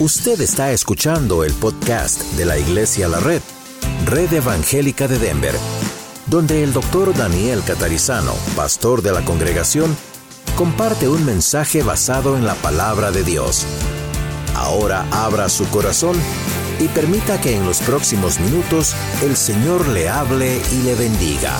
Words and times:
Usted 0.00 0.40
está 0.40 0.72
escuchando 0.72 1.44
el 1.44 1.52
podcast 1.52 2.20
de 2.32 2.44
la 2.44 2.58
Iglesia 2.58 3.06
La 3.06 3.20
Red, 3.20 3.40
Red 4.06 4.32
Evangélica 4.32 5.06
de 5.06 5.20
Denver, 5.20 5.54
donde 6.26 6.64
el 6.64 6.72
doctor 6.72 7.16
Daniel 7.16 7.62
Catarizano, 7.64 8.34
pastor 8.56 9.02
de 9.02 9.12
la 9.12 9.24
congregación, 9.24 9.96
comparte 10.56 11.08
un 11.08 11.24
mensaje 11.24 11.84
basado 11.84 12.36
en 12.36 12.44
la 12.44 12.56
palabra 12.56 13.12
de 13.12 13.22
Dios. 13.22 13.66
Ahora 14.56 15.06
abra 15.12 15.48
su 15.48 15.64
corazón 15.70 16.20
y 16.80 16.88
permita 16.88 17.40
que 17.40 17.54
en 17.54 17.64
los 17.64 17.78
próximos 17.78 18.40
minutos 18.40 18.96
el 19.22 19.36
Señor 19.36 19.86
le 19.86 20.08
hable 20.08 20.60
y 20.72 20.82
le 20.82 20.96
bendiga. 20.96 21.56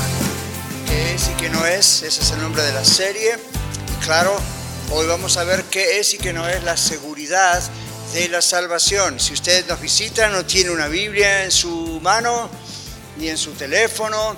¿Qué 0.89 1.14
es 1.14 1.29
y 1.29 1.35
qué 1.35 1.51
no 1.51 1.64
es? 1.64 2.03
Ese 2.03 2.21
es 2.21 2.30
el 2.32 2.41
nombre 2.41 2.64
de 2.64 2.73
la 2.73 2.85
serie. 2.85 3.39
Y 3.96 4.05
claro, 4.05 4.35
hoy 4.91 5.07
vamos 5.07 5.37
a 5.37 5.45
ver 5.45 5.62
qué 5.71 6.01
es 6.01 6.15
y 6.15 6.19
qué 6.19 6.32
no 6.32 6.48
es 6.48 6.65
la 6.65 6.77
seguridad 6.77 7.62
de 8.14 8.28
la 8.28 8.41
salvación. 8.41 9.18
Si 9.18 9.32
usted 9.32 9.66
nos 9.66 9.80
visita, 9.80 10.28
no 10.28 10.46
tiene 10.46 10.70
una 10.70 10.86
Biblia 10.86 11.42
en 11.42 11.50
su 11.50 11.98
mano 12.00 12.48
ni 13.16 13.28
en 13.28 13.37
su 13.37 13.54
teléfono, 13.54 14.37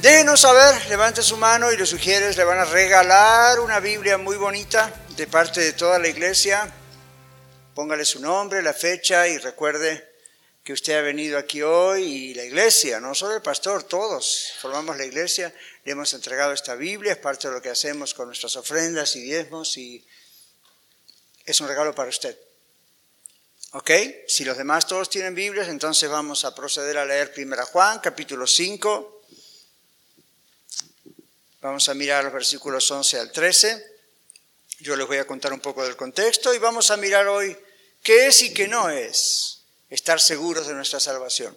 déjenos 0.00 0.40
saber, 0.40 0.84
levante 0.88 1.22
su 1.22 1.36
mano 1.36 1.70
y 1.70 1.76
los 1.76 1.88
sugieres 1.88 2.36
le 2.36 2.42
van 2.42 2.58
a 2.58 2.64
regalar 2.64 3.60
una 3.60 3.78
Biblia 3.78 4.18
muy 4.18 4.36
bonita 4.36 4.92
de 5.16 5.28
parte 5.28 5.60
de 5.60 5.72
toda 5.72 6.00
la 6.00 6.08
iglesia. 6.08 6.68
Póngale 7.76 8.04
su 8.04 8.18
nombre, 8.18 8.60
la 8.60 8.74
fecha 8.74 9.28
y 9.28 9.38
recuerde 9.38 10.14
que 10.64 10.72
usted 10.72 10.98
ha 10.98 11.02
venido 11.02 11.38
aquí 11.38 11.62
hoy 11.62 12.02
y 12.02 12.34
la 12.34 12.42
iglesia, 12.42 12.98
no 12.98 13.14
solo 13.14 13.36
el 13.36 13.42
pastor, 13.42 13.84
todos 13.84 14.52
formamos 14.60 14.96
la 14.96 15.04
iglesia, 15.04 15.54
le 15.84 15.92
hemos 15.92 16.12
entregado 16.12 16.52
esta 16.52 16.74
Biblia, 16.74 17.12
es 17.12 17.18
parte 17.18 17.46
de 17.46 17.54
lo 17.54 17.62
que 17.62 17.70
hacemos 17.70 18.14
con 18.14 18.26
nuestras 18.26 18.56
ofrendas 18.56 19.14
y 19.14 19.22
diezmos 19.22 19.76
y 19.76 20.04
es 21.46 21.60
un 21.60 21.68
regalo 21.68 21.94
para 21.94 22.08
usted. 22.08 22.36
¿Ok? 23.74 23.90
Si 24.28 24.44
los 24.44 24.58
demás 24.58 24.86
todos 24.86 25.08
tienen 25.08 25.34
Biblias, 25.34 25.68
entonces 25.68 26.08
vamos 26.10 26.44
a 26.44 26.54
proceder 26.54 26.98
a 26.98 27.06
leer 27.06 27.32
1 27.34 27.56
Juan, 27.66 28.00
capítulo 28.00 28.46
5. 28.46 29.22
Vamos 31.62 31.88
a 31.88 31.94
mirar 31.94 32.22
los 32.22 32.34
versículos 32.34 32.90
11 32.90 33.18
al 33.18 33.32
13. 33.32 33.86
Yo 34.80 34.94
les 34.94 35.06
voy 35.06 35.16
a 35.16 35.26
contar 35.26 35.54
un 35.54 35.60
poco 35.60 35.82
del 35.84 35.96
contexto 35.96 36.52
y 36.52 36.58
vamos 36.58 36.90
a 36.90 36.98
mirar 36.98 37.28
hoy 37.28 37.56
qué 38.02 38.26
es 38.26 38.42
y 38.42 38.52
qué 38.52 38.68
no 38.68 38.90
es 38.90 39.62
estar 39.88 40.20
seguros 40.20 40.66
de 40.66 40.74
nuestra 40.74 41.00
salvación. 41.00 41.56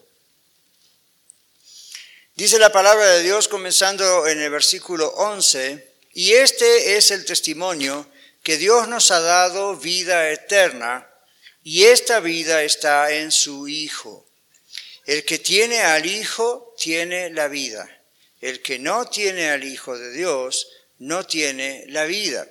Dice 2.35 2.59
la 2.59 2.71
palabra 2.71 3.07
de 3.07 3.23
Dios 3.23 3.49
comenzando 3.49 4.25
en 4.27 4.39
el 4.39 4.51
versículo 4.51 5.09
11, 5.17 5.95
y 6.13 6.31
este 6.33 6.95
es 6.95 7.11
el 7.11 7.25
testimonio 7.25 8.07
que 8.41 8.55
Dios 8.55 8.87
nos 8.87 9.11
ha 9.11 9.19
dado 9.19 9.75
vida 9.75 10.29
eterna 10.31 11.09
y 11.65 11.85
esta 11.85 12.19
vida 12.19 12.61
está 12.61 13.11
en 13.11 13.31
su 13.31 13.67
Hijo. 13.67 14.23
El 15.07 15.25
que 15.25 15.39
tiene 15.39 15.81
al 15.81 16.05
Hijo 16.05 16.75
tiene 16.77 17.31
la 17.31 17.47
vida. 17.47 17.89
El 18.39 18.61
que 18.61 18.77
no 18.77 19.09
tiene 19.09 19.49
al 19.49 19.63
Hijo 19.63 19.97
de 19.97 20.11
Dios 20.11 20.67
no 20.99 21.25
tiene 21.25 21.85
la 21.87 22.05
vida. 22.05 22.47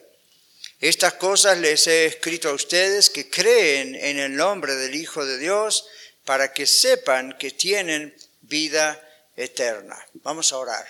Estas 0.80 1.14
cosas 1.14 1.58
les 1.58 1.86
he 1.86 2.06
escrito 2.06 2.48
a 2.48 2.54
ustedes 2.54 3.08
que 3.08 3.30
creen 3.30 3.94
en 3.94 4.18
el 4.18 4.34
nombre 4.34 4.74
del 4.74 4.96
Hijo 4.96 5.24
de 5.24 5.38
Dios 5.38 5.86
para 6.24 6.52
que 6.52 6.66
sepan 6.66 7.38
que 7.38 7.52
tienen 7.52 8.12
vida 8.40 9.00
eterna. 9.36 9.96
Vamos 10.24 10.52
a 10.52 10.58
orar. 10.58 10.86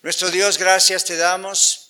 Nuestro 0.00 0.30
Dios, 0.30 0.56
gracias 0.56 1.04
te 1.04 1.18
damos 1.18 1.85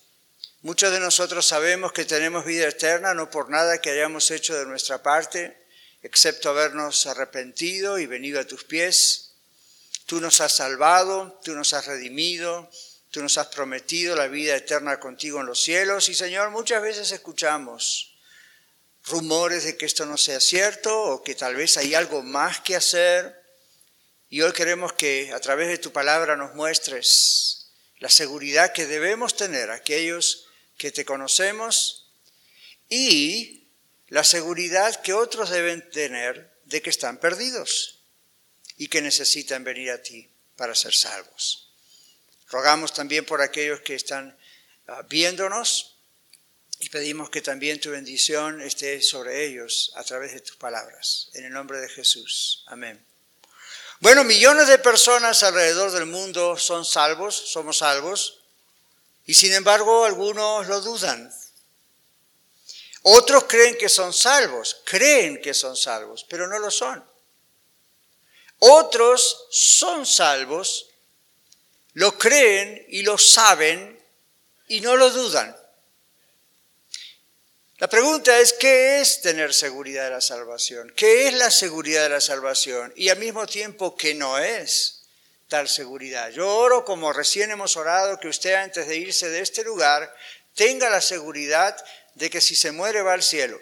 Muchos 0.66 0.90
de 0.90 0.98
nosotros 0.98 1.46
sabemos 1.46 1.92
que 1.92 2.04
tenemos 2.04 2.44
vida 2.44 2.66
eterna 2.66 3.14
no 3.14 3.30
por 3.30 3.50
nada 3.50 3.80
que 3.80 3.90
hayamos 3.90 4.32
hecho 4.32 4.52
de 4.52 4.66
nuestra 4.66 5.00
parte, 5.00 5.56
excepto 6.02 6.48
habernos 6.48 7.06
arrepentido 7.06 8.00
y 8.00 8.06
venido 8.06 8.40
a 8.40 8.44
tus 8.44 8.64
pies. 8.64 9.34
Tú 10.06 10.20
nos 10.20 10.40
has 10.40 10.54
salvado, 10.54 11.38
tú 11.44 11.54
nos 11.54 11.72
has 11.72 11.86
redimido, 11.86 12.68
tú 13.12 13.22
nos 13.22 13.38
has 13.38 13.46
prometido 13.46 14.16
la 14.16 14.26
vida 14.26 14.56
eterna 14.56 14.98
contigo 14.98 15.38
en 15.38 15.46
los 15.46 15.62
cielos. 15.62 16.08
Y 16.08 16.16
Señor, 16.16 16.50
muchas 16.50 16.82
veces 16.82 17.12
escuchamos 17.12 18.18
rumores 19.04 19.62
de 19.62 19.76
que 19.76 19.86
esto 19.86 20.04
no 20.04 20.16
sea 20.16 20.40
cierto 20.40 21.00
o 21.00 21.22
que 21.22 21.36
tal 21.36 21.54
vez 21.54 21.76
hay 21.76 21.94
algo 21.94 22.24
más 22.24 22.60
que 22.62 22.74
hacer. 22.74 23.40
Y 24.28 24.40
hoy 24.40 24.52
queremos 24.52 24.94
que 24.94 25.32
a 25.32 25.38
través 25.38 25.68
de 25.68 25.78
tu 25.78 25.92
palabra 25.92 26.34
nos 26.34 26.56
muestres 26.56 27.68
la 28.00 28.10
seguridad 28.10 28.72
que 28.72 28.86
debemos 28.86 29.36
tener 29.36 29.70
aquellos 29.70 30.45
que 30.76 30.90
te 30.90 31.04
conocemos 31.04 32.10
y 32.88 33.64
la 34.08 34.24
seguridad 34.24 35.02
que 35.02 35.12
otros 35.12 35.50
deben 35.50 35.88
tener 35.90 36.52
de 36.64 36.82
que 36.82 36.90
están 36.90 37.18
perdidos 37.18 38.00
y 38.76 38.88
que 38.88 39.02
necesitan 39.02 39.64
venir 39.64 39.90
a 39.90 40.02
ti 40.02 40.28
para 40.56 40.74
ser 40.74 40.94
salvos. 40.94 41.70
Rogamos 42.48 42.92
también 42.92 43.24
por 43.24 43.40
aquellos 43.42 43.80
que 43.80 43.94
están 43.94 44.36
ah, 44.86 45.02
viéndonos 45.08 45.96
y 46.78 46.90
pedimos 46.90 47.30
que 47.30 47.40
también 47.40 47.80
tu 47.80 47.90
bendición 47.90 48.60
esté 48.60 49.00
sobre 49.02 49.46
ellos 49.46 49.92
a 49.96 50.04
través 50.04 50.32
de 50.32 50.40
tus 50.40 50.56
palabras. 50.56 51.30
En 51.34 51.44
el 51.44 51.52
nombre 51.52 51.80
de 51.80 51.88
Jesús. 51.88 52.64
Amén. 52.66 53.02
Bueno, 54.00 54.24
millones 54.24 54.68
de 54.68 54.78
personas 54.78 55.42
alrededor 55.42 55.90
del 55.90 56.06
mundo 56.06 56.58
son 56.58 56.84
salvos, 56.84 57.34
somos 57.34 57.78
salvos, 57.78 58.42
y 59.26 59.34
sin 59.34 59.52
embargo, 59.52 60.04
algunos 60.04 60.66
lo 60.68 60.80
dudan. 60.80 61.32
Otros 63.02 63.44
creen 63.44 63.76
que 63.76 63.88
son 63.88 64.12
salvos, 64.12 64.82
creen 64.84 65.40
que 65.40 65.52
son 65.52 65.76
salvos, 65.76 66.24
pero 66.28 66.48
no 66.48 66.58
lo 66.58 66.70
son. 66.70 67.04
Otros 68.58 69.46
son 69.50 70.06
salvos, 70.06 70.90
lo 71.92 72.16
creen 72.16 72.84
y 72.88 73.02
lo 73.02 73.18
saben 73.18 74.00
y 74.68 74.80
no 74.80 74.96
lo 74.96 75.10
dudan. 75.10 75.56
La 77.78 77.88
pregunta 77.88 78.38
es, 78.38 78.54
¿qué 78.54 79.00
es 79.00 79.20
tener 79.20 79.52
seguridad 79.52 80.04
de 80.04 80.10
la 80.12 80.20
salvación? 80.22 80.92
¿Qué 80.96 81.28
es 81.28 81.34
la 81.34 81.50
seguridad 81.50 82.04
de 82.04 82.08
la 82.08 82.20
salvación? 82.20 82.92
Y 82.96 83.10
al 83.10 83.18
mismo 83.18 83.46
tiempo, 83.46 83.94
¿qué 83.96 84.14
no 84.14 84.38
es? 84.38 84.95
Tal 85.48 85.68
seguridad. 85.68 86.30
Yo 86.30 86.48
oro 86.48 86.84
como 86.84 87.12
recién 87.12 87.50
hemos 87.50 87.76
orado, 87.76 88.18
que 88.18 88.28
usted 88.28 88.54
antes 88.54 88.86
de 88.88 88.96
irse 88.96 89.28
de 89.28 89.40
este 89.40 89.62
lugar 89.64 90.14
tenga 90.54 90.90
la 90.90 91.00
seguridad 91.00 91.76
de 92.14 92.30
que 92.30 92.40
si 92.40 92.56
se 92.56 92.72
muere 92.72 93.02
va 93.02 93.12
al 93.12 93.22
cielo. 93.22 93.60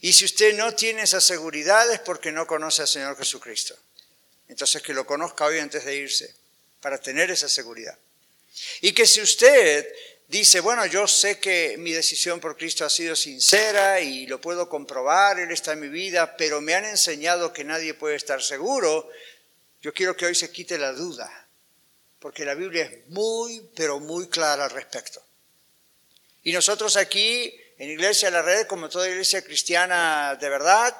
Y 0.00 0.12
si 0.12 0.24
usted 0.24 0.54
no 0.56 0.74
tiene 0.74 1.02
esa 1.02 1.20
seguridad 1.20 1.90
es 1.90 2.00
porque 2.00 2.32
no 2.32 2.46
conoce 2.46 2.82
al 2.82 2.88
Señor 2.88 3.16
Jesucristo. 3.16 3.76
Entonces 4.48 4.82
que 4.82 4.94
lo 4.94 5.06
conozca 5.06 5.46
hoy 5.46 5.58
antes 5.58 5.84
de 5.84 5.96
irse, 5.96 6.34
para 6.80 6.98
tener 6.98 7.30
esa 7.30 7.48
seguridad. 7.48 7.96
Y 8.80 8.92
que 8.92 9.06
si 9.06 9.20
usted 9.20 9.86
dice, 10.28 10.60
bueno, 10.60 10.86
yo 10.86 11.06
sé 11.06 11.38
que 11.38 11.76
mi 11.78 11.92
decisión 11.92 12.40
por 12.40 12.56
Cristo 12.56 12.84
ha 12.84 12.90
sido 12.90 13.16
sincera 13.16 14.00
y 14.00 14.26
lo 14.26 14.40
puedo 14.40 14.68
comprobar, 14.68 15.40
Él 15.40 15.50
está 15.50 15.72
en 15.72 15.80
mi 15.80 15.88
vida, 15.88 16.36
pero 16.36 16.60
me 16.60 16.74
han 16.74 16.84
enseñado 16.84 17.52
que 17.52 17.64
nadie 17.64 17.94
puede 17.94 18.16
estar 18.16 18.42
seguro, 18.42 19.08
yo 19.86 19.94
quiero 19.94 20.16
que 20.16 20.26
hoy 20.26 20.34
se 20.34 20.50
quite 20.50 20.78
la 20.78 20.90
duda, 20.90 21.30
porque 22.18 22.44
la 22.44 22.54
Biblia 22.54 22.86
es 22.86 23.08
muy, 23.10 23.70
pero 23.76 24.00
muy 24.00 24.26
clara 24.26 24.64
al 24.64 24.70
respecto. 24.72 25.24
Y 26.42 26.50
nosotros 26.50 26.96
aquí, 26.96 27.56
en 27.78 27.90
Iglesia 27.90 28.26
de 28.26 28.32
la 28.32 28.42
Red, 28.42 28.66
como 28.66 28.88
toda 28.88 29.08
iglesia 29.08 29.42
cristiana 29.42 30.36
de 30.40 30.48
verdad, 30.48 30.92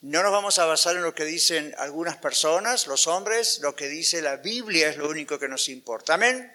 no 0.00 0.22
nos 0.22 0.32
vamos 0.32 0.58
a 0.58 0.64
basar 0.64 0.96
en 0.96 1.02
lo 1.02 1.14
que 1.14 1.26
dicen 1.26 1.74
algunas 1.76 2.16
personas, 2.16 2.86
los 2.86 3.06
hombres, 3.08 3.58
lo 3.58 3.76
que 3.76 3.88
dice 3.88 4.22
la 4.22 4.36
Biblia 4.36 4.88
es 4.88 4.96
lo 4.96 5.10
único 5.10 5.38
que 5.38 5.46
nos 5.46 5.68
importa. 5.68 6.14
Amén. 6.14 6.50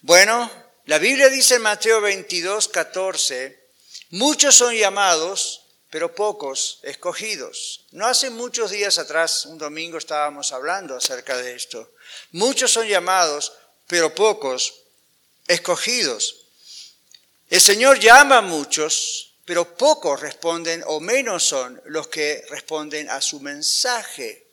Bueno, 0.00 0.50
la 0.86 0.98
Biblia 0.98 1.28
dice 1.28 1.54
en 1.54 1.62
Mateo 1.62 2.00
22, 2.00 2.66
14, 2.66 3.70
muchos 4.10 4.56
son 4.56 4.74
llamados, 4.74 5.57
pero 5.90 6.14
pocos 6.14 6.80
escogidos. 6.82 7.86
No 7.92 8.06
hace 8.06 8.30
muchos 8.30 8.70
días 8.70 8.98
atrás, 8.98 9.46
un 9.46 9.58
domingo, 9.58 9.98
estábamos 9.98 10.52
hablando 10.52 10.96
acerca 10.96 11.36
de 11.36 11.54
esto. 11.54 11.92
Muchos 12.32 12.70
son 12.70 12.86
llamados, 12.86 13.52
pero 13.86 14.14
pocos 14.14 14.74
escogidos. 15.46 16.36
El 17.48 17.60
Señor 17.60 17.98
llama 17.98 18.38
a 18.38 18.42
muchos, 18.42 19.34
pero 19.46 19.76
pocos 19.76 20.20
responden 20.20 20.84
o 20.86 21.00
menos 21.00 21.42
son 21.44 21.80
los 21.86 22.08
que 22.08 22.44
responden 22.50 23.08
a 23.08 23.22
su 23.22 23.40
mensaje. 23.40 24.46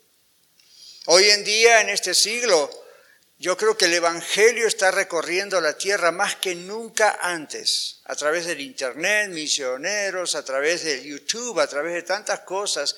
Hoy 1.08 1.30
en 1.30 1.44
día, 1.44 1.82
en 1.82 1.90
este 1.90 2.14
siglo, 2.14 2.70
yo 3.46 3.56
creo 3.56 3.78
que 3.78 3.86
el 3.86 3.94
Evangelio 3.94 4.68
está 4.68 4.90
recorriendo 4.90 5.62
la 5.62 5.78
tierra 5.78 6.12
más 6.12 6.36
que 6.36 6.56
nunca 6.56 7.20
antes, 7.22 7.98
a 8.06 8.16
través 8.16 8.48
del 8.48 8.60
Internet, 8.60 9.30
misioneros, 9.30 10.34
a 10.34 10.44
través 10.44 10.84
de 10.84 11.06
YouTube, 11.06 11.60
a 11.60 11.68
través 11.68 11.94
de 11.94 12.02
tantas 12.02 12.40
cosas. 12.40 12.96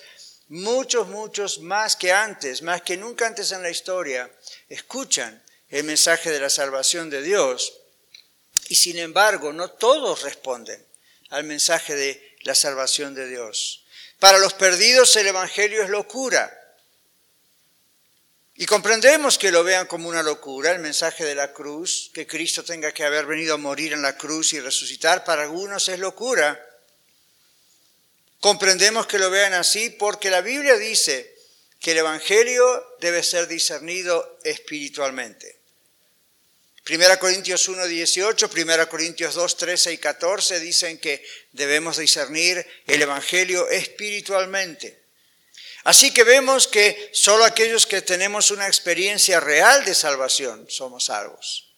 Muchos, 0.48 1.10
muchos 1.10 1.60
más 1.60 1.98
que 1.98 2.14
antes, 2.14 2.62
más 2.62 2.82
que 2.82 2.96
nunca 2.96 3.28
antes 3.28 3.52
en 3.52 3.62
la 3.62 3.70
historia, 3.70 4.32
escuchan 4.70 5.44
el 5.68 5.84
mensaje 5.84 6.32
de 6.32 6.40
la 6.40 6.50
salvación 6.50 7.10
de 7.10 7.24
Dios. 7.24 7.82
Y 8.70 8.76
sin 8.76 9.00
embargo, 9.00 9.52
no 9.52 9.72
todos 9.72 10.22
responden 10.22 10.82
al 11.30 11.44
mensaje 11.44 11.94
de 11.94 12.38
la 12.44 12.56
salvación 12.56 13.16
de 13.16 13.28
Dios. 13.28 13.84
Para 14.18 14.38
los 14.38 14.54
perdidos 14.54 15.14
el 15.18 15.28
Evangelio 15.28 15.84
es 15.84 15.90
locura. 15.90 16.67
Y 18.60 18.66
comprendemos 18.66 19.38
que 19.38 19.52
lo 19.52 19.64
vean 19.64 19.86
como 19.86 20.10
una 20.10 20.24
locura, 20.24 20.72
el 20.72 20.80
mensaje 20.80 21.24
de 21.24 21.36
la 21.36 21.54
cruz, 21.54 22.10
que 22.12 22.26
Cristo 22.26 22.64
tenga 22.64 22.92
que 22.92 23.04
haber 23.04 23.28
venido 23.28 23.54
a 23.54 23.58
morir 23.58 23.94
en 23.94 24.02
la 24.02 24.18
cruz 24.18 24.54
y 24.54 24.60
resucitar, 24.60 25.24
para 25.24 25.44
algunos 25.44 25.88
es 25.90 26.00
locura. 26.00 26.60
Comprendemos 28.40 29.06
que 29.06 29.20
lo 29.20 29.30
vean 29.30 29.54
así 29.54 29.92
porque 29.92 30.32
la 30.32 30.42
Biblia 30.42 30.76
dice 30.76 31.36
que 31.80 31.92
el 31.92 32.00
Evangelio 32.00 32.84
debe 33.00 33.22
ser 33.22 33.48
discernido 33.48 34.40
espiritualmente. 34.44 35.60
1 36.90 37.20
Corintios 37.20 37.68
1, 37.68 37.86
18, 37.86 38.50
1 38.56 38.90
Corintios 38.90 39.36
2, 39.36 39.58
13 39.58 39.94
y 39.94 39.98
14 40.00 40.60
dicen 40.60 40.98
que 40.98 41.24
debemos 41.52 41.98
discernir 41.98 42.66
el 42.88 43.04
Evangelio 43.04 43.70
espiritualmente. 43.70 45.07
Así 45.88 46.12
que 46.12 46.26
vemos 46.26 46.68
que 46.68 47.10
solo 47.14 47.46
aquellos 47.46 47.88
que 47.88 48.02
tenemos 48.02 48.52
una 48.52 48.68
experiencia 48.68 49.40
real 49.40 49.86
de 49.86 49.96
salvación 49.96 50.66
somos 50.70 51.06
salvos. 51.06 51.72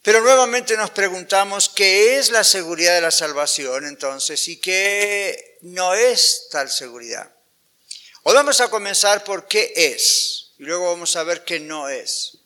Pero 0.00 0.20
nuevamente 0.20 0.76
nos 0.76 0.90
preguntamos 0.90 1.68
qué 1.68 2.18
es 2.18 2.30
la 2.30 2.44
seguridad 2.44 2.94
de 2.94 3.00
la 3.00 3.10
salvación 3.10 3.84
entonces 3.84 4.46
y 4.46 4.60
qué 4.60 5.58
no 5.62 5.92
es 5.92 6.46
tal 6.52 6.70
seguridad. 6.70 7.28
Hoy 8.22 8.34
vamos 8.34 8.60
a 8.60 8.70
comenzar 8.70 9.24
por 9.24 9.48
qué 9.48 9.72
es 9.74 10.52
y 10.58 10.62
luego 10.62 10.92
vamos 10.92 11.16
a 11.16 11.24
ver 11.24 11.42
qué 11.42 11.58
no 11.58 11.88
es. 11.88 12.38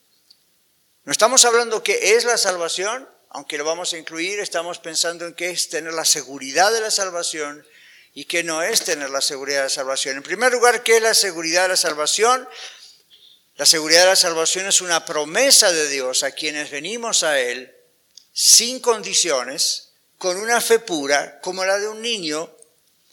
No 1.05 1.13
estamos 1.13 1.45
hablando 1.45 1.83
qué 1.83 2.17
es 2.17 2.25
la 2.25 2.39
salvación, 2.39 3.07
aunque 3.29 3.59
lo 3.59 3.67
vamos 3.67 3.93
a 3.93 3.99
incluir, 3.99 4.41
estamos 4.41 4.79
pensando 4.79 5.27
en 5.27 5.35
qué 5.35 5.51
es 5.51 5.69
tener 5.69 5.93
la 5.93 6.07
seguridad 6.07 6.73
de 6.73 6.81
la 6.81 6.91
salvación 6.91 7.67
y 8.15 8.25
qué 8.25 8.43
no 8.43 8.63
es 8.63 8.85
tener 8.85 9.11
la 9.11 9.21
seguridad 9.21 9.59
de 9.59 9.65
la 9.65 9.71
salvación. 9.71 10.17
En 10.17 10.23
primer 10.23 10.53
lugar, 10.53 10.83
¿qué 10.83 10.97
es 10.97 11.03
la 11.03 11.15
seguridad 11.15 11.63
de 11.63 11.69
la 11.69 11.77
salvación? 11.77 12.49
La 13.57 13.67
seguridad 13.67 14.01
de 14.01 14.07
la 14.07 14.17
salvación 14.17 14.67
es 14.67 14.81
una 14.81 15.05
promesa 15.05 15.71
de 15.73 15.89
Dios 15.89 16.23
a 16.23 16.33
quienes 16.33 16.71
venimos 16.71 17.23
a 17.23 17.39
Él 17.41 17.77
sin 18.33 18.81
condiciones, 18.81 19.89
con 20.17 20.37
una 20.37 20.61
fe 20.61 20.79
pura 20.79 21.41
como 21.41 21.65
la 21.65 21.79
de 21.79 21.89
un 21.89 22.01
niño, 22.01 22.55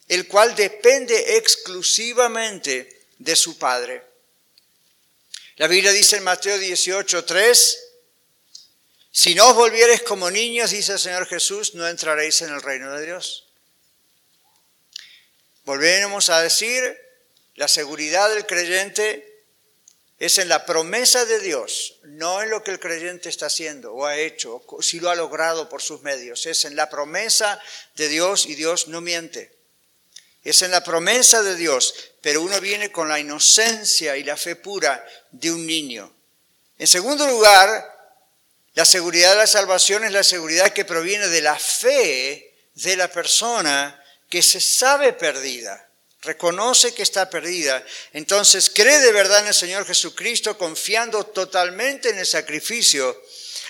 el 0.07 0.27
cual 0.27 0.55
depende 0.55 1.38
exclusivamente 1.38 3.07
de 3.17 3.35
su 3.35 3.57
Padre. 3.57 4.03
La 5.55 5.67
Biblia 5.67 5.91
dice 5.91 6.17
en 6.17 6.23
Mateo 6.23 6.57
18, 6.57 7.25
3, 7.25 7.77
si 9.11 9.33
no 9.35 9.50
os 9.50 9.55
volviereis 9.55 10.03
como 10.03 10.29
niños, 10.29 10.71
dice 10.71 10.93
el 10.93 11.00
Señor 11.00 11.25
Jesús, 11.27 11.73
no 11.75 11.88
entraréis 11.88 12.41
en 12.41 12.53
el 12.53 12.61
reino 12.61 12.93
de 12.93 13.05
Dios. 13.05 13.46
Volvemos 15.67 16.29
a 16.29 16.41
decir, 16.41 16.97
la 17.55 17.67
seguridad 17.67 18.33
del 18.33 18.45
creyente 18.45 19.43
es 20.17 20.37
en 20.37 20.47
la 20.47 20.65
promesa 20.65 21.25
de 21.25 21.41
Dios, 21.41 21.95
no 22.03 22.41
en 22.41 22.51
lo 22.51 22.63
que 22.63 22.71
el 22.71 22.79
creyente 22.79 23.27
está 23.27 23.47
haciendo 23.47 23.93
o 23.93 24.05
ha 24.05 24.15
hecho, 24.15 24.63
si 24.79 25.01
lo 25.01 25.09
ha 25.09 25.15
logrado 25.15 25.67
por 25.67 25.81
sus 25.81 26.03
medios. 26.03 26.45
Es 26.45 26.63
en 26.63 26.77
la 26.77 26.89
promesa 26.89 27.61
de 27.97 28.07
Dios 28.07 28.45
y 28.45 28.55
Dios 28.55 28.87
no 28.87 29.01
miente. 29.01 29.57
Es 30.41 30.61
en 30.61 30.71
la 30.71 30.85
promesa 30.85 31.43
de 31.43 31.57
Dios, 31.57 32.13
pero 32.21 32.41
uno 32.43 32.61
viene 32.61 32.89
con 32.89 33.09
la 33.09 33.19
inocencia 33.19 34.15
y 34.15 34.23
la 34.23 34.37
fe 34.37 34.55
pura 34.55 35.05
de 35.31 35.51
un 35.51 35.67
niño. 35.67 36.15
En 36.77 36.87
segundo 36.87 37.27
lugar, 37.27 38.15
la 38.73 38.85
seguridad 38.85 39.31
de 39.31 39.39
la 39.39 39.47
salvación 39.47 40.05
es 40.05 40.13
la 40.13 40.23
seguridad 40.23 40.71
que 40.71 40.85
proviene 40.85 41.27
de 41.27 41.41
la 41.41 41.59
fe 41.59 42.55
de 42.73 42.95
la 42.95 43.11
persona 43.11 44.01
que 44.29 44.41
se 44.41 44.59
sabe 44.59 45.13
perdida, 45.13 45.89
reconoce 46.21 46.94
que 46.94 47.03
está 47.03 47.29
perdida. 47.29 47.83
Entonces 48.13 48.69
cree 48.69 49.00
de 49.00 49.12
verdad 49.12 49.39
en 49.39 49.47
el 49.47 49.53
Señor 49.53 49.85
Jesucristo, 49.85 50.57
confiando 50.57 51.25
totalmente 51.25 52.09
en 52.09 52.19
el 52.19 52.25
sacrificio 52.25 53.21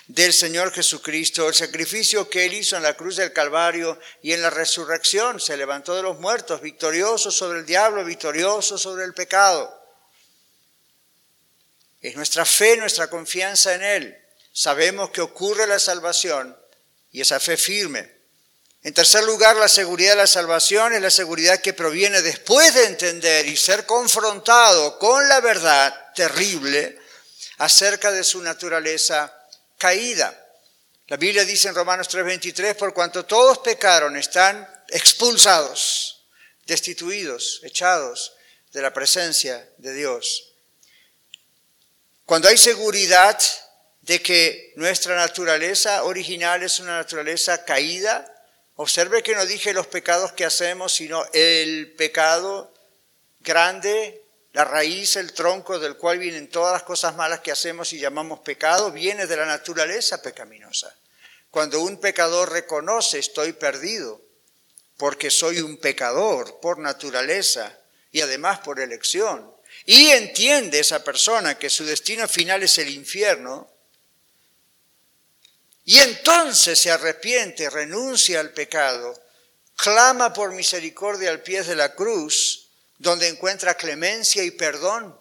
del 0.08 0.34
Señor 0.34 0.72
Jesucristo, 0.72 1.48
el 1.48 1.54
sacrificio 1.54 2.30
que 2.30 2.46
Él 2.46 2.54
hizo 2.54 2.78
en 2.78 2.84
la 2.84 2.96
cruz 2.96 3.18
del 3.18 3.34
Calvario 3.34 4.00
y 4.22 4.32
en 4.32 4.42
la 4.42 4.50
resurrección. 4.50 5.40
Se 5.40 5.58
levantó 5.58 5.96
de 5.96 6.04
los 6.04 6.20
muertos, 6.20 6.62
victorioso 6.62 7.30
sobre 7.30 7.60
el 7.60 7.66
diablo, 7.66 8.04
victorioso 8.06 8.78
sobre 8.78 9.04
el 9.04 9.14
pecado. 9.14 9.74
Es 12.02 12.16
nuestra 12.16 12.46
fe, 12.46 12.78
nuestra 12.78 13.10
confianza 13.10 13.76
en 13.76 13.84
Él 13.84 14.28
sabemos 14.58 15.12
que 15.12 15.22
ocurre 15.22 15.68
la 15.68 15.78
salvación 15.78 16.58
y 17.12 17.22
esa 17.22 17.40
fe 17.40 17.58
firme. 17.58 18.17
En 18.88 18.94
tercer 18.94 19.26
lugar, 19.26 19.58
la 19.58 19.68
seguridad 19.68 20.12
de 20.12 20.16
la 20.16 20.28
salvación 20.28 20.94
es 20.94 21.02
la 21.02 21.12
seguridad 21.12 21.60
que 21.60 21.74
proviene 21.74 22.22
después 22.22 22.74
de 22.74 22.86
entender 22.86 23.46
y 23.46 23.58
ser 23.58 23.86
confrontado 23.86 24.98
con 24.98 25.28
la 25.28 25.42
verdad 25.42 26.14
terrible 26.16 26.98
acerca 27.58 28.14
de 28.14 28.24
su 28.24 28.42
naturaleza 28.42 29.38
caída. 29.78 30.34
La 31.08 31.18
Biblia 31.18 31.44
dice 31.44 31.68
en 31.68 31.76
Romanos 31.76 32.08
3:23, 32.08 32.76
por 32.76 32.94
cuanto 32.94 33.26
todos 33.26 33.58
pecaron, 33.58 34.16
están 34.16 34.66
expulsados, 34.88 36.26
destituidos, 36.66 37.60
echados 37.64 38.38
de 38.72 38.82
la 38.82 38.94
presencia 38.94 39.70
de 39.80 39.92
Dios. 39.96 40.54
Cuando 42.26 42.48
hay 42.48 42.58
seguridad 42.58 43.38
de 44.00 44.22
que 44.22 44.72
nuestra 44.78 45.18
naturaleza 45.18 46.06
original 46.06 46.64
es 46.64 46.80
una 46.80 46.96
naturaleza 46.96 47.66
caída. 47.66 48.34
Observe 48.78 49.24
que 49.24 49.34
no 49.34 49.46
dije 49.48 49.74
los 49.74 49.88
pecados 49.88 50.34
que 50.34 50.46
hacemos, 50.46 50.94
sino 50.94 51.26
el 51.34 51.94
pecado 51.98 52.72
grande, 53.40 54.24
la 54.54 54.66
raíz, 54.66 55.16
el 55.16 55.34
tronco 55.34 55.80
del 55.80 55.98
cual 55.98 56.20
vienen 56.20 56.48
todas 56.48 56.74
las 56.74 56.84
cosas 56.84 57.16
malas 57.16 57.40
que 57.40 57.52
hacemos 57.52 57.92
y 57.94 58.00
llamamos 58.00 58.40
pecado, 58.42 58.92
viene 58.92 59.26
de 59.26 59.36
la 59.36 59.48
naturaleza 59.48 60.22
pecaminosa. 60.22 60.96
Cuando 61.50 61.82
un 61.82 62.00
pecador 62.00 62.52
reconoce 62.52 63.18
estoy 63.18 63.54
perdido, 63.54 64.22
porque 64.96 65.32
soy 65.32 65.60
un 65.62 65.78
pecador 65.78 66.60
por 66.60 66.78
naturaleza 66.78 67.76
y 68.12 68.22
además 68.22 68.60
por 68.60 68.80
elección, 68.80 69.52
y 69.86 70.10
entiende 70.10 70.80
esa 70.80 71.04
persona 71.04 71.58
que 71.58 71.72
su 71.72 71.84
destino 71.84 72.28
final 72.28 72.62
es 72.62 72.78
el 72.78 72.90
infierno, 72.90 73.72
y 75.88 76.00
entonces 76.00 76.82
se 76.82 76.92
arrepiente, 76.92 77.70
renuncia 77.70 78.42
al 78.42 78.52
pecado, 78.52 79.18
clama 79.78 80.34
por 80.34 80.52
misericordia 80.52 81.30
al 81.30 81.42
pie 81.42 81.64
de 81.64 81.78
la 81.78 81.96
cruz, 81.96 82.72
donde 82.98 83.30
encuentra 83.30 83.76
clemencia 83.76 84.44
y 84.44 84.52
perdón. 84.52 85.18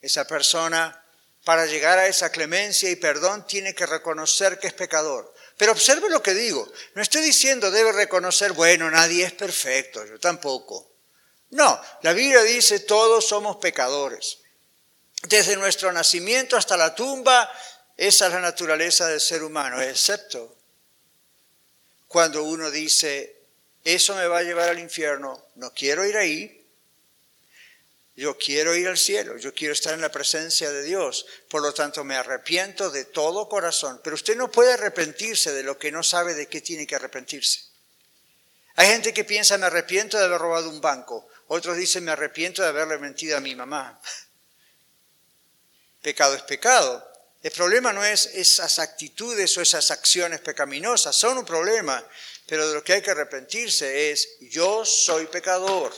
Esa 0.00 0.26
persona, 0.26 1.04
para 1.44 1.66
llegar 1.66 1.98
a 1.98 2.06
esa 2.06 2.32
clemencia 2.32 2.88
y 2.88 2.96
perdón, 2.96 3.46
tiene 3.46 3.74
que 3.74 3.84
reconocer 3.84 4.58
que 4.58 4.68
es 4.68 4.72
pecador. 4.72 5.34
Pero 5.58 5.72
observe 5.72 6.08
lo 6.08 6.22
que 6.22 6.32
digo. 6.32 6.66
No 6.94 7.02
estoy 7.02 7.20
diciendo 7.20 7.70
debe 7.70 7.92
reconocer, 7.92 8.52
bueno, 8.52 8.90
nadie 8.90 9.26
es 9.26 9.32
perfecto, 9.32 10.02
yo 10.06 10.18
tampoco. 10.18 10.94
No, 11.50 11.78
la 12.00 12.14
Biblia 12.14 12.40
dice 12.40 12.80
todos 12.80 13.28
somos 13.28 13.58
pecadores. 13.58 14.38
Desde 15.24 15.56
nuestro 15.56 15.92
nacimiento 15.92 16.56
hasta 16.56 16.78
la 16.78 16.94
tumba 16.94 17.52
esa 18.06 18.26
es 18.26 18.32
la 18.32 18.40
naturaleza 18.40 19.06
del 19.06 19.20
ser 19.20 19.44
humano, 19.44 19.80
excepto 19.80 20.56
cuando 22.08 22.42
uno 22.42 22.68
dice, 22.68 23.36
eso 23.84 24.16
me 24.16 24.26
va 24.26 24.38
a 24.38 24.42
llevar 24.42 24.68
al 24.68 24.80
infierno, 24.80 25.46
no 25.54 25.72
quiero 25.72 26.04
ir 26.04 26.16
ahí, 26.16 26.66
yo 28.16 28.36
quiero 28.36 28.74
ir 28.74 28.88
al 28.88 28.98
cielo, 28.98 29.36
yo 29.36 29.54
quiero 29.54 29.72
estar 29.72 29.94
en 29.94 30.00
la 30.00 30.10
presencia 30.10 30.72
de 30.72 30.82
Dios, 30.82 31.26
por 31.48 31.62
lo 31.62 31.72
tanto 31.72 32.02
me 32.02 32.16
arrepiento 32.16 32.90
de 32.90 33.04
todo 33.04 33.48
corazón, 33.48 34.00
pero 34.02 34.14
usted 34.14 34.36
no 34.36 34.50
puede 34.50 34.72
arrepentirse 34.72 35.52
de 35.52 35.62
lo 35.62 35.78
que 35.78 35.92
no 35.92 36.02
sabe 36.02 36.34
de 36.34 36.48
qué 36.48 36.60
tiene 36.60 36.88
que 36.88 36.96
arrepentirse. 36.96 37.60
Hay 38.74 38.88
gente 38.88 39.14
que 39.14 39.22
piensa, 39.22 39.58
me 39.58 39.66
arrepiento 39.66 40.18
de 40.18 40.24
haber 40.24 40.40
robado 40.40 40.68
un 40.70 40.80
banco, 40.80 41.28
otros 41.46 41.76
dicen, 41.76 42.02
me 42.02 42.10
arrepiento 42.10 42.62
de 42.62 42.68
haberle 42.68 42.98
mentido 42.98 43.36
a 43.36 43.40
mi 43.40 43.54
mamá. 43.54 44.00
Pecado 46.02 46.34
es 46.34 46.42
pecado, 46.42 47.11
el 47.42 47.50
problema 47.50 47.92
no 47.92 48.04
es 48.04 48.26
esas 48.26 48.78
actitudes 48.78 49.56
o 49.58 49.62
esas 49.62 49.90
acciones 49.90 50.40
pecaminosas, 50.40 51.16
son 51.16 51.38
un 51.38 51.44
problema, 51.44 52.06
pero 52.46 52.68
de 52.68 52.74
lo 52.74 52.84
que 52.84 52.92
hay 52.92 53.02
que 53.02 53.10
arrepentirse 53.10 54.12
es, 54.12 54.38
yo 54.40 54.84
soy 54.84 55.26
pecador. 55.26 55.92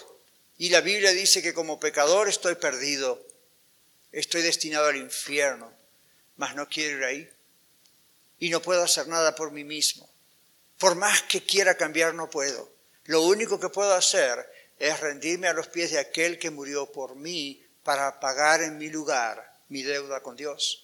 Y 0.57 0.71
la 0.71 0.81
Biblia 0.81 1.11
dice 1.11 1.43
que 1.43 1.53
como 1.53 1.79
pecador 1.79 2.29
estoy 2.29 2.55
perdido, 2.55 3.27
estoy 4.11 4.41
destinado 4.41 4.87
al 4.87 4.97
infierno, 4.97 5.71
mas 6.37 6.55
no 6.55 6.67
quiero 6.67 6.97
ir 6.99 7.05
ahí. 7.05 7.31
Y 8.39 8.49
no 8.49 8.63
puedo 8.63 8.83
hacer 8.83 9.07
nada 9.09 9.35
por 9.35 9.51
mí 9.51 9.65
mismo. 9.65 10.11
Por 10.79 10.95
más 10.95 11.23
que 11.23 11.45
quiera 11.45 11.77
cambiar, 11.77 12.15
no 12.15 12.31
puedo. 12.31 12.73
Lo 13.05 13.21
único 13.21 13.61
que 13.61 13.69
puedo 13.69 13.93
hacer 13.93 14.51
es 14.79 14.99
rendirme 15.01 15.49
a 15.49 15.53
los 15.53 15.69
pies 15.69 15.91
de 15.91 15.99
aquel 15.99 16.39
que 16.39 16.51
murió 16.51 16.91
por 16.91 17.17
mí 17.17 17.63
para 17.83 18.19
pagar 18.19 18.63
en 18.63 18.79
mi 18.79 18.89
lugar 18.89 19.53
mi 19.69 19.83
deuda 19.83 20.23
con 20.23 20.37
Dios. 20.37 20.84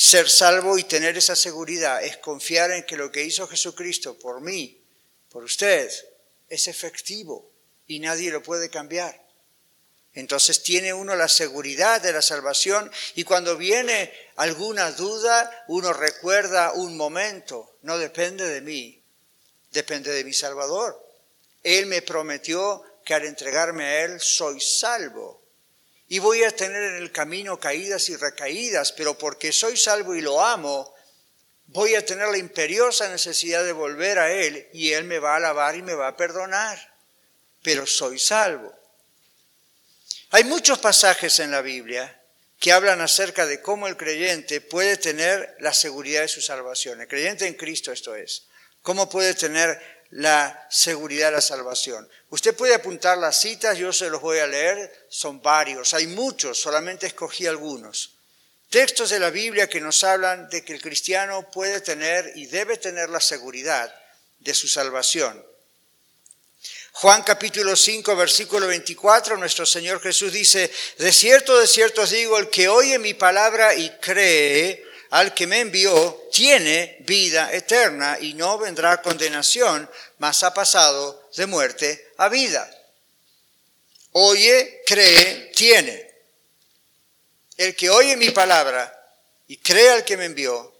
Ser 0.00 0.30
salvo 0.30 0.78
y 0.78 0.84
tener 0.84 1.18
esa 1.18 1.34
seguridad 1.34 2.04
es 2.04 2.18
confiar 2.18 2.70
en 2.70 2.84
que 2.84 2.96
lo 2.96 3.10
que 3.10 3.24
hizo 3.24 3.48
Jesucristo 3.48 4.16
por 4.16 4.40
mí 4.40 4.80
por 5.28 5.42
usted 5.42 5.90
es 6.48 6.68
efectivo 6.68 7.50
y 7.88 7.98
nadie 7.98 8.30
lo 8.30 8.40
puede 8.40 8.70
cambiar. 8.70 9.20
Entonces 10.14 10.62
tiene 10.62 10.94
uno 10.94 11.16
la 11.16 11.26
seguridad 11.26 12.00
de 12.00 12.12
la 12.12 12.22
salvación 12.22 12.88
y 13.16 13.24
cuando 13.24 13.56
viene 13.56 14.12
alguna 14.36 14.92
duda, 14.92 15.64
uno 15.66 15.92
recuerda 15.92 16.74
un 16.74 16.96
momento, 16.96 17.78
no 17.82 17.98
depende 17.98 18.46
de 18.46 18.60
mí, 18.60 19.02
depende 19.72 20.12
de 20.12 20.22
mi 20.22 20.32
Salvador. 20.32 21.04
Él 21.64 21.86
me 21.86 22.02
prometió 22.02 22.84
que 23.04 23.14
al 23.14 23.24
entregarme 23.24 23.84
a 23.84 24.04
Él 24.04 24.20
soy 24.20 24.60
salvo. 24.60 25.42
Y 26.08 26.18
voy 26.20 26.42
a 26.42 26.50
tener 26.50 26.82
en 26.82 26.96
el 26.96 27.12
camino 27.12 27.60
caídas 27.60 28.08
y 28.08 28.16
recaídas, 28.16 28.92
pero 28.92 29.18
porque 29.18 29.52
soy 29.52 29.76
salvo 29.76 30.14
y 30.14 30.22
lo 30.22 30.42
amo, 30.44 30.94
voy 31.66 31.94
a 31.94 32.04
tener 32.04 32.28
la 32.28 32.38
imperiosa 32.38 33.08
necesidad 33.08 33.62
de 33.64 33.72
volver 33.72 34.18
a 34.18 34.32
Él 34.32 34.68
y 34.72 34.92
Él 34.92 35.04
me 35.04 35.18
va 35.18 35.34
a 35.34 35.36
alabar 35.36 35.76
y 35.76 35.82
me 35.82 35.94
va 35.94 36.08
a 36.08 36.16
perdonar. 36.16 36.94
Pero 37.62 37.86
soy 37.86 38.18
salvo. 38.18 38.72
Hay 40.30 40.44
muchos 40.44 40.78
pasajes 40.78 41.38
en 41.40 41.50
la 41.50 41.60
Biblia 41.60 42.18
que 42.58 42.72
hablan 42.72 43.00
acerca 43.00 43.46
de 43.46 43.60
cómo 43.60 43.86
el 43.86 43.96
creyente 43.96 44.60
puede 44.60 44.96
tener 44.96 45.56
la 45.60 45.72
seguridad 45.72 46.22
de 46.22 46.28
su 46.28 46.40
salvación. 46.40 47.00
El 47.00 47.08
creyente 47.08 47.46
en 47.46 47.54
Cristo 47.54 47.92
esto 47.92 48.16
es. 48.16 48.46
¿Cómo 48.82 49.08
puede 49.08 49.34
tener 49.34 49.97
la 50.10 50.66
seguridad 50.70 51.28
de 51.28 51.36
la 51.36 51.40
salvación? 51.40 52.08
Usted 52.30 52.54
puede 52.54 52.74
apuntar 52.74 53.18
las 53.18 53.40
citas, 53.40 53.78
yo 53.78 53.92
se 53.92 54.10
los 54.10 54.20
voy 54.20 54.38
a 54.38 54.46
leer, 54.46 55.06
son 55.08 55.40
varios, 55.42 55.94
hay 55.94 56.06
muchos, 56.06 56.60
solamente 56.60 57.06
escogí 57.06 57.46
algunos. 57.46 58.14
Textos 58.70 59.10
de 59.10 59.18
la 59.18 59.30
Biblia 59.30 59.68
que 59.68 59.80
nos 59.80 60.04
hablan 60.04 60.48
de 60.50 60.62
que 60.62 60.74
el 60.74 60.82
cristiano 60.82 61.50
puede 61.50 61.80
tener 61.80 62.32
y 62.34 62.46
debe 62.46 62.76
tener 62.76 63.08
la 63.08 63.20
seguridad 63.20 63.94
de 64.40 64.54
su 64.54 64.68
salvación. 64.68 65.42
Juan 66.92 67.22
capítulo 67.22 67.76
5, 67.76 68.16
versículo 68.16 68.66
24, 68.66 69.36
nuestro 69.36 69.64
Señor 69.64 70.00
Jesús 70.00 70.32
dice, 70.32 70.70
de 70.98 71.12
cierto, 71.12 71.58
de 71.58 71.68
cierto 71.68 72.02
os 72.02 72.10
digo, 72.10 72.38
el 72.38 72.50
que 72.50 72.68
oye 72.68 72.98
mi 72.98 73.14
palabra 73.14 73.74
y 73.74 73.88
cree 74.00 74.84
al 75.10 75.34
que 75.34 75.46
me 75.46 75.60
envió, 75.60 76.28
tiene 76.32 76.96
vida 77.00 77.52
eterna 77.52 78.18
y 78.20 78.34
no 78.34 78.58
vendrá 78.58 79.00
condenación, 79.02 79.90
mas 80.18 80.42
ha 80.42 80.52
pasado 80.52 81.28
de 81.36 81.46
muerte 81.46 82.12
a 82.18 82.28
vida. 82.28 82.68
Oye, 84.12 84.82
cree, 84.86 85.52
tiene. 85.54 86.08
El 87.56 87.74
que 87.74 87.90
oye 87.90 88.16
mi 88.16 88.30
palabra 88.30 88.94
y 89.46 89.56
cree 89.56 89.90
al 89.90 90.04
que 90.04 90.16
me 90.16 90.26
envió, 90.26 90.74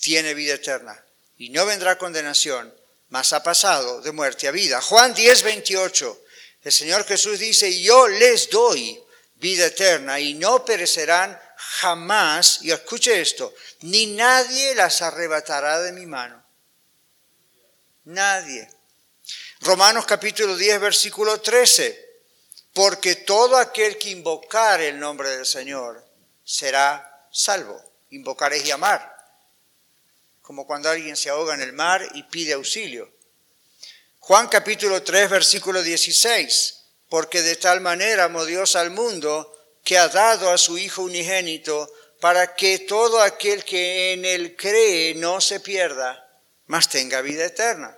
tiene 0.00 0.34
vida 0.34 0.54
eterna 0.54 1.04
y 1.38 1.50
no 1.50 1.64
vendrá 1.66 1.96
condenación, 1.98 2.74
mas 3.08 3.32
ha 3.32 3.42
pasado 3.42 4.00
de 4.00 4.12
muerte 4.12 4.48
a 4.48 4.50
vida. 4.50 4.80
Juan 4.80 5.14
10, 5.14 5.42
28. 5.42 6.22
El 6.64 6.72
Señor 6.72 7.04
Jesús 7.04 7.38
dice, 7.38 7.80
yo 7.80 8.08
les 8.08 8.50
doy 8.50 9.00
vida 9.36 9.66
eterna 9.66 10.18
y 10.20 10.34
no 10.34 10.64
perecerán 10.64 11.40
jamás, 11.68 12.60
y 12.62 12.70
escuche 12.70 13.20
esto, 13.20 13.54
ni 13.80 14.06
nadie 14.06 14.74
las 14.74 15.02
arrebatará 15.02 15.80
de 15.80 15.92
mi 15.92 16.06
mano. 16.06 16.44
Nadie. 18.04 18.68
Romanos 19.60 20.06
capítulo 20.06 20.56
10, 20.56 20.80
versículo 20.80 21.40
13. 21.40 22.06
Porque 22.72 23.16
todo 23.16 23.56
aquel 23.56 23.98
que 23.98 24.10
invocar 24.10 24.80
el 24.80 24.98
nombre 24.98 25.30
del 25.30 25.46
Señor 25.46 26.04
será 26.44 27.26
salvo. 27.30 27.82
Invocar 28.10 28.52
es 28.52 28.64
llamar 28.64 29.18
como 30.48 30.66
cuando 30.66 30.88
alguien 30.88 31.14
se 31.14 31.28
ahoga 31.28 31.52
en 31.52 31.60
el 31.60 31.74
mar 31.74 32.08
y 32.14 32.22
pide 32.22 32.54
auxilio. 32.54 33.12
Juan 34.18 34.48
capítulo 34.48 35.02
3, 35.02 35.28
versículo 35.28 35.82
16, 35.82 36.84
porque 37.10 37.42
de 37.42 37.56
tal 37.56 37.82
manera 37.82 38.24
amó 38.24 38.46
Dios 38.46 38.74
al 38.74 38.90
mundo 38.90 39.54
que 39.88 39.96
ha 39.96 40.08
dado 40.08 40.50
a 40.50 40.58
su 40.58 40.76
Hijo 40.76 41.00
unigénito 41.00 41.90
para 42.20 42.54
que 42.54 42.80
todo 42.80 43.22
aquel 43.22 43.64
que 43.64 44.12
en 44.12 44.26
él 44.26 44.54
cree 44.54 45.14
no 45.14 45.40
se 45.40 45.60
pierda, 45.60 46.28
mas 46.66 46.90
tenga 46.90 47.22
vida 47.22 47.46
eterna. 47.46 47.96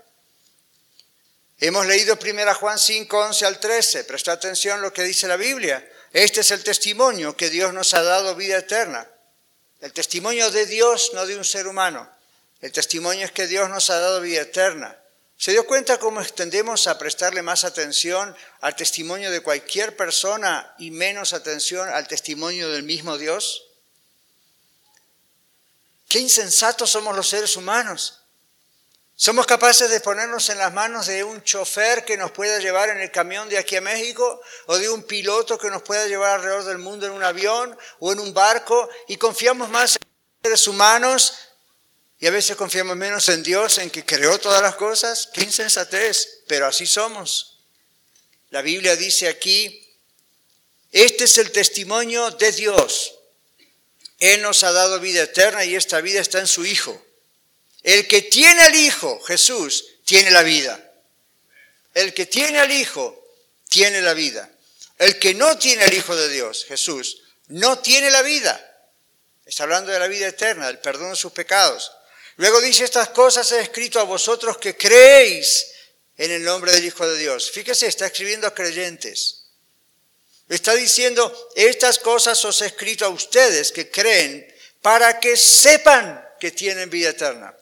Hemos 1.59 1.87
leído 1.87 2.17
1 2.17 2.55
Juan 2.55 2.79
5, 2.79 3.19
11 3.19 3.45
al 3.45 3.59
13, 3.59 4.05
presta 4.05 4.31
atención 4.31 4.79
a 4.79 4.83
lo 4.83 4.93
que 4.93 5.03
dice 5.03 5.27
la 5.27 5.35
Biblia. 5.35 5.85
Este 6.13 6.43
es 6.43 6.53
el 6.53 6.63
testimonio 6.63 7.37
que 7.37 7.51
Dios 7.51 7.75
nos 7.75 7.93
ha 7.95 8.05
dado 8.05 8.37
vida 8.37 8.59
eterna. 8.59 9.11
El 9.81 9.93
testimonio 9.93 10.49
de 10.53 10.67
Dios, 10.67 11.11
no 11.15 11.27
de 11.27 11.35
un 11.35 11.45
ser 11.45 11.67
humano. 11.67 12.09
El 12.61 12.71
testimonio 12.71 13.25
es 13.25 13.33
que 13.33 13.49
Dios 13.49 13.69
nos 13.69 13.91
ha 13.91 13.99
dado 13.99 14.21
vida 14.21 14.43
eterna. 14.43 14.97
¿Se 15.41 15.53
dio 15.53 15.65
cuenta 15.65 15.99
cómo 15.99 16.21
extendemos 16.21 16.87
a 16.87 16.99
prestarle 16.99 17.41
más 17.41 17.65
atención 17.65 18.37
al 18.61 18.77
testimonio 18.77 19.31
de 19.31 19.41
cualquier 19.41 19.97
persona 19.97 20.75
y 20.79 20.91
menos 20.91 21.33
atención 21.33 21.89
al 21.89 22.07
testimonio 22.07 22.69
del 22.69 22.83
mismo 22.83 23.17
Dios? 23.17 23.67
Qué 26.11 26.19
insensatos 26.19 26.91
somos 26.91 27.17
los 27.17 27.27
seres 27.27 27.57
humanos. 27.57 28.21
¿Somos 29.17 29.47
capaces 29.47 29.89
de 29.89 30.01
ponernos 30.01 30.51
en 30.51 30.59
las 30.59 30.75
manos 30.75 31.07
de 31.07 31.25
un 31.25 31.43
chofer 31.43 32.05
que 32.05 32.19
nos 32.19 32.33
pueda 32.33 32.59
llevar 32.59 32.91
en 32.91 33.01
el 33.01 33.11
camión 33.11 33.49
de 33.49 33.57
aquí 33.57 33.77
a 33.77 33.81
México 33.81 34.43
o 34.67 34.77
de 34.77 34.91
un 34.91 35.05
piloto 35.05 35.57
que 35.57 35.71
nos 35.71 35.81
pueda 35.81 36.07
llevar 36.07 36.33
alrededor 36.33 36.65
del 36.65 36.77
mundo 36.77 37.07
en 37.07 37.13
un 37.13 37.25
avión 37.25 37.79
o 37.99 38.13
en 38.13 38.21
un 38.21 38.35
barco 38.35 38.91
y 39.09 39.17
confiamos 39.17 39.71
más 39.71 39.97
en 39.97 40.03
los 40.03 40.43
seres 40.43 40.69
humanos 40.69 41.50
y 42.21 42.27
a 42.27 42.31
veces 42.31 42.55
confiamos 42.55 42.97
menos 42.97 43.27
en 43.31 43.43
Dios, 43.43 43.79
en 43.79 43.89
que 43.89 44.05
creó 44.05 44.39
todas 44.39 44.61
las 44.61 44.75
cosas. 44.75 45.31
Qué 45.33 45.41
insensatez, 45.43 46.43
pero 46.47 46.67
así 46.67 46.87
somos. 46.87 47.61
La 48.51 48.61
Biblia 48.61 48.95
dice 48.95 49.27
aquí, 49.27 49.89
este 50.93 51.25
es 51.25 51.39
el 51.39 51.51
testimonio 51.51 52.31
de 52.33 52.53
Dios. 52.53 53.15
Él 54.19 54.43
nos 54.43 54.65
ha 54.65 54.73
dado 54.73 55.01
vida 55.01 55.23
eterna 55.23 55.65
y 55.65 55.75
esta 55.75 56.03
vida 56.03 56.21
está 56.21 56.41
en 56.41 56.47
su 56.47 56.67
Hijo. 56.67 57.03
El 57.83 58.07
que 58.07 58.21
tiene 58.21 58.61
al 58.61 58.75
Hijo, 58.75 59.19
Jesús, 59.23 59.87
tiene 60.05 60.31
la 60.31 60.43
vida. 60.43 60.79
El 61.95 62.13
que 62.13 62.27
tiene 62.27 62.59
al 62.59 62.71
Hijo, 62.71 63.19
tiene 63.71 64.03
la 64.03 64.13
vida. 64.13 64.51
El 64.99 65.19
que 65.19 65.33
no 65.33 65.57
tiene 65.57 65.85
al 65.85 65.95
Hijo 65.95 66.15
de 66.15 66.29
Dios, 66.29 66.67
Jesús, 66.67 67.23
no 67.47 67.79
tiene 67.79 68.11
la 68.11 68.21
vida. 68.21 68.67
Está 69.47 69.63
hablando 69.63 69.91
de 69.91 69.99
la 69.99 70.07
vida 70.07 70.29
eterna, 70.29 70.67
del 70.67 70.81
perdón 70.81 71.11
de 71.11 71.17
sus 71.17 71.33
pecados. 71.33 71.91
Luego 72.41 72.63
dice, 72.63 72.85
estas 72.85 73.11
cosas 73.11 73.53
he 73.53 73.61
escrito 73.61 74.01
a 74.01 74.05
vosotros 74.05 74.57
que 74.57 74.75
creéis 74.75 75.73
en 76.17 76.31
el 76.31 76.43
nombre 76.43 76.73
del 76.73 76.87
Hijo 76.87 77.07
de 77.07 77.19
Dios. 77.19 77.51
Fíjese, 77.51 77.87
está 77.87 78.07
escribiendo 78.07 78.47
a 78.47 78.55
creyentes. 78.55 79.45
Está 80.49 80.75
diciendo, 80.75 81.51
estas 81.55 81.99
cosas 81.99 82.43
os 82.47 82.63
he 82.63 82.67
escrito 82.69 83.05
a 83.05 83.11
ustedes 83.11 83.73
que 83.73 83.91
creen 83.91 84.51
para 84.81 85.21
que 85.21 85.37
sepan 85.37 86.27
que 86.41 86.51
tienen 86.51 86.89
vida 86.89 87.11
eterna. 87.11 87.55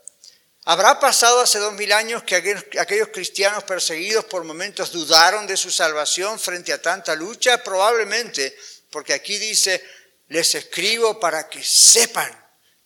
¿Habrá 0.62 1.00
pasado 1.00 1.40
hace 1.40 1.58
dos 1.58 1.72
mil 1.72 1.90
años 1.90 2.22
que 2.22 2.36
aquellos, 2.36 3.08
cristianos 3.08 3.64
perseguidos 3.64 4.26
por 4.26 4.44
momentos 4.44 4.92
dudaron 4.92 5.48
de 5.48 5.56
su 5.56 5.72
salvación 5.72 6.38
frente 6.38 6.72
a 6.72 6.80
tanta 6.80 7.16
lucha? 7.16 7.64
Probablemente, 7.64 8.56
porque 8.92 9.12
aquí 9.12 9.38
dice, 9.38 9.84
les 10.28 10.54
escribo 10.54 11.18
para 11.18 11.48
que 11.48 11.64
sepan 11.64 12.30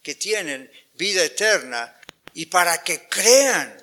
que 0.03 0.15
tienen 0.15 0.73
vida 1.03 1.25
eterna 1.25 1.93
y 2.33 2.47
para 2.47 2.85
que 2.85 3.09
crean, 3.09 3.77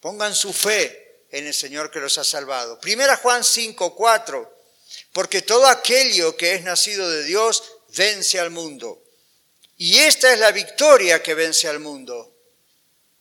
pongan 0.00 0.34
su 0.34 0.52
fe 0.52 1.26
en 1.30 1.46
el 1.46 1.54
Señor 1.54 1.92
que 1.92 2.00
los 2.00 2.18
ha 2.18 2.24
salvado. 2.24 2.80
Primera 2.80 3.16
Juan 3.16 3.44
5, 3.44 3.94
4, 3.94 4.58
porque 5.12 5.42
todo 5.42 5.68
aquello 5.68 6.36
que 6.36 6.54
es 6.54 6.64
nacido 6.64 7.08
de 7.08 7.22
Dios 7.22 7.62
vence 7.96 8.40
al 8.40 8.50
mundo. 8.50 9.00
Y 9.76 9.98
esta 9.98 10.32
es 10.32 10.40
la 10.40 10.50
victoria 10.50 11.22
que 11.22 11.34
vence 11.34 11.68
al 11.68 11.78
mundo, 11.78 12.34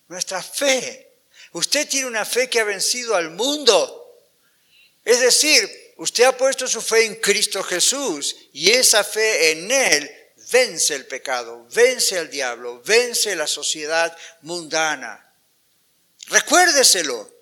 nuestra 0.08 0.42
fe. 0.42 1.12
Usted 1.52 1.88
tiene 1.88 2.08
una 2.08 2.26
fe 2.26 2.50
que 2.50 2.60
ha 2.60 2.64
vencido 2.64 3.16
al 3.16 3.30
mundo. 3.30 3.96
Es 5.06 5.20
decir, 5.20 5.94
usted 5.98 6.24
ha 6.24 6.36
puesto 6.36 6.68
su 6.68 6.82
fe 6.82 7.06
en 7.06 7.16
Cristo 7.16 7.62
Jesús 7.62 8.36
y 8.54 8.72
esa 8.72 9.04
fe 9.04 9.52
en 9.52 9.72
Él 9.72 10.19
vence 10.52 10.96
el 10.96 11.06
pecado, 11.06 11.66
vence 11.72 12.18
al 12.18 12.30
diablo, 12.30 12.82
vence 12.84 13.36
la 13.36 13.48
sociedad 13.48 14.16
mundana. 14.42 15.34
Recuérdeselo. 16.28 17.38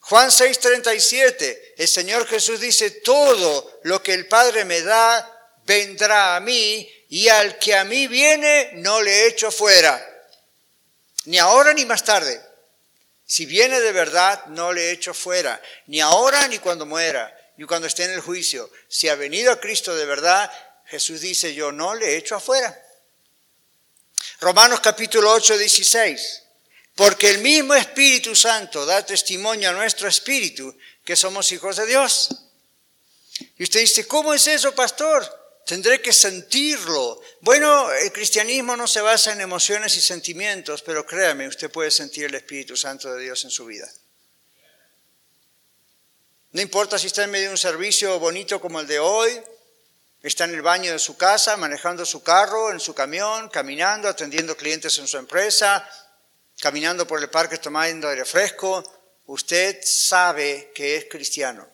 Juan 0.00 0.30
6:37, 0.30 1.74
el 1.76 1.88
Señor 1.88 2.26
Jesús 2.28 2.60
dice, 2.60 2.90
todo 2.90 3.80
lo 3.82 4.02
que 4.02 4.14
el 4.14 4.28
Padre 4.28 4.64
me 4.64 4.82
da, 4.82 5.32
vendrá 5.64 6.36
a 6.36 6.40
mí, 6.40 6.88
y 7.08 7.28
al 7.28 7.58
que 7.58 7.74
a 7.74 7.84
mí 7.84 8.06
viene, 8.06 8.70
no 8.74 9.02
le 9.02 9.26
echo 9.26 9.50
fuera, 9.50 10.04
ni 11.24 11.38
ahora 11.38 11.72
ni 11.74 11.84
más 11.84 12.04
tarde. 12.04 12.40
Si 13.24 13.46
viene 13.46 13.80
de 13.80 13.90
verdad, 13.90 14.46
no 14.46 14.72
le 14.72 14.92
echo 14.92 15.12
fuera, 15.12 15.60
ni 15.86 16.00
ahora 16.00 16.46
ni 16.46 16.60
cuando 16.60 16.86
muera, 16.86 17.36
ni 17.56 17.66
cuando 17.66 17.88
esté 17.88 18.04
en 18.04 18.12
el 18.12 18.20
juicio. 18.20 18.70
Si 18.88 19.08
ha 19.08 19.16
venido 19.16 19.50
a 19.50 19.60
Cristo 19.60 19.96
de 19.96 20.06
verdad, 20.06 20.48
Jesús 20.86 21.20
dice, 21.20 21.54
yo 21.54 21.72
no 21.72 21.94
le 21.94 22.16
echo 22.16 22.36
afuera. 22.36 22.82
Romanos 24.40 24.80
capítulo 24.80 25.32
8, 25.32 25.58
16. 25.58 26.42
Porque 26.94 27.30
el 27.30 27.38
mismo 27.38 27.74
Espíritu 27.74 28.34
Santo 28.34 28.86
da 28.86 29.04
testimonio 29.04 29.70
a 29.70 29.72
nuestro 29.72 30.08
espíritu 30.08 30.74
que 31.04 31.16
somos 31.16 31.52
hijos 31.52 31.76
de 31.76 31.86
Dios. 31.86 32.28
Y 33.58 33.64
usted 33.64 33.80
dice, 33.80 34.06
¿cómo 34.06 34.32
es 34.32 34.46
eso, 34.46 34.74
pastor? 34.74 35.24
Tendré 35.66 36.00
que 36.00 36.12
sentirlo. 36.12 37.20
Bueno, 37.40 37.92
el 37.92 38.12
cristianismo 38.12 38.76
no 38.76 38.86
se 38.86 39.00
basa 39.00 39.32
en 39.32 39.40
emociones 39.40 39.96
y 39.96 40.00
sentimientos, 40.00 40.82
pero 40.82 41.04
créame, 41.04 41.48
usted 41.48 41.70
puede 41.70 41.90
sentir 41.90 42.26
el 42.26 42.34
Espíritu 42.34 42.76
Santo 42.76 43.12
de 43.12 43.24
Dios 43.24 43.44
en 43.44 43.50
su 43.50 43.66
vida. 43.66 43.90
No 46.52 46.62
importa 46.62 46.98
si 46.98 47.08
está 47.08 47.24
en 47.24 47.30
medio 47.30 47.48
de 47.48 47.52
un 47.52 47.58
servicio 47.58 48.18
bonito 48.18 48.60
como 48.60 48.80
el 48.80 48.86
de 48.86 48.98
hoy, 48.98 49.42
está 50.28 50.44
en 50.44 50.54
el 50.54 50.62
baño 50.62 50.92
de 50.92 50.98
su 50.98 51.16
casa, 51.16 51.56
manejando 51.56 52.04
su 52.04 52.22
carro, 52.22 52.72
en 52.72 52.80
su 52.80 52.94
camión, 52.94 53.48
caminando, 53.48 54.08
atendiendo 54.08 54.56
clientes 54.56 54.98
en 54.98 55.06
su 55.06 55.18
empresa, 55.18 55.88
caminando 56.60 57.06
por 57.06 57.20
el 57.20 57.30
parque 57.30 57.58
tomando 57.58 58.08
aire 58.08 58.24
fresco, 58.24 58.82
usted 59.26 59.80
sabe 59.84 60.72
que 60.74 60.96
es 60.96 61.04
cristiano. 61.06 61.68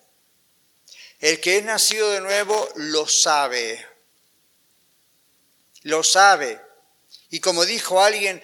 El 1.21 1.41
que 1.41 1.59
es 1.59 1.65
nacido 1.65 2.11
de 2.11 2.21
nuevo 2.21 2.69
lo 2.77 3.07
sabe. 3.07 3.87
Lo 5.83 6.03
sabe. 6.03 6.61
Y 7.31 7.41
como 7.41 7.65
dijo 7.65 8.03
alguien, 8.03 8.43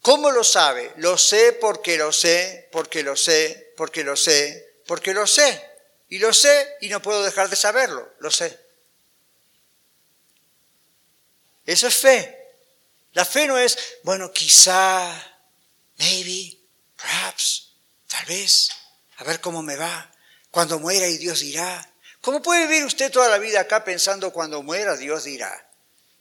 ¿cómo 0.00 0.30
lo 0.30 0.44
sabe? 0.44 0.92
Lo 0.96 1.18
sé 1.18 1.52
porque 1.60 1.98
lo 1.98 2.12
sé, 2.12 2.68
porque 2.70 3.02
lo 3.02 3.16
sé, 3.16 3.72
porque 3.76 4.04
lo 4.04 4.16
sé, 4.16 4.80
porque 4.86 5.12
lo 5.12 5.26
sé. 5.26 5.70
Y 6.08 6.18
lo 6.18 6.32
sé 6.32 6.76
y 6.80 6.88
no 6.88 7.02
puedo 7.02 7.22
dejar 7.24 7.50
de 7.50 7.56
saberlo. 7.56 8.14
Lo 8.20 8.30
sé. 8.30 8.63
Eso 11.66 11.88
es 11.88 11.94
fe. 11.94 12.38
La 13.12 13.24
fe 13.24 13.46
no 13.46 13.58
es, 13.58 13.78
bueno, 14.02 14.32
quizá, 14.32 15.12
maybe, 15.98 16.58
perhaps, 16.96 17.70
tal 18.08 18.26
vez, 18.26 18.70
a 19.16 19.24
ver 19.24 19.40
cómo 19.40 19.62
me 19.62 19.76
va. 19.76 20.10
Cuando 20.50 20.78
muera 20.78 21.06
y 21.08 21.18
Dios 21.18 21.40
dirá. 21.40 21.90
¿Cómo 22.20 22.40
puede 22.40 22.66
vivir 22.66 22.84
usted 22.84 23.12
toda 23.12 23.28
la 23.28 23.38
vida 23.38 23.60
acá 23.60 23.84
pensando 23.84 24.32
cuando 24.32 24.62
muera 24.62 24.96
Dios 24.96 25.24
dirá? 25.24 25.70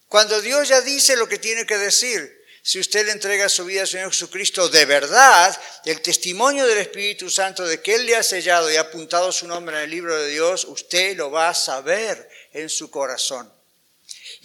Cuando 0.07 0.41
Dios 0.41 0.67
ya 0.67 0.81
dice 0.81 1.15
lo 1.15 1.27
que 1.27 1.39
tiene 1.39 1.65
que 1.65 1.77
decir. 1.77 2.43
Si 2.61 2.79
usted 2.79 3.05
le 3.05 3.11
entrega 3.11 3.49
su 3.49 3.65
vida 3.65 3.81
al 3.81 3.87
Señor 3.87 4.11
Jesucristo 4.11 4.69
de 4.69 4.85
verdad, 4.85 5.59
el 5.85 6.01
testimonio 6.01 6.65
del 6.65 6.77
Espíritu 6.77 7.29
Santo 7.29 7.65
de 7.65 7.81
que 7.81 7.95
Él 7.95 8.05
le 8.05 8.15
ha 8.15 8.23
sellado 8.23 8.71
y 8.71 8.77
ha 8.77 8.81
apuntado 8.81 9.31
su 9.31 9.47
nombre 9.47 9.75
en 9.77 9.83
el 9.83 9.89
libro 9.89 10.15
de 10.15 10.29
Dios, 10.29 10.63
usted 10.65 11.17
lo 11.17 11.29
va 11.29 11.49
a 11.49 11.53
saber 11.53 12.29
en 12.53 12.69
su 12.69 12.89
corazón. 12.89 13.51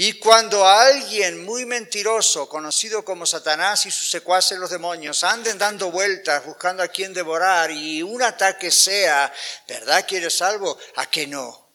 Y 0.00 0.12
cuando 0.20 0.64
alguien 0.64 1.44
muy 1.44 1.66
mentiroso, 1.66 2.48
conocido 2.48 3.04
como 3.04 3.26
Satanás 3.26 3.84
y 3.84 3.90
sus 3.90 4.08
secuaces 4.08 4.56
los 4.56 4.70
demonios, 4.70 5.24
anden 5.24 5.58
dando 5.58 5.90
vueltas 5.90 6.46
buscando 6.46 6.84
a 6.84 6.88
quien 6.88 7.12
devorar 7.12 7.72
y 7.72 8.00
un 8.00 8.22
ataque 8.22 8.70
sea, 8.70 9.34
¿verdad 9.66 10.06
que 10.06 10.18
eres 10.18 10.36
salvo? 10.36 10.78
¿A 10.94 11.10
que 11.10 11.26
no? 11.26 11.68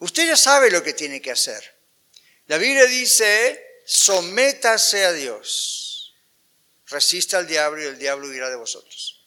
Usted 0.00 0.26
ya 0.26 0.36
sabe 0.36 0.70
lo 0.70 0.82
que 0.82 0.92
tiene 0.92 1.22
que 1.22 1.30
hacer. 1.30 1.78
La 2.46 2.58
Biblia 2.58 2.84
dice, 2.84 3.80
sométase 3.86 5.06
a 5.06 5.12
Dios, 5.12 6.14
resista 6.88 7.38
al 7.38 7.46
diablo 7.46 7.82
y 7.82 7.86
el 7.86 7.98
diablo 7.98 8.28
huirá 8.28 8.50
de 8.50 8.56
vosotros. 8.56 9.24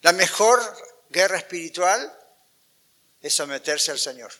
La 0.00 0.12
mejor 0.12 0.58
guerra 1.10 1.36
espiritual 1.36 2.18
es 3.22 3.34
someterse 3.34 3.90
al 3.90 3.98
Señor. 3.98 4.32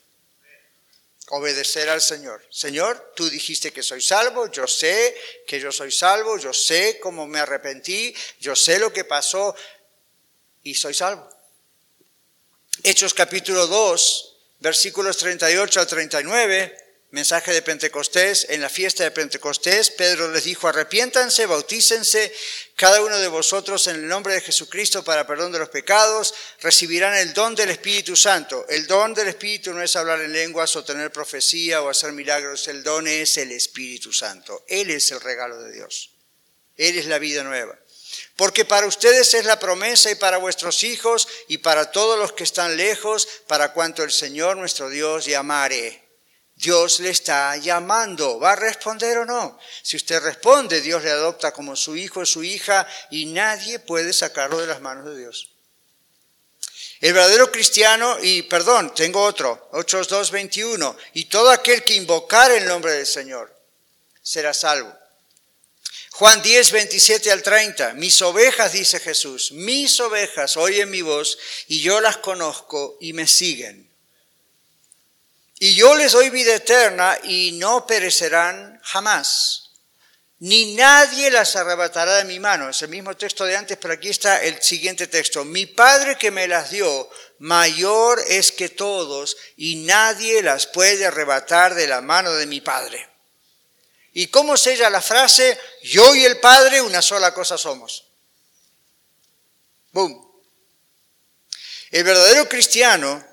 Obedecer 1.28 1.88
al 1.88 2.02
Señor. 2.02 2.44
Señor, 2.50 3.12
tú 3.14 3.30
dijiste 3.30 3.72
que 3.72 3.82
soy 3.82 4.02
salvo, 4.02 4.50
yo 4.50 4.66
sé 4.66 5.16
que 5.46 5.60
yo 5.60 5.70
soy 5.70 5.92
salvo, 5.92 6.36
yo 6.36 6.52
sé 6.52 6.98
cómo 7.00 7.26
me 7.26 7.38
arrepentí, 7.38 8.14
yo 8.40 8.56
sé 8.56 8.78
lo 8.78 8.92
que 8.92 9.04
pasó 9.04 9.54
y 10.64 10.74
soy 10.74 10.94
salvo. 10.94 11.28
Hechos 12.82 13.14
capítulo 13.14 13.66
2, 13.68 14.36
versículos 14.58 15.16
38 15.16 15.80
al 15.80 15.86
39 15.86 16.81
mensaje 17.12 17.52
de 17.52 17.60
Pentecostés, 17.60 18.46
en 18.48 18.62
la 18.62 18.70
fiesta 18.70 19.04
de 19.04 19.10
Pentecostés, 19.10 19.90
Pedro 19.90 20.32
les 20.32 20.44
dijo, 20.44 20.66
arrepiéntanse, 20.66 21.44
bautícense 21.44 22.34
cada 22.74 23.02
uno 23.02 23.18
de 23.18 23.28
vosotros 23.28 23.86
en 23.86 23.96
el 23.96 24.08
nombre 24.08 24.32
de 24.32 24.40
Jesucristo 24.40 25.04
para 25.04 25.26
perdón 25.26 25.52
de 25.52 25.58
los 25.58 25.68
pecados, 25.68 26.32
recibirán 26.60 27.14
el 27.14 27.34
don 27.34 27.54
del 27.54 27.68
Espíritu 27.68 28.16
Santo. 28.16 28.64
El 28.66 28.86
don 28.86 29.12
del 29.12 29.28
Espíritu 29.28 29.74
no 29.74 29.82
es 29.82 29.94
hablar 29.94 30.22
en 30.22 30.32
lenguas 30.32 30.74
o 30.74 30.84
tener 30.84 31.12
profecía 31.12 31.82
o 31.82 31.90
hacer 31.90 32.12
milagros, 32.12 32.66
el 32.68 32.82
don 32.82 33.06
es 33.06 33.36
el 33.36 33.52
Espíritu 33.52 34.10
Santo. 34.10 34.64
Él 34.66 34.90
es 34.90 35.10
el 35.10 35.20
regalo 35.20 35.62
de 35.62 35.70
Dios. 35.70 36.12
Él 36.76 36.96
es 36.96 37.04
la 37.04 37.18
vida 37.18 37.44
nueva. 37.44 37.78
Porque 38.36 38.64
para 38.64 38.86
ustedes 38.86 39.34
es 39.34 39.44
la 39.44 39.58
promesa 39.58 40.10
y 40.10 40.14
para 40.14 40.38
vuestros 40.38 40.82
hijos 40.82 41.28
y 41.46 41.58
para 41.58 41.90
todos 41.92 42.18
los 42.18 42.32
que 42.32 42.44
están 42.44 42.78
lejos, 42.78 43.28
para 43.46 43.74
cuanto 43.74 44.02
el 44.02 44.12
Señor 44.12 44.56
nuestro 44.56 44.88
Dios 44.88 45.26
llamare. 45.26 46.01
Dios 46.62 47.00
le 47.00 47.10
está 47.10 47.56
llamando. 47.56 48.38
¿Va 48.38 48.52
a 48.52 48.56
responder 48.56 49.18
o 49.18 49.26
no? 49.26 49.58
Si 49.82 49.96
usted 49.96 50.22
responde, 50.22 50.80
Dios 50.80 51.02
le 51.02 51.10
adopta 51.10 51.52
como 51.52 51.74
su 51.74 51.96
hijo 51.96 52.20
o 52.20 52.26
su 52.26 52.44
hija 52.44 52.86
y 53.10 53.26
nadie 53.26 53.80
puede 53.80 54.12
sacarlo 54.12 54.60
de 54.60 54.68
las 54.68 54.80
manos 54.80 55.04
de 55.04 55.18
Dios. 55.18 55.50
El 57.00 57.14
verdadero 57.14 57.50
cristiano, 57.50 58.16
y 58.22 58.42
perdón, 58.42 58.94
tengo 58.94 59.24
otro, 59.24 59.70
8.2.21, 59.72 60.96
y 61.14 61.24
todo 61.24 61.50
aquel 61.50 61.82
que 61.82 61.94
invocar 61.94 62.52
el 62.52 62.64
nombre 62.64 62.92
del 62.92 63.06
Señor 63.06 63.52
será 64.22 64.54
salvo. 64.54 64.96
Juan 66.12 66.40
10, 66.42 66.70
27 66.70 67.32
al 67.32 67.42
30, 67.42 67.94
mis 67.94 68.22
ovejas, 68.22 68.72
dice 68.72 69.00
Jesús, 69.00 69.50
mis 69.50 69.98
ovejas 69.98 70.56
oyen 70.56 70.90
mi 70.90 71.02
voz 71.02 71.38
y 71.66 71.80
yo 71.80 72.00
las 72.00 72.18
conozco 72.18 72.98
y 73.00 73.14
me 73.14 73.26
siguen. 73.26 73.91
Y 75.64 75.76
yo 75.76 75.94
les 75.94 76.10
doy 76.10 76.28
vida 76.28 76.56
eterna 76.56 77.16
y 77.22 77.52
no 77.52 77.86
perecerán 77.86 78.80
jamás. 78.82 79.70
Ni 80.40 80.74
nadie 80.74 81.30
las 81.30 81.54
arrebatará 81.54 82.16
de 82.16 82.24
mi 82.24 82.40
mano. 82.40 82.68
Es 82.68 82.82
el 82.82 82.88
mismo 82.88 83.16
texto 83.16 83.44
de 83.44 83.56
antes, 83.56 83.78
pero 83.80 83.94
aquí 83.94 84.08
está 84.08 84.42
el 84.42 84.60
siguiente 84.60 85.06
texto. 85.06 85.44
Mi 85.44 85.66
Padre 85.66 86.18
que 86.18 86.32
me 86.32 86.48
las 86.48 86.72
dio, 86.72 87.08
mayor 87.38 88.20
es 88.26 88.50
que 88.50 88.70
todos, 88.70 89.36
y 89.56 89.76
nadie 89.76 90.42
las 90.42 90.66
puede 90.66 91.06
arrebatar 91.06 91.76
de 91.76 91.86
la 91.86 92.00
mano 92.00 92.32
de 92.32 92.46
mi 92.46 92.60
Padre. 92.60 93.08
¿Y 94.14 94.26
cómo 94.26 94.56
sella 94.56 94.90
la 94.90 95.00
frase? 95.00 95.56
Yo 95.84 96.12
y 96.16 96.24
el 96.24 96.40
Padre 96.40 96.80
una 96.80 97.00
sola 97.00 97.32
cosa 97.32 97.56
somos. 97.56 98.08
Boom. 99.92 100.28
El 101.92 102.02
verdadero 102.02 102.48
cristiano 102.48 103.31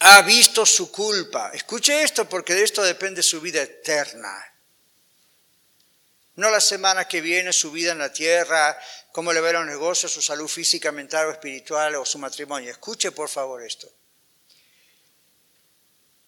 ha 0.00 0.22
visto 0.22 0.64
su 0.64 0.90
culpa. 0.90 1.50
Escuche 1.52 2.02
esto 2.02 2.28
porque 2.28 2.54
de 2.54 2.64
esto 2.64 2.82
depende 2.82 3.22
su 3.22 3.40
vida 3.40 3.62
eterna. 3.62 4.46
No 6.36 6.50
la 6.50 6.60
semana 6.60 7.06
que 7.06 7.20
viene, 7.20 7.52
su 7.52 7.70
vida 7.70 7.92
en 7.92 7.98
la 7.98 8.12
tierra, 8.12 8.78
cómo 9.12 9.32
le 9.32 9.40
va 9.40 9.52
los 9.52 9.66
negocios, 9.66 10.12
su 10.12 10.22
salud 10.22 10.48
física, 10.48 10.90
mental 10.90 11.26
o 11.26 11.32
espiritual 11.32 11.96
o 11.96 12.04
su 12.06 12.18
matrimonio. 12.18 12.70
Escuche 12.70 13.12
por 13.12 13.28
favor 13.28 13.62
esto. 13.62 13.92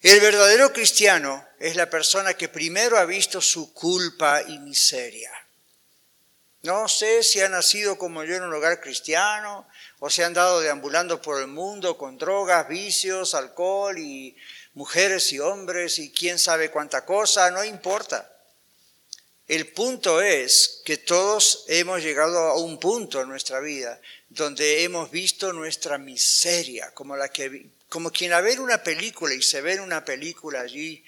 El 0.02 0.20
verdadero 0.20 0.72
cristiano 0.72 1.48
es 1.58 1.76
la 1.76 1.88
persona 1.88 2.34
que 2.34 2.48
primero 2.48 2.98
ha 2.98 3.04
visto 3.04 3.40
su 3.40 3.72
culpa 3.72 4.42
y 4.42 4.58
miseria. 4.58 5.30
No 6.62 6.88
sé 6.88 7.24
si 7.24 7.40
ha 7.40 7.48
nacido 7.48 7.98
como 7.98 8.22
yo 8.22 8.36
en 8.36 8.44
un 8.44 8.54
hogar 8.54 8.80
cristiano, 8.80 9.66
o 9.98 10.08
se 10.08 10.22
han 10.22 10.32
dado 10.32 10.60
deambulando 10.60 11.20
por 11.20 11.40
el 11.40 11.48
mundo 11.48 11.98
con 11.98 12.18
drogas, 12.18 12.68
vicios, 12.68 13.34
alcohol 13.34 13.98
y 13.98 14.36
mujeres 14.74 15.32
y 15.32 15.40
hombres 15.40 15.98
y 15.98 16.12
quién 16.12 16.38
sabe 16.38 16.70
cuánta 16.70 17.04
cosa, 17.04 17.50
no 17.50 17.64
importa. 17.64 18.28
El 19.48 19.72
punto 19.72 20.20
es 20.20 20.80
que 20.84 20.98
todos 20.98 21.64
hemos 21.66 22.00
llegado 22.00 22.38
a 22.38 22.56
un 22.56 22.78
punto 22.78 23.20
en 23.20 23.28
nuestra 23.28 23.58
vida 23.58 24.00
donde 24.28 24.84
hemos 24.84 25.10
visto 25.10 25.52
nuestra 25.52 25.98
miseria, 25.98 26.92
como, 26.94 27.16
la 27.16 27.28
que, 27.28 27.70
como 27.88 28.10
quien 28.10 28.32
a 28.32 28.40
ver 28.40 28.60
una 28.60 28.82
película 28.82 29.34
y 29.34 29.42
se 29.42 29.60
ve 29.60 29.74
en 29.74 29.80
una 29.80 30.04
película 30.04 30.60
allí 30.60 31.04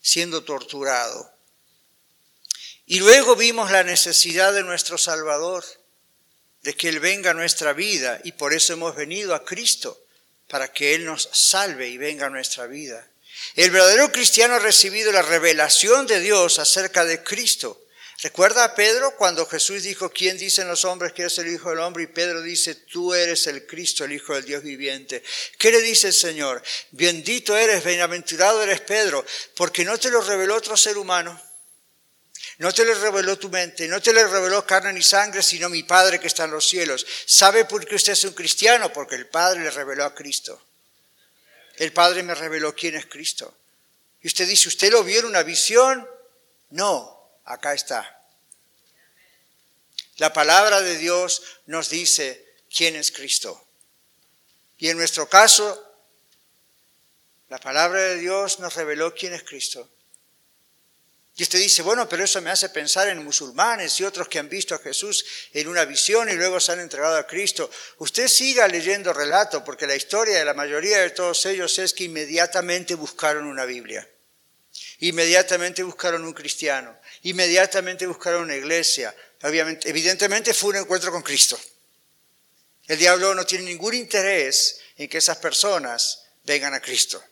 siendo 0.00 0.42
torturado. 0.42 1.35
Y 2.86 3.00
luego 3.00 3.34
vimos 3.34 3.70
la 3.70 3.82
necesidad 3.82 4.52
de 4.52 4.62
nuestro 4.62 4.96
Salvador 4.96 5.64
de 6.62 6.74
que 6.74 6.88
Él 6.88 7.00
venga 7.00 7.30
a 7.30 7.34
nuestra 7.34 7.72
vida 7.72 8.20
y 8.24 8.32
por 8.32 8.54
eso 8.54 8.72
hemos 8.72 8.94
venido 8.94 9.34
a 9.34 9.44
Cristo, 9.44 10.00
para 10.48 10.72
que 10.72 10.94
Él 10.94 11.04
nos 11.04 11.28
salve 11.32 11.88
y 11.88 11.98
venga 11.98 12.26
a 12.26 12.30
nuestra 12.30 12.66
vida. 12.66 13.08
El 13.56 13.70
verdadero 13.70 14.10
cristiano 14.12 14.54
ha 14.54 14.58
recibido 14.60 15.12
la 15.12 15.22
revelación 15.22 16.06
de 16.06 16.20
Dios 16.20 16.58
acerca 16.58 17.04
de 17.04 17.22
Cristo. 17.22 17.82
¿Recuerda 18.22 18.64
a 18.64 18.74
Pedro 18.74 19.14
cuando 19.16 19.44
Jesús 19.46 19.82
dijo, 19.82 20.10
¿quién 20.10 20.38
dicen 20.38 20.68
los 20.68 20.84
hombres 20.84 21.12
que 21.12 21.24
es 21.24 21.36
el 21.38 21.52
Hijo 21.52 21.70
del 21.70 21.80
Hombre? 21.80 22.04
Y 22.04 22.06
Pedro 22.06 22.40
dice, 22.40 22.74
tú 22.74 23.12
eres 23.12 23.46
el 23.46 23.66
Cristo, 23.66 24.04
el 24.04 24.12
Hijo 24.12 24.34
del 24.34 24.44
Dios 24.44 24.62
viviente. 24.62 25.22
¿Qué 25.58 25.70
le 25.70 25.82
dice 25.82 26.08
el 26.08 26.14
Señor? 26.14 26.62
Bendito 26.92 27.56
eres, 27.56 27.84
bienaventurado 27.84 28.62
eres 28.62 28.80
Pedro, 28.80 29.24
porque 29.54 29.84
no 29.84 29.98
te 29.98 30.10
lo 30.10 30.22
reveló 30.22 30.56
otro 30.56 30.76
ser 30.76 30.96
humano, 30.96 31.40
No 32.58 32.72
te 32.72 32.84
lo 32.84 32.94
reveló 32.94 33.38
tu 33.38 33.50
mente, 33.50 33.86
no 33.86 34.00
te 34.00 34.12
lo 34.12 34.26
reveló 34.26 34.64
carne 34.64 34.92
ni 34.92 35.02
sangre, 35.02 35.42
sino 35.42 35.68
mi 35.68 35.82
Padre 35.82 36.18
que 36.18 36.26
está 36.26 36.44
en 36.44 36.52
los 36.52 36.66
cielos. 36.66 37.06
¿Sabe 37.26 37.66
por 37.66 37.86
qué 37.86 37.96
usted 37.96 38.14
es 38.14 38.24
un 38.24 38.32
cristiano? 38.32 38.92
Porque 38.92 39.14
el 39.14 39.26
Padre 39.26 39.60
le 39.60 39.70
reveló 39.70 40.04
a 40.04 40.14
Cristo. 40.14 40.62
El 41.76 41.92
Padre 41.92 42.22
me 42.22 42.34
reveló 42.34 42.74
quién 42.74 42.96
es 42.96 43.06
Cristo. 43.06 43.54
Y 44.22 44.28
usted 44.28 44.48
dice, 44.48 44.68
¿usted 44.68 44.90
lo 44.90 45.04
vio 45.04 45.20
en 45.20 45.26
una 45.26 45.42
visión? 45.42 46.08
No, 46.70 47.30
acá 47.44 47.74
está. 47.74 48.20
La 50.16 50.32
palabra 50.32 50.80
de 50.80 50.96
Dios 50.96 51.42
nos 51.66 51.90
dice 51.90 52.54
quién 52.74 52.96
es 52.96 53.12
Cristo. 53.12 53.62
Y 54.78 54.88
en 54.88 54.96
nuestro 54.96 55.28
caso, 55.28 55.82
la 57.48 57.58
palabra 57.58 58.00
de 58.00 58.16
Dios 58.16 58.58
nos 58.60 58.74
reveló 58.74 59.14
quién 59.14 59.34
es 59.34 59.42
Cristo. 59.42 59.90
Y 61.38 61.42
usted 61.42 61.58
dice, 61.58 61.82
bueno, 61.82 62.08
pero 62.08 62.24
eso 62.24 62.40
me 62.40 62.50
hace 62.50 62.70
pensar 62.70 63.08
en 63.08 63.22
musulmanes 63.22 64.00
y 64.00 64.04
otros 64.04 64.26
que 64.26 64.38
han 64.38 64.48
visto 64.48 64.74
a 64.74 64.78
Jesús 64.78 65.22
en 65.52 65.68
una 65.68 65.84
visión 65.84 66.30
y 66.30 66.32
luego 66.32 66.58
se 66.58 66.72
han 66.72 66.80
entregado 66.80 67.14
a 67.16 67.26
Cristo. 67.26 67.70
Usted 67.98 68.26
siga 68.26 68.66
leyendo 68.66 69.12
relato, 69.12 69.62
porque 69.62 69.86
la 69.86 69.94
historia 69.94 70.38
de 70.38 70.46
la 70.46 70.54
mayoría 70.54 70.98
de 70.98 71.10
todos 71.10 71.44
ellos 71.44 71.78
es 71.78 71.92
que 71.92 72.04
inmediatamente 72.04 72.94
buscaron 72.94 73.44
una 73.46 73.66
Biblia, 73.66 74.08
inmediatamente 75.00 75.82
buscaron 75.82 76.24
un 76.24 76.32
cristiano, 76.32 76.98
inmediatamente 77.22 78.06
buscaron 78.06 78.44
una 78.44 78.56
iglesia. 78.56 79.14
Obviamente, 79.42 79.90
evidentemente 79.90 80.54
fue 80.54 80.70
un 80.70 80.76
encuentro 80.76 81.12
con 81.12 81.20
Cristo. 81.20 81.60
El 82.86 82.96
diablo 82.96 83.34
no 83.34 83.44
tiene 83.44 83.64
ningún 83.64 83.92
interés 83.92 84.80
en 84.96 85.06
que 85.06 85.18
esas 85.18 85.36
personas 85.36 86.24
vengan 86.44 86.72
a 86.72 86.80
Cristo. 86.80 87.22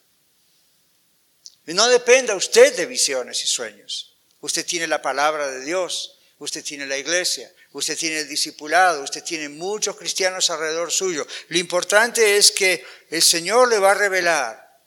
No 1.67 1.89
dependa 1.89 2.35
usted 2.35 2.77
de 2.77 2.87
visiones 2.87 3.43
y 3.43 3.47
sueños. 3.47 4.15
Usted 4.41 4.67
tiene 4.67 4.87
la 4.87 5.01
palabra 5.01 5.51
de 5.51 5.65
Dios, 5.65 6.19
usted 6.39 6.63
tiene 6.63 6.87
la 6.87 6.99
iglesia, 6.99 7.51
usted 7.73 7.97
tiene 7.97 8.19
el 8.21 8.29
discipulado, 8.29 9.03
usted 9.03 9.25
tiene 9.25 9.49
muchos 9.49 9.97
cristianos 9.97 10.51
alrededor 10.51 10.93
suyo. 10.93 11.27
Lo 11.49 11.59
importante 11.59 12.37
es 12.37 12.53
que 12.53 12.85
el 13.09 13.23
Señor 13.23 13.69
le 13.69 13.79
va 13.79 13.93
a 13.93 13.95
revelar 13.95 14.79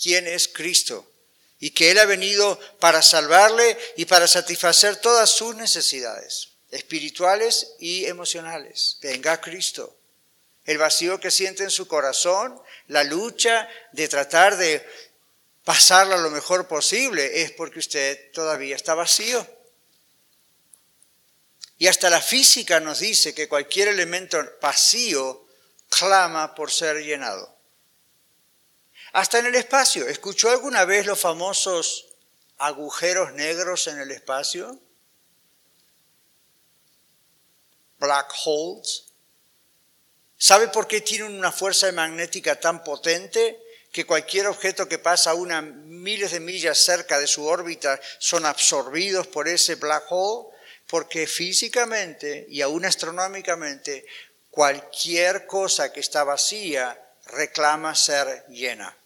quién 0.00 0.26
es 0.26 0.48
Cristo 0.48 1.10
y 1.58 1.70
que 1.70 1.90
Él 1.90 1.98
ha 1.98 2.04
venido 2.04 2.60
para 2.78 3.00
salvarle 3.00 3.78
y 3.96 4.04
para 4.04 4.28
satisfacer 4.28 4.96
todas 4.96 5.30
sus 5.30 5.56
necesidades 5.56 6.50
espirituales 6.70 7.74
y 7.78 8.04
emocionales. 8.04 8.98
Venga 9.00 9.40
Cristo. 9.40 9.96
El 10.64 10.76
vacío 10.76 11.18
que 11.18 11.30
siente 11.30 11.64
en 11.64 11.70
su 11.70 11.88
corazón, 11.88 12.60
la 12.88 13.02
lucha 13.02 13.68
de 13.92 14.06
tratar 14.06 14.58
de 14.58 14.86
pasarla 15.68 16.16
lo 16.16 16.30
mejor 16.30 16.66
posible, 16.66 17.42
es 17.42 17.52
porque 17.52 17.78
usted 17.78 18.32
todavía 18.32 18.74
está 18.74 18.94
vacío. 18.94 19.46
Y 21.76 21.88
hasta 21.88 22.08
la 22.08 22.22
física 22.22 22.80
nos 22.80 23.00
dice 23.00 23.34
que 23.34 23.50
cualquier 23.50 23.88
elemento 23.88 24.42
vacío 24.62 25.44
clama 25.90 26.54
por 26.54 26.70
ser 26.70 27.04
llenado. 27.04 27.54
Hasta 29.12 29.40
en 29.40 29.44
el 29.44 29.56
espacio. 29.56 30.08
¿Escuchó 30.08 30.50
alguna 30.50 30.86
vez 30.86 31.04
los 31.04 31.20
famosos 31.20 32.06
agujeros 32.56 33.34
negros 33.34 33.88
en 33.88 33.98
el 33.98 34.10
espacio? 34.10 34.80
Black 37.98 38.32
holes. 38.46 39.12
¿Sabe 40.38 40.68
por 40.68 40.88
qué 40.88 41.02
tienen 41.02 41.36
una 41.36 41.52
fuerza 41.52 41.92
magnética 41.92 42.58
tan 42.58 42.82
potente? 42.82 43.67
Que 43.98 44.06
cualquier 44.06 44.46
objeto 44.46 44.86
que 44.86 45.00
pasa 45.00 45.34
unas 45.34 45.64
miles 45.64 46.30
de 46.30 46.38
millas 46.38 46.78
cerca 46.78 47.18
de 47.18 47.26
su 47.26 47.44
órbita 47.44 48.00
son 48.20 48.46
absorbidos 48.46 49.26
por 49.26 49.48
ese 49.48 49.74
black 49.74 50.04
hole, 50.10 50.54
porque 50.86 51.26
físicamente 51.26 52.46
y 52.48 52.60
aún 52.60 52.84
astronómicamente 52.84 54.06
cualquier 54.50 55.48
cosa 55.48 55.92
que 55.92 55.98
está 55.98 56.22
vacía 56.22 56.96
reclama 57.26 57.96
ser 57.96 58.46
llena. 58.50 58.96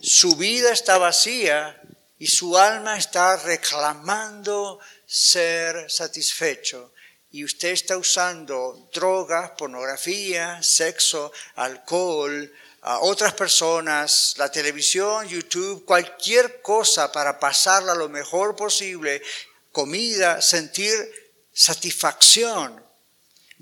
Su 0.00 0.36
vida 0.36 0.72
está 0.72 0.96
vacía 0.96 1.78
y 2.18 2.28
su 2.28 2.56
alma 2.56 2.96
está 2.96 3.36
reclamando 3.36 4.80
ser 5.04 5.90
satisfecho. 5.90 6.94
Y 7.30 7.44
usted 7.44 7.72
está 7.72 7.98
usando 7.98 8.88
drogas, 8.90 9.50
pornografía, 9.50 10.62
sexo, 10.62 11.30
alcohol, 11.56 12.50
a 12.88 13.00
otras 13.00 13.34
personas, 13.34 14.32
la 14.38 14.50
televisión, 14.50 15.28
YouTube, 15.28 15.84
cualquier 15.84 16.62
cosa 16.62 17.12
para 17.12 17.38
pasarla 17.38 17.94
lo 17.94 18.08
mejor 18.08 18.56
posible, 18.56 19.20
comida, 19.70 20.40
sentir 20.40 20.94
satisfacción. 21.52 22.82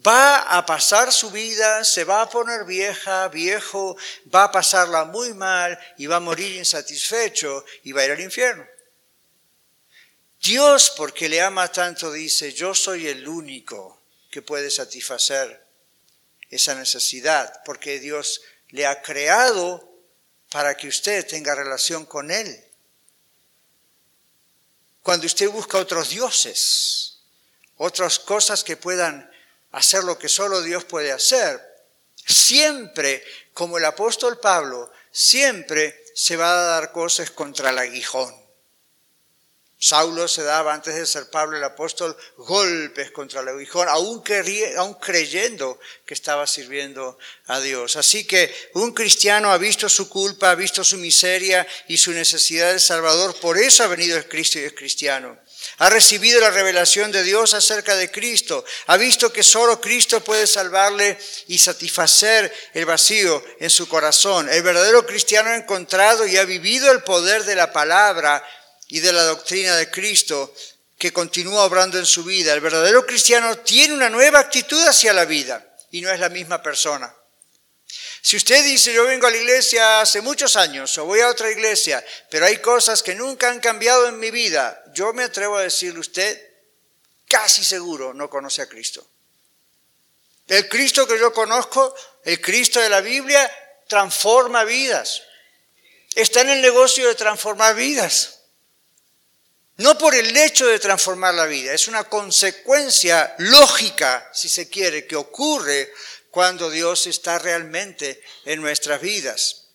Va 0.06 0.42
a 0.42 0.64
pasar 0.64 1.12
su 1.12 1.32
vida, 1.32 1.82
se 1.82 2.04
va 2.04 2.22
a 2.22 2.30
poner 2.30 2.64
vieja, 2.66 3.26
viejo, 3.26 3.96
va 4.32 4.44
a 4.44 4.52
pasarla 4.52 5.06
muy 5.06 5.34
mal 5.34 5.76
y 5.98 6.06
va 6.06 6.16
a 6.16 6.20
morir 6.20 6.54
insatisfecho 6.54 7.64
y 7.82 7.90
va 7.90 8.02
a 8.02 8.04
ir 8.04 8.12
al 8.12 8.20
infierno. 8.20 8.64
Dios, 10.40 10.92
porque 10.96 11.28
le 11.28 11.40
ama 11.40 11.66
tanto, 11.72 12.12
dice, 12.12 12.52
yo 12.52 12.76
soy 12.76 13.08
el 13.08 13.26
único 13.26 14.00
que 14.30 14.40
puede 14.40 14.70
satisfacer 14.70 15.66
esa 16.48 16.76
necesidad, 16.76 17.62
porque 17.64 17.98
Dios 17.98 18.40
le 18.70 18.86
ha 18.86 19.02
creado 19.02 19.86
para 20.50 20.76
que 20.76 20.88
usted 20.88 21.26
tenga 21.26 21.54
relación 21.54 22.06
con 22.06 22.30
Él. 22.30 22.64
Cuando 25.02 25.26
usted 25.26 25.48
busca 25.50 25.78
otros 25.78 26.10
dioses, 26.10 27.18
otras 27.76 28.18
cosas 28.18 28.64
que 28.64 28.76
puedan 28.76 29.30
hacer 29.72 30.04
lo 30.04 30.18
que 30.18 30.28
solo 30.28 30.62
Dios 30.62 30.84
puede 30.84 31.12
hacer, 31.12 31.60
siempre, 32.14 33.22
como 33.52 33.78
el 33.78 33.84
apóstol 33.84 34.38
Pablo, 34.40 34.90
siempre 35.10 36.04
se 36.14 36.36
va 36.36 36.50
a 36.50 36.64
dar 36.64 36.92
cosas 36.92 37.30
contra 37.30 37.70
el 37.70 37.78
aguijón. 37.78 38.45
Saulo 39.78 40.26
se 40.26 40.42
daba, 40.42 40.72
antes 40.72 40.94
de 40.94 41.04
ser 41.04 41.28
Pablo 41.28 41.58
el 41.58 41.64
apóstol, 41.64 42.16
golpes 42.38 43.10
contra 43.10 43.42
el 43.42 43.48
aguijón, 43.48 43.88
aún, 43.88 44.22
creyendo 44.22 45.78
que 46.06 46.14
estaba 46.14 46.46
sirviendo 46.46 47.18
a 47.46 47.60
Dios. 47.60 47.96
Así 47.96 48.26
que 48.26 48.54
un 48.72 48.92
cristiano 48.92 49.52
ha 49.52 49.58
visto 49.58 49.90
su 49.90 50.08
culpa, 50.08 50.50
ha 50.50 50.54
visto 50.54 50.82
su 50.82 50.96
miseria 50.96 51.66
y 51.88 51.98
su 51.98 52.12
necesidad 52.12 52.72
de 52.72 52.80
Salvador, 52.80 53.38
por 53.38 53.58
eso 53.58 53.84
ha 53.84 53.88
venido 53.88 54.16
el 54.16 54.26
Cristo 54.26 54.58
y 54.58 54.62
es 54.62 54.72
cristiano. 54.72 55.38
Ha 55.78 55.90
recibido 55.90 56.40
la 56.40 56.50
revelación 56.50 57.12
de 57.12 57.22
Dios 57.22 57.52
acerca 57.52 57.96
de 57.96 58.10
Cristo. 58.10 58.64
Ha 58.86 58.96
visto 58.96 59.32
que 59.32 59.42
solo 59.42 59.80
Cristo 59.80 60.22
puede 60.22 60.46
salvarle 60.46 61.18
y 61.48 61.58
satisfacer 61.58 62.52
el 62.72 62.86
vacío 62.86 63.42
en 63.58 63.68
su 63.68 63.88
corazón. 63.88 64.48
El 64.48 64.62
verdadero 64.62 65.04
cristiano 65.04 65.50
ha 65.50 65.56
encontrado 65.56 66.26
y 66.26 66.36
ha 66.36 66.44
vivido 66.44 66.90
el 66.92 67.02
poder 67.02 67.44
de 67.44 67.56
la 67.56 67.72
palabra 67.72 68.42
y 68.88 69.00
de 69.00 69.12
la 69.12 69.24
doctrina 69.24 69.76
de 69.76 69.90
Cristo 69.90 70.54
que 70.98 71.12
continúa 71.12 71.64
obrando 71.64 71.98
en 71.98 72.06
su 72.06 72.24
vida. 72.24 72.52
El 72.52 72.60
verdadero 72.60 73.04
cristiano 73.06 73.58
tiene 73.58 73.94
una 73.94 74.10
nueva 74.10 74.40
actitud 74.40 74.82
hacia 74.86 75.12
la 75.12 75.24
vida 75.24 75.76
y 75.90 76.00
no 76.00 76.10
es 76.10 76.20
la 76.20 76.28
misma 76.28 76.62
persona. 76.62 77.14
Si 78.22 78.36
usted 78.36 78.64
dice, 78.64 78.92
yo 78.92 79.04
vengo 79.04 79.26
a 79.26 79.30
la 79.30 79.36
iglesia 79.36 80.00
hace 80.00 80.20
muchos 80.20 80.56
años 80.56 80.96
o 80.98 81.04
voy 81.04 81.20
a 81.20 81.28
otra 81.28 81.50
iglesia, 81.50 82.04
pero 82.28 82.46
hay 82.46 82.58
cosas 82.58 83.02
que 83.02 83.14
nunca 83.14 83.48
han 83.48 83.60
cambiado 83.60 84.08
en 84.08 84.18
mi 84.18 84.30
vida, 84.30 84.82
yo 84.94 85.12
me 85.12 85.24
atrevo 85.24 85.56
a 85.56 85.62
decirle 85.62 86.00
usted, 86.00 86.42
casi 87.28 87.64
seguro 87.64 88.12
no 88.14 88.28
conoce 88.28 88.62
a 88.62 88.68
Cristo. 88.68 89.06
El 90.48 90.68
Cristo 90.68 91.06
que 91.06 91.18
yo 91.18 91.32
conozco, 91.32 91.94
el 92.24 92.40
Cristo 92.40 92.80
de 92.80 92.88
la 92.88 93.00
Biblia, 93.00 93.50
transforma 93.88 94.64
vidas. 94.64 95.22
Está 96.14 96.40
en 96.40 96.50
el 96.50 96.62
negocio 96.62 97.06
de 97.08 97.14
transformar 97.14 97.74
vidas. 97.74 98.35
No 99.78 99.98
por 99.98 100.14
el 100.14 100.34
hecho 100.36 100.66
de 100.66 100.78
transformar 100.78 101.34
la 101.34 101.44
vida, 101.44 101.72
es 101.72 101.86
una 101.86 102.04
consecuencia 102.04 103.34
lógica, 103.38 104.30
si 104.32 104.48
se 104.48 104.68
quiere, 104.70 105.06
que 105.06 105.16
ocurre 105.16 105.92
cuando 106.30 106.70
Dios 106.70 107.06
está 107.06 107.38
realmente 107.38 108.22
en 108.44 108.60
nuestras 108.60 109.00
vidas. 109.00 109.66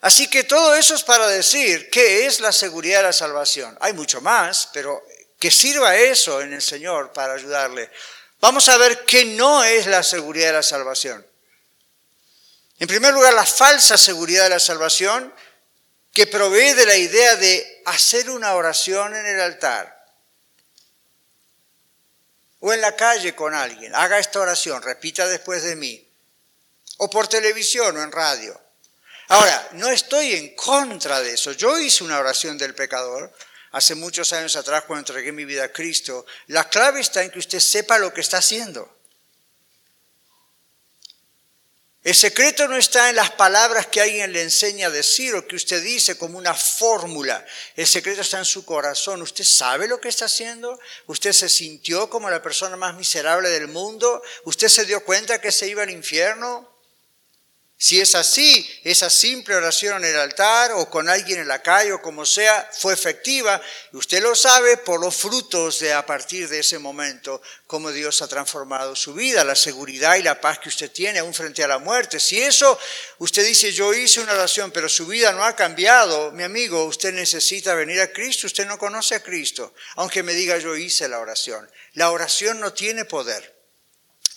Así 0.00 0.28
que 0.28 0.44
todo 0.44 0.74
eso 0.74 0.94
es 0.94 1.02
para 1.02 1.26
decir 1.26 1.90
qué 1.90 2.26
es 2.26 2.40
la 2.40 2.52
seguridad 2.52 2.98
de 2.98 3.04
la 3.04 3.12
salvación. 3.12 3.76
Hay 3.80 3.92
mucho 3.92 4.20
más, 4.20 4.70
pero 4.72 5.04
que 5.38 5.50
sirva 5.50 5.96
eso 5.96 6.40
en 6.40 6.52
el 6.52 6.62
Señor 6.62 7.12
para 7.12 7.34
ayudarle. 7.34 7.90
Vamos 8.40 8.68
a 8.68 8.76
ver 8.78 9.04
qué 9.04 9.24
no 9.24 9.64
es 9.64 9.86
la 9.86 10.02
seguridad 10.02 10.48
de 10.48 10.52
la 10.54 10.62
salvación. 10.62 11.26
En 12.78 12.88
primer 12.88 13.12
lugar, 13.12 13.32
la 13.34 13.46
falsa 13.46 13.96
seguridad 13.96 14.44
de 14.44 14.50
la 14.50 14.60
salvación 14.60 15.32
que 16.16 16.26
provee 16.26 16.72
de 16.72 16.86
la 16.86 16.96
idea 16.96 17.36
de 17.36 17.82
hacer 17.84 18.30
una 18.30 18.54
oración 18.54 19.14
en 19.14 19.26
el 19.26 19.38
altar 19.38 20.02
o 22.60 22.72
en 22.72 22.80
la 22.80 22.96
calle 22.96 23.34
con 23.34 23.52
alguien. 23.52 23.94
Haga 23.94 24.18
esta 24.18 24.40
oración, 24.40 24.82
repita 24.82 25.26
después 25.26 25.62
de 25.62 25.76
mí. 25.76 26.10
O 26.96 27.10
por 27.10 27.28
televisión 27.28 27.98
o 27.98 28.02
en 28.02 28.10
radio. 28.10 28.58
Ahora, 29.28 29.68
no 29.72 29.90
estoy 29.90 30.32
en 30.36 30.54
contra 30.54 31.20
de 31.20 31.34
eso. 31.34 31.52
Yo 31.52 31.78
hice 31.78 32.02
una 32.02 32.18
oración 32.18 32.56
del 32.56 32.74
pecador 32.74 33.30
hace 33.72 33.94
muchos 33.94 34.32
años 34.32 34.56
atrás 34.56 34.84
cuando 34.86 35.00
entregué 35.12 35.32
mi 35.32 35.44
vida 35.44 35.64
a 35.64 35.72
Cristo, 35.72 36.24
la 36.46 36.66
clave 36.70 37.00
está 37.00 37.24
en 37.24 37.30
que 37.30 37.40
usted 37.40 37.60
sepa 37.60 37.98
lo 37.98 38.14
que 38.14 38.22
está 38.22 38.38
haciendo. 38.38 38.95
El 42.06 42.14
secreto 42.14 42.68
no 42.68 42.76
está 42.76 43.10
en 43.10 43.16
las 43.16 43.32
palabras 43.32 43.88
que 43.88 44.00
alguien 44.00 44.32
le 44.32 44.40
enseña 44.40 44.86
a 44.86 44.90
decir 44.90 45.34
o 45.34 45.44
que 45.44 45.56
usted 45.56 45.82
dice 45.82 46.16
como 46.16 46.38
una 46.38 46.54
fórmula. 46.54 47.44
El 47.74 47.84
secreto 47.84 48.20
está 48.20 48.38
en 48.38 48.44
su 48.44 48.64
corazón. 48.64 49.22
¿Usted 49.22 49.42
sabe 49.42 49.88
lo 49.88 50.00
que 50.00 50.08
está 50.08 50.26
haciendo? 50.26 50.78
¿Usted 51.06 51.32
se 51.32 51.48
sintió 51.48 52.08
como 52.08 52.30
la 52.30 52.40
persona 52.40 52.76
más 52.76 52.94
miserable 52.94 53.48
del 53.48 53.66
mundo? 53.66 54.22
¿Usted 54.44 54.68
se 54.68 54.84
dio 54.84 55.04
cuenta 55.04 55.40
que 55.40 55.50
se 55.50 55.66
iba 55.66 55.82
al 55.82 55.90
infierno? 55.90 56.75
Si 57.78 58.00
es 58.00 58.14
así, 58.14 58.66
esa 58.84 59.10
simple 59.10 59.54
oración 59.54 60.02
en 60.02 60.10
el 60.10 60.18
altar 60.18 60.72
o 60.72 60.88
con 60.88 61.10
alguien 61.10 61.40
en 61.40 61.48
la 61.48 61.60
calle 61.60 61.92
o 61.92 62.00
como 62.00 62.24
sea, 62.24 62.70
fue 62.72 62.94
efectiva. 62.94 63.60
Usted 63.92 64.22
lo 64.22 64.34
sabe 64.34 64.78
por 64.78 64.98
los 64.98 65.14
frutos 65.14 65.80
de 65.80 65.92
a 65.92 66.06
partir 66.06 66.48
de 66.48 66.60
ese 66.60 66.78
momento, 66.78 67.42
cómo 67.66 67.92
Dios 67.92 68.22
ha 68.22 68.28
transformado 68.28 68.96
su 68.96 69.12
vida, 69.12 69.44
la 69.44 69.54
seguridad 69.54 70.16
y 70.16 70.22
la 70.22 70.40
paz 70.40 70.58
que 70.58 70.70
usted 70.70 70.90
tiene 70.90 71.18
aún 71.18 71.34
frente 71.34 71.62
a 71.62 71.68
la 71.68 71.78
muerte. 71.78 72.18
Si 72.18 72.40
eso, 72.40 72.78
usted 73.18 73.44
dice, 73.44 73.70
yo 73.70 73.92
hice 73.92 74.20
una 74.20 74.32
oración, 74.32 74.70
pero 74.70 74.88
su 74.88 75.06
vida 75.06 75.32
no 75.32 75.44
ha 75.44 75.54
cambiado, 75.54 76.32
mi 76.32 76.44
amigo, 76.44 76.84
usted 76.84 77.12
necesita 77.12 77.74
venir 77.74 78.00
a 78.00 78.10
Cristo, 78.10 78.46
usted 78.46 78.66
no 78.66 78.78
conoce 78.78 79.16
a 79.16 79.22
Cristo, 79.22 79.74
aunque 79.96 80.22
me 80.22 80.32
diga 80.32 80.56
yo 80.56 80.74
hice 80.76 81.08
la 81.08 81.18
oración. 81.18 81.70
La 81.92 82.10
oración 82.10 82.58
no 82.58 82.72
tiene 82.72 83.04
poder 83.04 83.55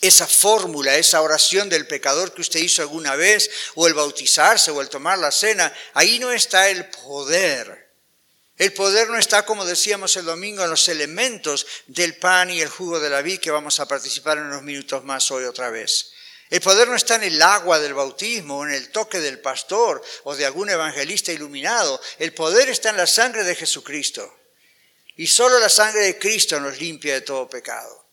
esa 0.00 0.26
fórmula, 0.26 0.96
esa 0.96 1.20
oración 1.20 1.68
del 1.68 1.86
pecador 1.86 2.32
que 2.32 2.40
usted 2.40 2.60
hizo 2.60 2.82
alguna 2.82 3.16
vez, 3.16 3.50
o 3.74 3.86
el 3.86 3.94
bautizarse, 3.94 4.70
o 4.70 4.80
el 4.80 4.88
tomar 4.88 5.18
la 5.18 5.30
cena, 5.30 5.72
ahí 5.94 6.18
no 6.18 6.32
está 6.32 6.68
el 6.70 6.88
poder. 6.90 7.90
El 8.56 8.72
poder 8.72 9.08
no 9.08 9.18
está, 9.18 9.44
como 9.44 9.64
decíamos 9.64 10.16
el 10.16 10.26
domingo, 10.26 10.62
en 10.62 10.70
los 10.70 10.88
elementos 10.88 11.66
del 11.86 12.16
pan 12.16 12.50
y 12.50 12.60
el 12.60 12.68
jugo 12.68 13.00
de 13.00 13.08
la 13.08 13.22
vid 13.22 13.40
que 13.40 13.50
vamos 13.50 13.80
a 13.80 13.88
participar 13.88 14.38
en 14.38 14.44
unos 14.44 14.62
minutos 14.62 15.02
más 15.04 15.30
hoy 15.30 15.44
otra 15.44 15.70
vez. 15.70 16.12
El 16.50 16.60
poder 16.60 16.88
no 16.88 16.96
está 16.96 17.14
en 17.14 17.22
el 17.22 17.40
agua 17.40 17.78
del 17.78 17.94
bautismo, 17.94 18.58
o 18.58 18.66
en 18.66 18.72
el 18.72 18.90
toque 18.90 19.20
del 19.20 19.38
pastor 19.38 20.02
o 20.24 20.34
de 20.34 20.44
algún 20.44 20.68
evangelista 20.68 21.32
iluminado. 21.32 22.00
El 22.18 22.34
poder 22.34 22.68
está 22.68 22.90
en 22.90 22.96
la 22.96 23.06
sangre 23.06 23.44
de 23.44 23.54
Jesucristo. 23.54 24.36
Y 25.16 25.28
solo 25.28 25.58
la 25.60 25.68
sangre 25.68 26.02
de 26.02 26.18
Cristo 26.18 26.58
nos 26.58 26.78
limpia 26.78 27.14
de 27.14 27.20
todo 27.20 27.48
pecado. 27.48 28.09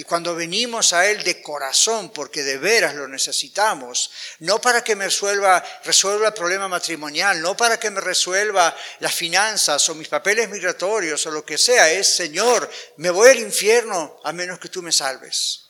Y 0.00 0.04
cuando 0.04 0.34
venimos 0.34 0.94
a 0.94 1.06
Él 1.10 1.22
de 1.24 1.42
corazón, 1.42 2.08
porque 2.08 2.42
de 2.42 2.56
veras 2.56 2.94
lo 2.94 3.06
necesitamos, 3.06 4.10
no 4.38 4.58
para 4.58 4.82
que 4.82 4.96
me 4.96 5.04
resuelva, 5.04 5.62
resuelva 5.84 6.28
el 6.28 6.32
problema 6.32 6.68
matrimonial, 6.68 7.42
no 7.42 7.54
para 7.54 7.78
que 7.78 7.90
me 7.90 8.00
resuelva 8.00 8.74
las 9.00 9.14
finanzas 9.14 9.86
o 9.90 9.94
mis 9.94 10.08
papeles 10.08 10.48
migratorios 10.48 11.26
o 11.26 11.30
lo 11.30 11.44
que 11.44 11.58
sea, 11.58 11.90
es 11.90 12.16
Señor, 12.16 12.70
me 12.96 13.10
voy 13.10 13.28
al 13.28 13.40
infierno 13.40 14.18
a 14.24 14.32
menos 14.32 14.58
que 14.58 14.70
tú 14.70 14.80
me 14.80 14.90
salves. 14.90 15.66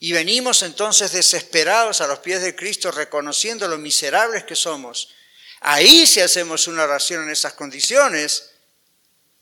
Y 0.00 0.10
venimos 0.10 0.64
entonces 0.64 1.12
desesperados 1.12 2.00
a 2.00 2.08
los 2.08 2.18
pies 2.18 2.42
de 2.42 2.56
Cristo, 2.56 2.90
reconociendo 2.90 3.68
lo 3.68 3.78
miserables 3.78 4.42
que 4.42 4.56
somos. 4.56 5.14
Ahí 5.60 6.04
si 6.04 6.20
hacemos 6.20 6.66
una 6.66 6.82
oración 6.82 7.22
en 7.22 7.30
esas 7.30 7.52
condiciones, 7.52 8.57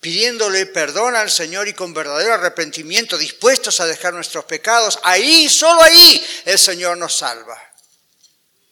pidiéndole 0.00 0.66
perdón 0.66 1.16
al 1.16 1.30
Señor 1.30 1.68
y 1.68 1.74
con 1.74 1.94
verdadero 1.94 2.34
arrepentimiento, 2.34 3.18
dispuestos 3.18 3.80
a 3.80 3.86
dejar 3.86 4.14
nuestros 4.14 4.44
pecados, 4.44 4.98
ahí, 5.02 5.48
solo 5.48 5.82
ahí, 5.82 6.24
el 6.44 6.58
Señor 6.58 6.96
nos 6.96 7.16
salva. 7.16 7.60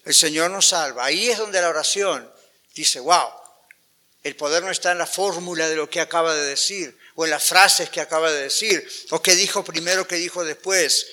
El 0.04 0.14
Señor 0.14 0.50
nos 0.50 0.68
salva. 0.68 1.06
Ahí 1.06 1.30
es 1.30 1.38
donde 1.38 1.60
la 1.60 1.70
oración 1.70 2.30
dice, 2.74 3.00
wow, 3.00 3.28
el 4.22 4.36
poder 4.36 4.62
no 4.62 4.70
está 4.70 4.92
en 4.92 4.98
la 4.98 5.06
fórmula 5.06 5.68
de 5.68 5.76
lo 5.76 5.88
que 5.88 6.00
acaba 6.00 6.34
de 6.34 6.44
decir, 6.44 6.96
o 7.14 7.24
en 7.24 7.30
las 7.30 7.44
frases 7.44 7.90
que 7.90 8.00
acaba 8.00 8.30
de 8.30 8.42
decir, 8.42 8.86
o 9.10 9.22
que 9.22 9.34
dijo 9.34 9.64
primero, 9.64 10.06
que 10.06 10.16
dijo 10.16 10.44
después. 10.44 11.06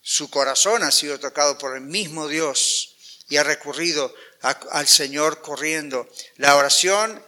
Su 0.00 0.30
corazón 0.30 0.82
ha 0.82 0.90
sido 0.90 1.20
tocado 1.20 1.58
por 1.58 1.74
el 1.74 1.82
mismo 1.82 2.28
Dios 2.28 2.94
y 3.28 3.36
ha 3.36 3.42
recurrido 3.42 4.14
al 4.40 4.88
Señor 4.88 5.42
corriendo. 5.42 6.08
La 6.36 6.56
oración 6.56 7.22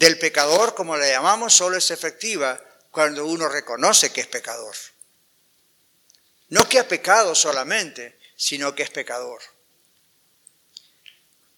del 0.00 0.18
pecador, 0.18 0.74
como 0.74 0.96
le 0.96 1.10
llamamos, 1.10 1.52
solo 1.52 1.76
es 1.76 1.90
efectiva 1.90 2.58
cuando 2.90 3.26
uno 3.26 3.50
reconoce 3.50 4.10
que 4.10 4.22
es 4.22 4.26
pecador. 4.26 4.74
No 6.48 6.66
que 6.66 6.78
ha 6.78 6.88
pecado 6.88 7.34
solamente, 7.34 8.18
sino 8.34 8.74
que 8.74 8.82
es 8.82 8.88
pecador. 8.88 9.42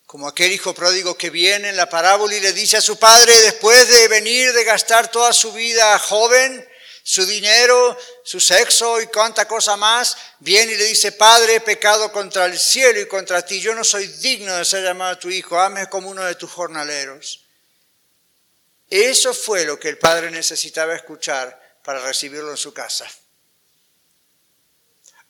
Como 0.07 0.27
aquel 0.27 0.51
hijo 0.51 0.75
pródigo 0.75 1.17
que 1.17 1.31
viene 1.31 1.69
en 1.69 1.77
la 1.77 1.89
parábola 1.89 2.35
y 2.35 2.41
le 2.41 2.53
dice 2.53 2.79
a 2.79 2.81
su 2.81 2.99
padre, 2.99 3.33
después 3.43 3.87
de 3.87 4.09
venir 4.09 4.53
de 4.53 4.65
gastar 4.65 5.09
toda 5.09 5.33
su 5.33 5.53
vida 5.53 5.97
joven, 6.01 6.69
su 7.05 7.25
dinero, 7.25 7.97
su 8.25 8.41
sexo 8.41 9.01
y 9.01 9.07
cuánta 9.07 9.47
cosa 9.47 9.77
más, 9.77 10.17
viene 10.41 10.73
y 10.73 10.77
le 10.79 10.87
dice, 10.87 11.13
Padre, 11.13 11.55
he 11.55 11.61
pecado 11.61 12.11
contra 12.11 12.47
el 12.47 12.59
cielo 12.59 13.01
y 13.01 13.07
contra 13.07 13.47
ti, 13.47 13.61
yo 13.61 13.73
no 13.77 13.85
soy 13.85 14.09
digno 14.09 14.53
de 14.57 14.65
ser 14.65 14.83
llamado 14.83 15.17
tu 15.19 15.31
hijo, 15.31 15.61
hazme 15.61 15.89
como 15.89 16.11
uno 16.11 16.25
de 16.25 16.35
tus 16.35 16.51
jornaleros. 16.51 17.43
Eso 18.95 19.33
fue 19.33 19.65
lo 19.65 19.81
que 19.81 19.89
el 19.89 19.97
padre 19.97 20.31
necesitaba 20.31 20.95
escuchar 20.95 21.79
para 21.83 22.05
recibirlo 22.05 22.51
en 22.51 22.59
su 22.59 22.75
casa. 22.75 23.11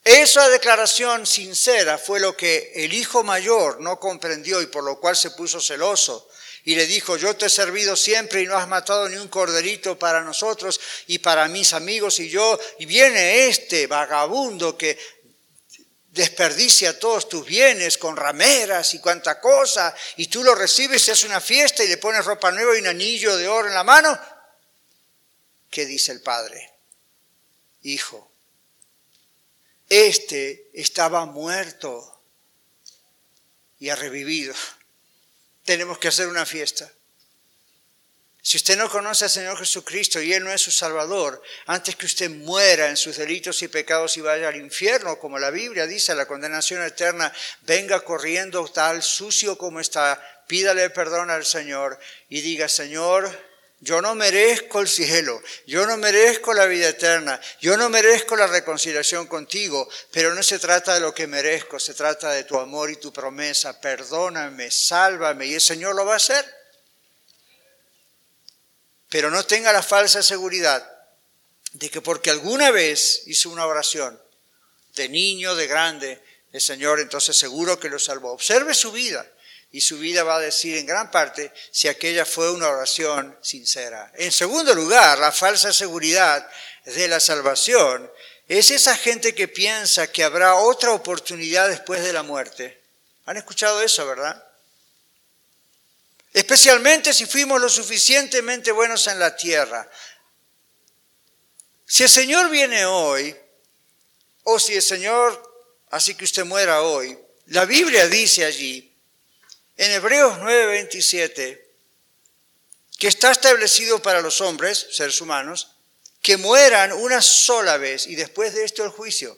Esa 0.02 0.48
declaración 0.48 1.28
sincera 1.28 1.96
fue 1.96 2.18
lo 2.18 2.36
que 2.36 2.72
el 2.74 2.92
hijo 2.92 3.22
mayor 3.22 3.80
no 3.80 4.00
comprendió 4.00 4.60
y 4.60 4.66
por 4.66 4.82
lo 4.82 4.98
cual 4.98 5.14
se 5.14 5.30
puso 5.30 5.60
celoso 5.60 6.28
y 6.64 6.74
le 6.74 6.88
dijo, 6.88 7.16
yo 7.16 7.36
te 7.36 7.46
he 7.46 7.50
servido 7.50 7.94
siempre 7.94 8.42
y 8.42 8.46
no 8.46 8.56
has 8.56 8.66
matado 8.66 9.08
ni 9.08 9.14
un 9.14 9.28
corderito 9.28 9.96
para 9.96 10.22
nosotros 10.22 10.80
y 11.06 11.20
para 11.20 11.46
mis 11.46 11.72
amigos 11.72 12.18
y 12.18 12.28
yo, 12.28 12.58
y 12.80 12.86
viene 12.86 13.46
este 13.46 13.86
vagabundo 13.86 14.76
que 14.76 14.98
desperdicia 16.12 16.98
todos 16.98 17.26
tus 17.28 17.46
bienes 17.46 17.96
con 17.96 18.16
rameras 18.16 18.92
y 18.94 19.00
cuanta 19.00 19.40
cosa, 19.40 19.94
y 20.16 20.26
tú 20.26 20.44
lo 20.44 20.54
recibes, 20.54 21.08
es 21.08 21.24
una 21.24 21.40
fiesta 21.40 21.82
y 21.82 21.88
le 21.88 21.96
pones 21.96 22.24
ropa 22.24 22.52
nueva 22.52 22.76
y 22.76 22.80
un 22.80 22.86
anillo 22.86 23.36
de 23.36 23.48
oro 23.48 23.68
en 23.68 23.74
la 23.74 23.82
mano. 23.82 24.18
¿Qué 25.70 25.86
dice 25.86 26.12
el 26.12 26.20
padre? 26.20 26.70
Hijo, 27.82 28.30
este 29.88 30.70
estaba 30.74 31.24
muerto 31.24 32.22
y 33.78 33.88
ha 33.88 33.96
revivido. 33.96 34.54
Tenemos 35.64 35.98
que 35.98 36.08
hacer 36.08 36.28
una 36.28 36.44
fiesta. 36.44 36.92
Si 38.44 38.56
usted 38.56 38.76
no 38.76 38.90
conoce 38.90 39.26
al 39.26 39.30
Señor 39.30 39.56
Jesucristo 39.56 40.20
y 40.20 40.32
Él 40.32 40.42
no 40.42 40.50
es 40.52 40.60
su 40.60 40.72
Salvador, 40.72 41.40
antes 41.66 41.94
que 41.94 42.06
usted 42.06 42.28
muera 42.28 42.88
en 42.88 42.96
sus 42.96 43.16
delitos 43.16 43.62
y 43.62 43.68
pecados 43.68 44.16
y 44.16 44.20
vaya 44.20 44.48
al 44.48 44.56
infierno, 44.56 45.16
como 45.20 45.38
la 45.38 45.50
Biblia 45.50 45.86
dice, 45.86 46.12
la 46.16 46.26
condenación 46.26 46.82
eterna, 46.82 47.32
venga 47.60 48.00
corriendo 48.00 48.66
tal 48.66 49.00
sucio 49.04 49.56
como 49.56 49.78
está, 49.78 50.20
pídale 50.48 50.90
perdón 50.90 51.30
al 51.30 51.46
Señor 51.46 52.00
y 52.28 52.40
diga, 52.40 52.68
Señor, 52.68 53.30
yo 53.78 54.02
no 54.02 54.16
merezco 54.16 54.80
el 54.80 54.88
cielo, 54.88 55.40
yo 55.68 55.86
no 55.86 55.96
merezco 55.96 56.52
la 56.52 56.66
vida 56.66 56.88
eterna, 56.88 57.40
yo 57.60 57.76
no 57.76 57.90
merezco 57.90 58.34
la 58.34 58.48
reconciliación 58.48 59.28
contigo, 59.28 59.88
pero 60.10 60.34
no 60.34 60.42
se 60.42 60.58
trata 60.58 60.94
de 60.94 61.00
lo 61.00 61.14
que 61.14 61.28
merezco, 61.28 61.78
se 61.78 61.94
trata 61.94 62.32
de 62.32 62.42
tu 62.42 62.58
amor 62.58 62.90
y 62.90 62.96
tu 62.96 63.12
promesa, 63.12 63.80
perdóname, 63.80 64.68
sálvame, 64.72 65.46
y 65.46 65.54
el 65.54 65.60
Señor 65.60 65.94
lo 65.94 66.04
va 66.04 66.14
a 66.14 66.16
hacer. 66.16 66.61
Pero 69.12 69.30
no 69.30 69.44
tenga 69.44 69.74
la 69.74 69.82
falsa 69.82 70.22
seguridad 70.22 70.90
de 71.72 71.90
que 71.90 72.00
porque 72.00 72.30
alguna 72.30 72.70
vez 72.70 73.24
hizo 73.26 73.50
una 73.50 73.66
oración, 73.66 74.18
de 74.94 75.10
niño, 75.10 75.54
de 75.54 75.66
grande, 75.66 76.24
el 76.50 76.62
Señor 76.62 76.98
entonces 76.98 77.36
seguro 77.36 77.78
que 77.78 77.90
lo 77.90 77.98
salvó. 77.98 78.32
Observe 78.32 78.72
su 78.72 78.90
vida 78.90 79.30
y 79.70 79.82
su 79.82 79.98
vida 79.98 80.24
va 80.24 80.36
a 80.36 80.40
decir 80.40 80.78
en 80.78 80.86
gran 80.86 81.10
parte 81.10 81.52
si 81.70 81.88
aquella 81.88 82.24
fue 82.24 82.50
una 82.52 82.70
oración 82.70 83.36
sincera. 83.42 84.10
En 84.16 84.32
segundo 84.32 84.74
lugar, 84.74 85.18
la 85.18 85.30
falsa 85.30 85.74
seguridad 85.74 86.48
de 86.86 87.06
la 87.06 87.20
salvación 87.20 88.10
es 88.48 88.70
esa 88.70 88.96
gente 88.96 89.34
que 89.34 89.46
piensa 89.46 90.10
que 90.10 90.24
habrá 90.24 90.54
otra 90.54 90.92
oportunidad 90.92 91.68
después 91.68 92.02
de 92.02 92.14
la 92.14 92.22
muerte. 92.22 92.80
¿Han 93.26 93.36
escuchado 93.36 93.82
eso, 93.82 94.06
verdad? 94.06 94.42
Especialmente 96.32 97.12
si 97.12 97.26
fuimos 97.26 97.60
lo 97.60 97.68
suficientemente 97.68 98.72
buenos 98.72 99.06
en 99.06 99.18
la 99.18 99.36
tierra. 99.36 99.88
Si 101.86 102.02
el 102.02 102.08
Señor 102.08 102.48
viene 102.50 102.86
hoy, 102.86 103.36
o 104.44 104.58
si 104.58 104.74
el 104.74 104.82
Señor, 104.82 105.42
así 105.90 106.14
que 106.14 106.24
usted 106.24 106.44
muera 106.44 106.82
hoy, 106.82 107.18
la 107.46 107.64
Biblia 107.64 108.08
dice 108.08 108.44
allí, 108.44 108.92
en 109.76 109.90
Hebreos 109.90 110.38
9:27, 110.38 111.60
que 112.98 113.08
está 113.08 113.30
establecido 113.30 114.00
para 114.00 114.20
los 114.20 114.40
hombres, 114.40 114.86
seres 114.92 115.20
humanos, 115.20 115.76
que 116.22 116.36
mueran 116.36 116.92
una 116.92 117.20
sola 117.20 117.76
vez 117.76 118.06
y 118.06 118.14
después 118.14 118.54
de 118.54 118.64
esto 118.64 118.84
el 118.84 118.90
juicio. 118.90 119.36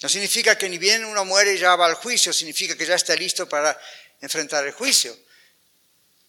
No 0.00 0.08
significa 0.08 0.56
que 0.56 0.68
ni 0.68 0.78
bien 0.78 1.04
uno 1.04 1.24
muere 1.24 1.54
y 1.54 1.58
ya 1.58 1.74
va 1.76 1.86
al 1.86 1.94
juicio, 1.94 2.32
significa 2.32 2.76
que 2.76 2.86
ya 2.86 2.94
está 2.94 3.14
listo 3.16 3.48
para 3.48 3.78
enfrentar 4.20 4.64
el 4.66 4.72
juicio. 4.72 5.16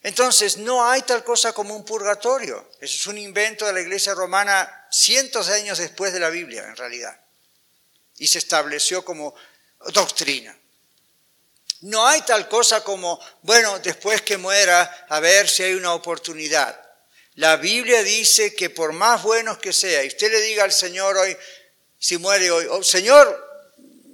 Entonces, 0.06 0.58
no 0.58 0.88
hay 0.88 1.02
tal 1.02 1.24
cosa 1.24 1.52
como 1.52 1.76
un 1.76 1.84
purgatorio. 1.84 2.70
Eso 2.80 2.96
es 2.96 3.08
un 3.08 3.18
invento 3.18 3.66
de 3.66 3.74
la 3.74 3.82
iglesia 3.82 4.14
romana 4.14 4.88
cientos 4.92 5.48
de 5.48 5.56
años 5.56 5.80
después 5.80 6.14
de 6.14 6.20
la 6.20 6.30
Biblia, 6.30 6.64
en 6.64 6.76
realidad. 6.76 7.20
Y 8.18 8.28
se 8.28 8.38
estableció 8.38 9.04
como 9.04 9.34
doctrina. 9.94 10.56
No 11.82 12.06
hay 12.06 12.22
tal 12.22 12.48
cosa 12.48 12.84
como, 12.84 13.20
bueno, 13.42 13.80
después 13.80 14.22
que 14.22 14.38
muera, 14.38 15.08
a 15.10 15.20
ver 15.20 15.50
si 15.50 15.64
hay 15.64 15.74
una 15.74 15.96
oportunidad. 15.96 16.80
La 17.34 17.56
Biblia 17.56 18.04
dice 18.04 18.54
que 18.54 18.70
por 18.70 18.94
más 18.94 19.24
buenos 19.24 19.58
que 19.58 19.74
sea, 19.74 20.04
y 20.04 20.08
usted 20.10 20.32
le 20.32 20.42
diga 20.42 20.66
al 20.66 20.72
Señor 20.72 21.18
hoy, 21.18 21.36
si 21.98 22.20
muere 22.20 22.52
hoy, 22.52 22.68
oh, 22.70 22.84
Señor, 22.84 23.55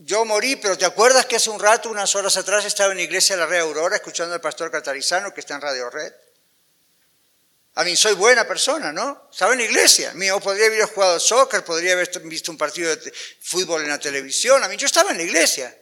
yo 0.03 0.25
morí, 0.25 0.55
pero 0.55 0.77
¿te 0.77 0.85
acuerdas 0.85 1.25
que 1.27 1.35
hace 1.35 1.49
un 1.49 1.59
rato, 1.59 1.89
unas 1.89 2.15
horas 2.15 2.35
atrás, 2.35 2.65
estaba 2.65 2.91
en 2.91 2.97
la 2.97 3.03
iglesia 3.03 3.35
de 3.35 3.41
la 3.41 3.47
Red 3.47 3.61
Aurora 3.61 3.95
escuchando 3.95 4.33
al 4.33 4.41
pastor 4.41 4.71
Catarizano 4.71 5.33
que 5.33 5.41
está 5.41 5.55
en 5.55 5.61
Radio 5.61 5.89
Red? 5.89 6.11
A 7.75 7.83
mí 7.83 7.95
soy 7.95 8.13
buena 8.15 8.47
persona, 8.47 8.91
¿no? 8.91 9.29
Estaba 9.31 9.53
en 9.53 9.59
la 9.59 9.65
iglesia. 9.65 10.13
Mío, 10.15 10.39
podría 10.39 10.65
haber 10.65 10.83
jugado 10.85 11.19
soccer, 11.19 11.63
podría 11.63 11.93
haber 11.93 12.09
visto 12.23 12.51
un 12.51 12.57
partido 12.57 12.93
de 12.95 13.13
fútbol 13.41 13.83
en 13.83 13.89
la 13.89 13.99
televisión. 13.99 14.61
A 14.63 14.67
mí 14.67 14.75
yo 14.75 14.87
estaba 14.87 15.11
en 15.11 15.17
la 15.17 15.23
iglesia. 15.23 15.77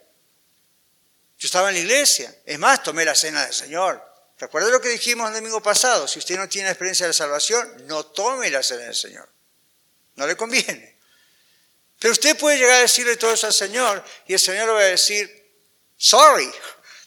Yo 1.38 1.46
estaba 1.46 1.70
en 1.70 1.76
la 1.76 1.80
iglesia. 1.80 2.36
Es 2.46 2.60
más, 2.60 2.84
tomé 2.84 3.06
la 3.06 3.16
cena 3.16 3.46
del 3.46 3.54
Señor. 3.54 4.06
¿Recuerda 4.38 4.70
lo 4.70 4.82
que 4.82 4.90
dijimos 4.90 5.30
el 5.30 5.36
domingo 5.36 5.64
pasado? 5.64 6.08
Si 6.08 6.20
usted 6.20 6.38
no 6.38 6.48
tiene 6.48 6.70
experiencia 6.70 7.08
de 7.08 7.14
salvación, 7.14 7.88
no 7.88 8.06
tome 8.06 8.52
la 8.52 8.62
cena 8.62 8.84
del 8.84 8.96
Señor. 8.96 9.28
No 10.16 10.28
le 10.28 10.36
conviene. 10.36 10.99
Pero 12.00 12.14
usted 12.14 12.38
puede 12.38 12.58
llegar 12.58 12.78
a 12.78 12.82
decirle 12.82 13.18
todo 13.18 13.34
eso 13.34 13.48
al 13.48 13.54
Señor 13.54 14.04
y 14.26 14.34
el 14.34 14.40
Señor 14.40 14.68
le 14.68 14.74
va 14.74 14.80
a 14.80 14.84
decir, 14.84 15.30
sorry, 15.98 16.50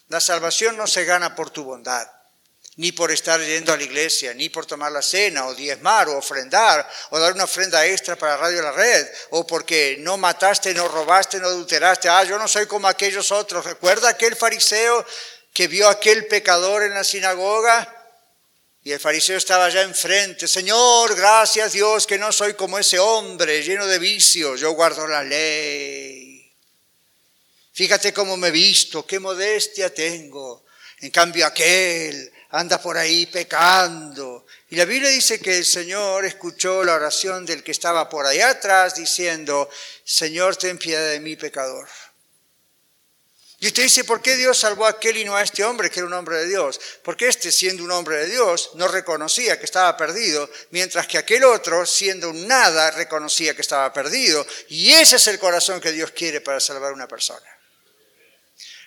la 0.09 0.21
salvación 0.21 0.77
no 0.77 0.87
se 0.87 1.07
gana 1.07 1.35
por 1.35 1.49
tu 1.49 1.65
bondad, 1.65 2.07
ni 2.77 2.93
por 2.93 3.11
estar 3.11 3.41
yendo 3.41 3.73
a 3.73 3.79
la 3.79 3.83
iglesia, 3.83 4.35
ni 4.35 4.51
por 4.51 4.67
tomar 4.67 4.93
la 4.93 5.01
cena, 5.01 5.47
o 5.47 5.55
diezmar, 5.55 6.11
o 6.11 6.19
ofrendar, 6.19 6.87
o 7.09 7.19
dar 7.19 7.33
una 7.33 7.45
ofrenda 7.45 7.87
extra 7.87 8.17
para 8.17 8.37
Radio 8.37 8.61
La 8.61 8.73
Red, 8.73 9.09
o 9.31 9.47
porque 9.47 9.97
no 10.01 10.19
mataste, 10.19 10.75
no 10.75 10.87
robaste, 10.89 11.39
no 11.39 11.47
adulteraste. 11.47 12.11
Ah, 12.11 12.25
yo 12.25 12.39
no 12.39 12.47
soy 12.47 12.67
como 12.67 12.89
aquellos 12.89 13.33
otros. 13.33 13.65
¿Recuerda 13.65 14.11
aquel 14.11 14.37
fariseo 14.37 15.07
que 15.55 15.69
vio 15.69 15.89
a 15.89 15.93
aquel 15.93 16.27
pecador 16.27 16.83
en 16.83 16.93
la 16.93 17.05
sinagoga? 17.05 18.02
Y 18.85 18.91
el 18.91 18.99
fariseo 18.99 19.37
estaba 19.37 19.67
allá 19.67 19.83
enfrente, 19.83 20.49
Señor, 20.49 21.15
gracias 21.15 21.73
Dios 21.73 22.05
que 22.05 22.19
no 22.19 22.33
soy 22.33 22.55
como 22.55 22.79
ese 22.79 22.99
hombre 22.99 23.63
lleno 23.63 23.87
de 23.87 24.01
vicios, 24.01 24.59
yo 24.59 24.73
guardo 24.73 25.07
la 25.07 25.23
ley. 25.23 26.53
Fíjate 27.73 28.13
cómo 28.13 28.37
me 28.37 28.49
he 28.49 28.51
visto, 28.51 29.07
qué 29.07 29.21
modestia 29.21 29.95
tengo. 29.95 30.65
En 30.99 31.11
cambio 31.11 31.47
aquel 31.47 32.33
anda 32.51 32.81
por 32.81 32.99
ahí 32.99 33.27
pecando. 33.27 34.47
Y 34.69 34.77
la 34.77 34.85
Biblia 34.85 35.11
dice 35.11 35.41
que 35.41 35.59
el 35.59 35.65
Señor 35.65 36.25
escuchó 36.25 36.85
la 36.85 36.95
oración 36.95 37.47
del 37.47 37.63
que 37.63 37.73
estaba 37.73 38.09
por 38.09 38.27
allá 38.27 38.51
atrás 38.51 38.95
diciendo, 38.95 39.71
Señor, 40.05 40.57
ten 40.57 40.77
piedad 40.77 41.09
de 41.09 41.21
mí, 41.21 41.37
pecador. 41.37 41.89
Y 43.63 43.69
usted 43.69 43.85
dice, 43.85 44.03
¿por 44.03 44.21
qué 44.21 44.35
Dios 44.35 44.59
salvó 44.59 44.87
a 44.87 44.91
aquel 44.91 45.19
y 45.19 45.25
no 45.25 45.37
a 45.37 45.43
este 45.43 45.63
hombre 45.63 45.89
que 45.89 46.01
era 46.01 46.09
un 46.09 46.15
hombre 46.15 46.37
de 46.39 46.49
Dios? 46.49 46.81
Porque 47.05 47.29
este, 47.29 47.53
siendo 47.53 47.85
un 47.85 47.93
hombre 47.93 48.17
de 48.17 48.27
Dios, 48.27 48.71
no 48.75 48.89
reconocía 48.89 49.57
que 49.57 49.67
estaba 49.67 49.97
perdido, 49.97 50.51
mientras 50.71 51.07
que 51.07 51.17
aquel 51.17 51.45
otro, 51.45 51.87
siendo 51.87 52.31
un 52.31 52.49
nada, 52.49 52.91
reconocía 52.91 53.55
que 53.55 53.61
estaba 53.61 53.93
perdido. 53.93 54.45
Y 54.67 54.91
ese 54.91 55.15
es 55.15 55.29
el 55.29 55.39
corazón 55.39 55.81
que 55.81 55.93
Dios 55.93 56.11
quiere 56.11 56.41
para 56.41 56.59
salvar 56.59 56.91
a 56.91 56.95
una 56.95 57.07
persona. 57.07 57.47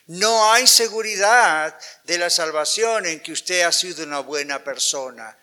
No 0.07 0.51
hay 0.51 0.67
seguridad 0.67 1.79
de 2.03 2.17
la 2.17 2.29
salvación 2.29 3.05
en 3.05 3.21
que 3.21 3.31
usted 3.31 3.61
ha 3.61 3.71
sido 3.71 4.03
una 4.03 4.19
buena 4.19 4.61
persona. 4.61 5.39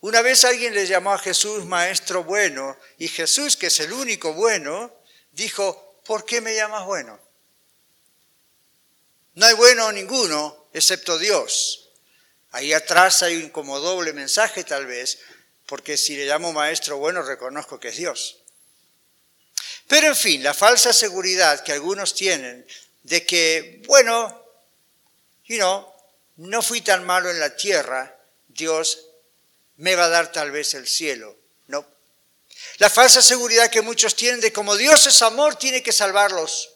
Una 0.00 0.20
vez 0.20 0.44
alguien 0.44 0.74
le 0.74 0.86
llamó 0.86 1.14
a 1.14 1.18
Jesús 1.18 1.64
maestro 1.64 2.22
bueno 2.24 2.78
y 2.98 3.08
Jesús, 3.08 3.56
que 3.56 3.68
es 3.68 3.80
el 3.80 3.94
único 3.94 4.34
bueno, 4.34 4.94
dijo, 5.30 6.02
¿por 6.04 6.26
qué 6.26 6.42
me 6.42 6.54
llamas 6.54 6.84
bueno? 6.84 7.31
No 9.34 9.46
hay 9.46 9.54
bueno 9.54 9.90
ninguno 9.92 10.68
excepto 10.72 11.18
Dios. 11.18 11.90
Ahí 12.50 12.72
atrás 12.72 13.22
hay 13.22 13.36
un 13.36 13.48
como 13.48 13.80
doble 13.80 14.12
mensaje 14.12 14.62
tal 14.64 14.86
vez, 14.86 15.18
porque 15.66 15.96
si 15.96 16.16
le 16.16 16.26
llamo 16.26 16.52
maestro 16.52 16.98
bueno 16.98 17.22
reconozco 17.22 17.80
que 17.80 17.88
es 17.88 17.96
Dios. 17.96 18.42
Pero 19.88 20.08
en 20.08 20.16
fin, 20.16 20.42
la 20.42 20.54
falsa 20.54 20.92
seguridad 20.92 21.62
que 21.62 21.72
algunos 21.72 22.14
tienen 22.14 22.66
de 23.02 23.24
que, 23.26 23.82
bueno, 23.86 24.44
you 25.46 25.56
know, 25.56 25.86
no 26.36 26.62
fui 26.62 26.80
tan 26.80 27.04
malo 27.04 27.30
en 27.30 27.40
la 27.40 27.56
tierra, 27.56 28.18
Dios 28.48 29.06
me 29.76 29.94
va 29.94 30.04
a 30.04 30.08
dar 30.08 30.30
tal 30.30 30.50
vez 30.50 30.74
el 30.74 30.86
cielo. 30.86 31.36
No. 31.66 31.86
La 32.78 32.90
falsa 32.90 33.22
seguridad 33.22 33.70
que 33.70 33.82
muchos 33.82 34.14
tienen 34.14 34.40
de 34.40 34.52
como 34.52 34.76
Dios 34.76 35.06
es 35.06 35.22
amor, 35.22 35.56
tiene 35.56 35.82
que 35.82 35.92
salvarlos. 35.92 36.71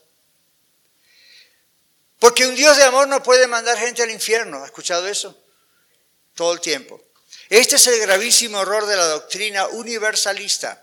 Porque 2.18 2.46
un 2.46 2.55
Dios 2.55 2.76
de 2.76 2.85
amor 2.85 3.09
no 3.09 3.22
puede 3.22 3.46
mandar 3.46 3.79
gente 3.79 4.02
al 4.02 4.11
infierno. 4.11 4.62
¿Ha 4.62 4.66
escuchado 4.66 5.07
eso? 5.07 5.37
Todo 6.35 6.52
el 6.52 6.61
tiempo. 6.61 7.02
Este 7.48 7.76
es 7.76 7.87
el 7.87 8.00
gravísimo 8.00 8.61
error 8.61 8.87
de 8.87 8.96
la 8.96 9.07
doctrina 9.07 9.66
universalista. 9.68 10.83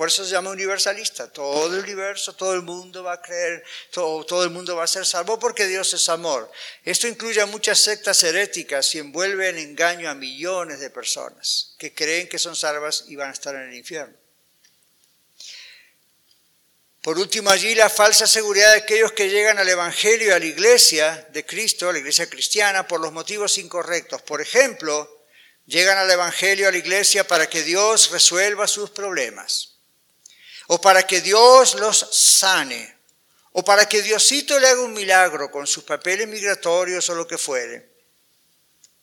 Por 0.00 0.08
eso 0.08 0.24
se 0.24 0.30
llama 0.30 0.48
universalista. 0.48 1.30
Todo 1.30 1.66
el 1.66 1.82
universo, 1.82 2.34
todo 2.34 2.54
el 2.54 2.62
mundo 2.62 3.02
va 3.02 3.12
a 3.14 3.20
creer, 3.20 3.62
todo, 3.90 4.42
el 4.42 4.48
mundo 4.48 4.74
va 4.74 4.84
a 4.84 4.86
ser 4.86 5.04
salvo 5.04 5.38
porque 5.38 5.66
Dios 5.66 5.92
es 5.92 6.08
amor. 6.08 6.50
Esto 6.84 7.06
incluye 7.06 7.38
a 7.42 7.44
muchas 7.44 7.80
sectas 7.80 8.22
heréticas 8.22 8.94
y 8.94 8.98
envuelve 8.98 9.50
en 9.50 9.58
engaño 9.58 10.08
a 10.08 10.14
millones 10.14 10.80
de 10.80 10.88
personas 10.88 11.74
que 11.76 11.92
creen 11.92 12.30
que 12.30 12.38
son 12.38 12.56
salvas 12.56 13.04
y 13.08 13.16
van 13.16 13.28
a 13.28 13.32
estar 13.34 13.54
en 13.54 13.68
el 13.68 13.74
infierno. 13.74 14.16
Por 17.02 17.18
último, 17.18 17.48
allí 17.48 17.74
la 17.74 17.88
falsa 17.88 18.26
seguridad 18.26 18.72
de 18.72 18.80
aquellos 18.80 19.12
que 19.12 19.30
llegan 19.30 19.58
al 19.58 19.68
Evangelio 19.68 20.28
y 20.28 20.32
a 20.32 20.38
la 20.38 20.44
iglesia 20.44 21.26
de 21.32 21.46
Cristo, 21.46 21.88
a 21.88 21.92
la 21.92 21.98
iglesia 21.98 22.28
cristiana, 22.28 22.86
por 22.86 23.00
los 23.00 23.10
motivos 23.10 23.56
incorrectos. 23.56 24.20
Por 24.20 24.42
ejemplo, 24.42 25.24
llegan 25.64 25.96
al 25.96 26.10
Evangelio, 26.10 26.68
a 26.68 26.72
la 26.72 26.76
iglesia, 26.76 27.26
para 27.26 27.48
que 27.48 27.62
Dios 27.62 28.10
resuelva 28.10 28.68
sus 28.68 28.90
problemas, 28.90 29.76
o 30.66 30.78
para 30.78 31.06
que 31.06 31.22
Dios 31.22 31.74
los 31.76 31.96
sane, 32.12 32.98
o 33.52 33.64
para 33.64 33.88
que 33.88 34.02
Diosito 34.02 34.60
le 34.60 34.68
haga 34.68 34.82
un 34.82 34.92
milagro 34.92 35.50
con 35.50 35.66
sus 35.66 35.84
papeles 35.84 36.28
migratorios 36.28 37.08
o 37.08 37.14
lo 37.14 37.26
que 37.26 37.38
fuere. 37.38 37.88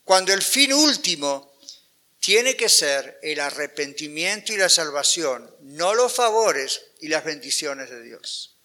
Cuando 0.03 0.33
el 0.33 0.43
fin 0.43 0.71
último 0.71 1.57
tiene 2.19 2.55
que 2.55 2.69
ser 2.69 3.17
el 3.23 3.39
arrepentimiento 3.39 4.53
y 4.53 4.57
la 4.57 4.69
salvación, 4.69 5.51
no 5.61 5.95
los 5.95 6.13
favores 6.13 6.81
y 6.99 7.07
las 7.07 7.23
bendiciones 7.23 7.89
de 7.89 8.01
Dios. 8.01 8.57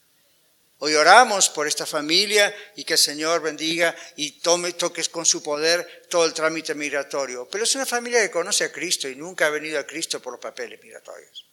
Hoy 0.84 0.94
oramos 0.96 1.48
por 1.48 1.68
esta 1.68 1.86
familia 1.86 2.52
y 2.74 2.82
que 2.82 2.94
el 2.94 2.98
Señor 2.98 3.40
bendiga 3.40 3.94
y 4.16 4.40
tome, 4.40 4.72
toques 4.72 5.08
con 5.08 5.24
su 5.24 5.40
poder 5.40 6.08
todo 6.10 6.24
el 6.24 6.32
trámite 6.32 6.74
migratorio. 6.74 7.46
Pero 7.48 7.62
es 7.62 7.74
una 7.76 7.86
familia 7.86 8.20
que 8.20 8.32
conoce 8.32 8.64
a 8.64 8.72
Cristo 8.72 9.08
y 9.08 9.14
nunca 9.14 9.46
ha 9.46 9.50
venido 9.50 9.78
a 9.78 9.86
Cristo 9.86 10.20
por 10.20 10.32
los 10.32 10.42
papeles 10.42 10.82
migratorios. 10.82 11.46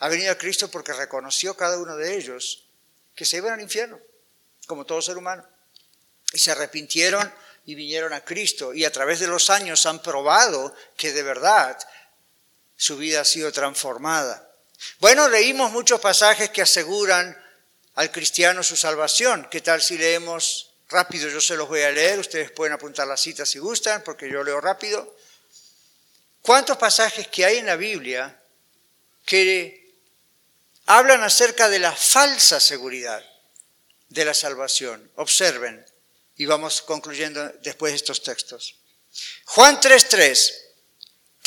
Ha 0.00 0.08
venido 0.10 0.30
a 0.30 0.36
Cristo 0.36 0.70
porque 0.70 0.92
reconoció 0.92 1.56
cada 1.56 1.78
uno 1.78 1.96
de 1.96 2.16
ellos 2.16 2.66
que 3.14 3.24
se 3.24 3.38
iban 3.38 3.54
al 3.54 3.62
infierno, 3.62 3.98
como 4.66 4.84
todo 4.84 5.00
ser 5.00 5.16
humano. 5.16 5.48
Y 6.34 6.38
se 6.38 6.50
arrepintieron 6.50 7.32
y 7.64 7.74
vinieron 7.74 8.12
a 8.12 8.24
Cristo 8.24 8.74
y 8.74 8.84
a 8.84 8.92
través 8.92 9.20
de 9.20 9.26
los 9.26 9.48
años 9.48 9.86
han 9.86 10.02
probado 10.02 10.74
que 10.98 11.12
de 11.12 11.22
verdad 11.22 11.78
su 12.76 12.98
vida 12.98 13.22
ha 13.22 13.24
sido 13.24 13.50
transformada. 13.52 14.47
Bueno, 15.00 15.28
leímos 15.28 15.72
muchos 15.72 16.00
pasajes 16.00 16.50
que 16.50 16.62
aseguran 16.62 17.36
al 17.94 18.10
cristiano 18.12 18.62
su 18.62 18.76
salvación. 18.76 19.48
¿Qué 19.50 19.60
tal 19.60 19.82
si 19.82 19.98
leemos 19.98 20.74
rápido? 20.88 21.28
Yo 21.28 21.40
se 21.40 21.56
los 21.56 21.68
voy 21.68 21.82
a 21.82 21.90
leer, 21.90 22.18
ustedes 22.18 22.50
pueden 22.50 22.74
apuntar 22.74 23.06
las 23.06 23.20
citas 23.20 23.48
si 23.48 23.58
gustan, 23.58 24.02
porque 24.04 24.30
yo 24.30 24.42
leo 24.42 24.60
rápido. 24.60 25.16
¿Cuántos 26.42 26.76
pasajes 26.76 27.28
que 27.28 27.44
hay 27.44 27.58
en 27.58 27.66
la 27.66 27.76
Biblia 27.76 28.40
que 29.26 29.94
hablan 30.86 31.22
acerca 31.22 31.68
de 31.68 31.78
la 31.78 31.92
falsa 31.92 32.60
seguridad 32.60 33.24
de 34.08 34.24
la 34.24 34.34
salvación? 34.34 35.10
Observen 35.16 35.84
y 36.36 36.46
vamos 36.46 36.82
concluyendo 36.82 37.48
después 37.62 37.92
de 37.92 37.96
estos 37.96 38.22
textos. 38.22 38.76
Juan 39.46 39.80
3:3. 39.80 40.67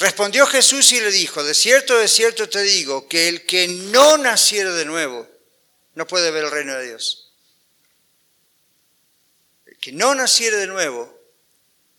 Respondió 0.02 0.47
Jesús 0.47 0.91
y 0.93 0.99
le 0.99 1.12
dijo, 1.12 1.43
de 1.43 1.54
cierto, 1.54 1.95
de 1.95 2.08
cierto 2.08 2.49
te 2.49 2.64
digo, 2.64 3.08
que 3.08 3.28
el 3.28 3.45
que 3.45 3.68
no 3.68 4.18
naciera 4.18 4.74
de 4.74 4.84
nuevo 4.84 5.30
no 5.93 6.08
puede 6.08 6.32
ver 6.32 6.45
el 6.45 6.49
reino 6.49 6.76
de 6.76 6.88
Dios. 6.88 7.34
El 9.68 9.78
que 9.78 9.91
no 9.91 10.16
naciera 10.16 10.58
de 10.58 10.66
nuevo 10.66 11.16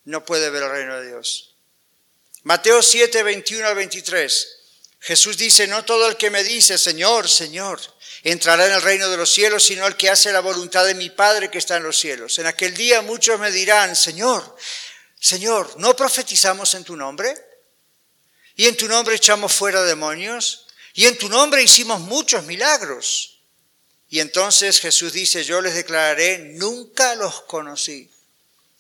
no 0.05 0.25
puede 0.25 0.51
ver 0.51 0.65
el 0.65 0.71
reino 0.71 1.01
de 1.01 1.07
Dios. 1.07 1.55
Mateo 2.43 2.83
7, 2.83 3.23
21 3.23 3.69
al 3.69 3.77
23. 3.77 4.59
Jesús 4.99 5.37
dice, 5.37 5.69
no 5.69 5.85
todo 5.85 6.09
el 6.09 6.17
que 6.17 6.31
me 6.31 6.43
dice, 6.43 6.79
Señor, 6.79 7.29
Señor, 7.29 7.81
entrará 8.25 8.67
en 8.67 8.73
el 8.73 8.83
reino 8.83 9.09
de 9.11 9.17
los 9.17 9.31
cielos, 9.31 9.63
sino 9.63 9.87
el 9.87 9.95
que 9.95 10.11
hace 10.11 10.33
la 10.33 10.41
voluntad 10.41 10.85
de 10.85 10.97
mi 10.97 11.11
Padre 11.11 11.53
que 11.53 11.59
está 11.59 11.77
en 11.77 11.85
los 11.85 12.01
cielos. 12.01 12.37
En 12.41 12.47
aquel 12.47 12.75
día 12.75 13.01
muchos 13.01 13.39
me 13.39 13.53
dirán, 13.53 13.95
Señor, 13.95 14.57
Señor, 15.21 15.79
¿no 15.79 15.95
profetizamos 15.95 16.75
en 16.75 16.83
tu 16.83 16.97
nombre? 16.97 17.52
Y 18.57 18.67
en 18.67 18.77
tu 18.77 18.89
nombre 18.89 19.15
echamos 19.15 19.53
fuera 19.53 19.83
demonios. 19.83 20.67
Y 20.95 21.07
en 21.07 21.17
tu 21.17 21.29
nombre 21.29 21.63
hicimos 21.63 22.01
muchos 22.01 22.45
milagros. 22.45 23.41
Y 24.09 24.21
entonces 24.21 24.79
Jesús 24.81 25.13
dice, 25.15 25.43
yo 25.43 25.63
les 25.63 25.75
declararé, 25.75 26.39
nunca 26.39 27.15
los 27.15 27.43
conocí. 27.43 28.11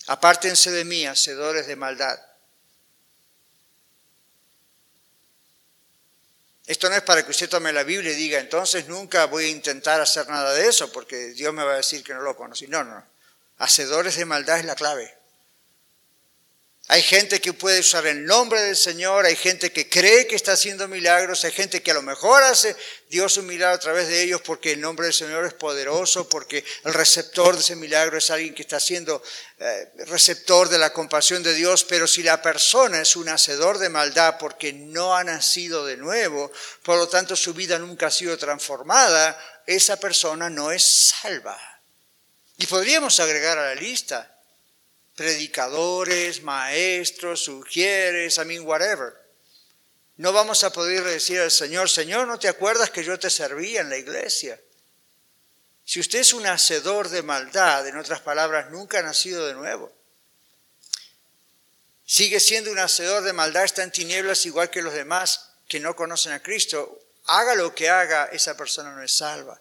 Apártense 0.07 0.71
de 0.71 0.85
mí, 0.85 1.07
hacedores 1.07 1.67
de 1.67 1.77
maldad. 1.77 2.19
Esto 6.67 6.89
no 6.89 6.97
es 6.97 7.03
para 7.03 7.25
que 7.25 7.31
usted 7.31 7.49
tome 7.49 7.73
la 7.73 7.83
Biblia 7.83 8.13
y 8.13 8.17
diga, 8.17 8.39
entonces 8.39 8.89
nunca 8.89 9.25
voy 9.27 9.45
a 9.45 9.49
intentar 9.49 10.01
hacer 10.01 10.29
nada 10.29 10.53
de 10.55 10.69
eso, 10.69 10.93
porque 10.93 11.29
Dios 11.29 11.53
me 11.53 11.65
va 11.65 11.73
a 11.73 11.77
decir 11.77 12.05
que 12.05 12.15
no 12.15 12.21
lo 12.21 12.37
conocí. 12.37 12.67
No, 12.67 12.85
no. 12.85 13.05
Hacedores 13.59 14.17
de 14.17 14.25
maldad 14.25 14.59
es 14.59 14.65
la 14.65 14.75
clave. 14.75 15.22
Hay 16.89 17.01
gente 17.01 17.41
que 17.41 17.53
puede 17.53 17.79
usar 17.79 18.07
el 18.07 18.25
nombre 18.25 18.61
del 18.61 18.77
Señor, 18.77 19.25
hay 19.25 19.37
gente 19.37 19.71
que 19.71 19.89
cree 19.89 20.27
que 20.27 20.35
está 20.35 20.53
haciendo 20.53 20.89
milagros, 20.89 21.45
hay 21.45 21.53
gente 21.53 21.81
que 21.81 21.93
a 21.93 21.95
lo 21.95 22.03
mejor 22.03 22.43
hace 22.43 22.75
Dios 23.09 23.37
un 23.37 23.47
milagro 23.47 23.77
a 23.77 23.79
través 23.79 24.09
de 24.09 24.21
ellos 24.21 24.43
porque 24.43 24.73
el 24.73 24.81
nombre 24.81 25.07
del 25.07 25.15
Señor 25.15 25.47
es 25.47 25.55
poderoso, 25.55 26.29
porque 26.29 26.65
el 26.85 26.93
receptor 26.93 27.55
de 27.55 27.61
ese 27.61 27.77
milagro 27.77 28.19
es 28.19 28.31
alguien 28.31 28.53
que 28.53 28.63
está 28.63 28.81
siendo 28.81 29.23
eh, 29.59 29.93
receptor 30.07 30.69
de 30.69 30.79
la 30.79 30.93
compasión 30.93 31.45
de 31.45 31.55
Dios, 31.55 31.85
pero 31.85 32.09
si 32.09 32.25
la 32.25 32.43
persona 32.43 33.01
es 33.01 33.15
un 33.15 33.29
hacedor 33.29 33.79
de 33.79 33.89
maldad 33.89 34.37
porque 34.41 34.73
no 34.73 35.15
ha 35.15 35.23
nacido 35.23 35.87
de 35.87 35.97
nuevo, 35.97 36.51
por 36.83 36.99
lo 36.99 37.09
tanto 37.09 37.37
su 37.37 37.55
vida 37.55 37.79
nunca 37.79 38.09
ha 38.09 38.11
sido 38.11 38.37
transformada, 38.37 39.39
esa 39.67 40.01
persona 40.01 40.51
no 40.51 40.73
es 40.73 40.83
salva. 40.83 41.59
Y 42.57 42.67
podríamos 42.67 43.21
agregar 43.21 43.57
a 43.57 43.69
la 43.69 43.75
lista 43.77 44.32
predicadores, 45.15 46.43
maestros, 46.43 47.45
sugieres, 47.45 48.39
I 48.39 48.45
mean, 48.45 48.67
whatever. 48.67 49.15
No 50.17 50.33
vamos 50.33 50.63
a 50.65 50.73
poder 50.73 51.05
decir 51.05 51.41
al 51.41 51.51
Señor, 51.51 51.89
Señor, 51.89 52.27
¿no 52.27 52.39
te 52.39 52.49
acuerdas 52.49 52.91
que 52.91 53.05
yo 53.05 53.19
te 53.19 53.31
servía 53.31 53.81
en 53.81 53.91
la 53.91 53.97
iglesia? 53.97 54.61
Si 55.85 56.01
usted 56.01 56.21
es 56.21 56.33
un 56.33 56.47
hacedor 56.47 57.09
de 57.09 57.23
maldad, 57.23 57.87
en 57.87 57.99
otras 57.99 58.21
palabras, 58.21 58.71
nunca 58.71 59.01
ha 59.01 59.03
nacido 59.03 59.47
de 59.47 59.55
nuevo. 59.55 59.93
Sigue 62.07 62.41
siendo 62.41 62.71
un 62.71 62.79
hacedor 62.79 63.23
de 63.25 63.33
maldad, 63.33 63.65
está 63.65 63.83
en 63.83 63.91
tinieblas 63.91 64.47
igual 64.47 64.71
que 64.71 64.83
los 64.83 64.95
demás 64.95 65.51
que 65.67 65.81
no 65.81 65.97
conocen 65.97 66.33
a 66.33 66.43
Cristo. 66.43 67.01
Haga 67.27 67.55
lo 67.55 67.75
que 67.75 67.89
haga, 67.89 68.27
esa 68.33 68.57
persona 68.57 68.93
no 68.93 69.03
es 69.03 69.17
salva. 69.17 69.61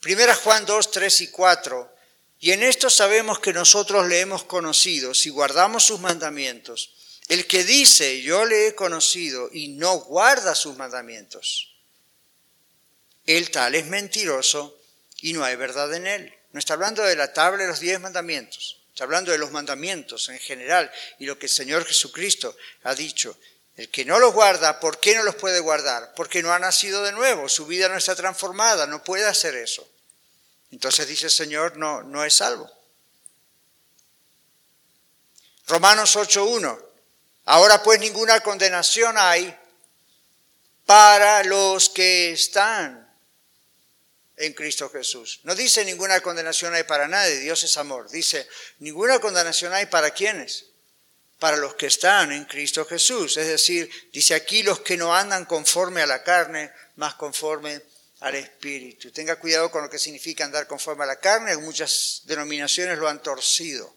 Primera 0.00 0.34
Juan 0.34 0.64
2, 0.66 0.90
3 0.90 1.20
y 1.22 1.28
4 1.28 1.96
y 2.40 2.52
en 2.52 2.62
esto 2.62 2.88
sabemos 2.88 3.38
que 3.38 3.52
nosotros 3.52 4.08
le 4.08 4.20
hemos 4.20 4.44
conocido 4.44 5.12
si 5.12 5.28
guardamos 5.28 5.84
sus 5.84 6.00
mandamientos. 6.00 6.94
El 7.28 7.46
que 7.46 7.64
dice, 7.64 8.22
yo 8.22 8.46
le 8.46 8.66
he 8.66 8.74
conocido 8.74 9.50
y 9.52 9.68
no 9.68 9.98
guarda 9.98 10.54
sus 10.54 10.76
mandamientos, 10.76 11.76
el 13.26 13.50
tal 13.50 13.74
es 13.74 13.86
mentiroso 13.86 14.80
y 15.20 15.34
no 15.34 15.44
hay 15.44 15.54
verdad 15.54 15.94
en 15.94 16.06
él. 16.06 16.34
No 16.52 16.58
está 16.58 16.74
hablando 16.74 17.02
de 17.02 17.14
la 17.14 17.32
tabla 17.32 17.62
de 17.62 17.68
los 17.68 17.78
diez 17.78 18.00
mandamientos, 18.00 18.80
está 18.88 19.04
hablando 19.04 19.30
de 19.30 19.38
los 19.38 19.52
mandamientos 19.52 20.30
en 20.30 20.38
general 20.38 20.90
y 21.18 21.26
lo 21.26 21.38
que 21.38 21.46
el 21.46 21.52
Señor 21.52 21.84
Jesucristo 21.84 22.56
ha 22.82 22.94
dicho. 22.94 23.38
El 23.76 23.88
que 23.90 24.04
no 24.04 24.18
los 24.18 24.34
guarda, 24.34 24.80
¿por 24.80 24.98
qué 24.98 25.14
no 25.14 25.22
los 25.22 25.36
puede 25.36 25.60
guardar? 25.60 26.12
Porque 26.16 26.42
no 26.42 26.52
ha 26.52 26.58
nacido 26.58 27.02
de 27.02 27.12
nuevo, 27.12 27.48
su 27.48 27.66
vida 27.66 27.88
no 27.88 27.96
está 27.96 28.16
transformada, 28.16 28.86
no 28.86 29.04
puede 29.04 29.26
hacer 29.26 29.54
eso. 29.54 29.88
Entonces 30.70 31.06
dice 31.08 31.26
el 31.26 31.32
Señor, 31.32 31.76
no, 31.76 32.02
no 32.02 32.24
es 32.24 32.34
salvo. 32.34 32.70
Romanos 35.66 36.16
8.1. 36.16 36.86
Ahora 37.46 37.82
pues 37.82 37.98
ninguna 38.00 38.40
condenación 38.40 39.16
hay 39.18 39.56
para 40.86 41.44
los 41.44 41.88
que 41.88 42.32
están 42.32 43.08
en 44.36 44.54
Cristo 44.54 44.88
Jesús. 44.88 45.40
No 45.44 45.54
dice 45.54 45.84
ninguna 45.84 46.20
condenación 46.20 46.74
hay 46.74 46.84
para 46.84 47.06
nadie, 47.06 47.38
Dios 47.38 47.62
es 47.62 47.76
amor. 47.76 48.10
Dice, 48.10 48.48
ninguna 48.78 49.18
condenación 49.18 49.72
hay 49.72 49.86
para 49.86 50.12
quienes, 50.12 50.66
para 51.38 51.58
los 51.58 51.74
que 51.74 51.86
están 51.86 52.32
en 52.32 52.46
Cristo 52.46 52.84
Jesús. 52.86 53.36
Es 53.36 53.46
decir, 53.46 53.90
dice 54.12 54.34
aquí 54.34 54.62
los 54.62 54.80
que 54.80 54.96
no 54.96 55.14
andan 55.14 55.44
conforme 55.44 56.02
a 56.02 56.06
la 56.06 56.22
carne, 56.22 56.72
más 56.96 57.14
conforme 57.14 57.82
al 58.20 58.34
Espíritu. 58.34 59.10
Tenga 59.10 59.36
cuidado 59.36 59.70
con 59.70 59.82
lo 59.82 59.90
que 59.90 59.98
significa 59.98 60.44
andar 60.44 60.66
conforme 60.66 61.04
a 61.04 61.06
la 61.06 61.16
carne, 61.16 61.56
muchas 61.56 62.22
denominaciones 62.24 62.98
lo 62.98 63.08
han 63.08 63.22
torcido. 63.22 63.94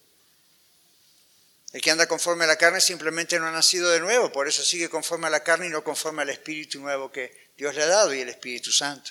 El 1.72 1.80
que 1.80 1.90
anda 1.90 2.06
conforme 2.06 2.44
a 2.44 2.46
la 2.46 2.56
carne 2.56 2.80
simplemente 2.80 3.38
no 3.38 3.46
ha 3.46 3.50
nacido 3.50 3.90
de 3.90 4.00
nuevo, 4.00 4.30
por 4.32 4.48
eso 4.48 4.62
sigue 4.62 4.88
conforme 4.88 5.26
a 5.26 5.30
la 5.30 5.42
carne 5.42 5.66
y 5.66 5.70
no 5.70 5.82
conforme 5.82 6.22
al 6.22 6.30
Espíritu 6.30 6.80
nuevo 6.80 7.10
que 7.10 7.50
Dios 7.56 7.74
le 7.74 7.82
ha 7.82 7.86
dado 7.86 8.14
y 8.14 8.20
el 8.20 8.28
Espíritu 8.28 8.72
Santo. 8.72 9.10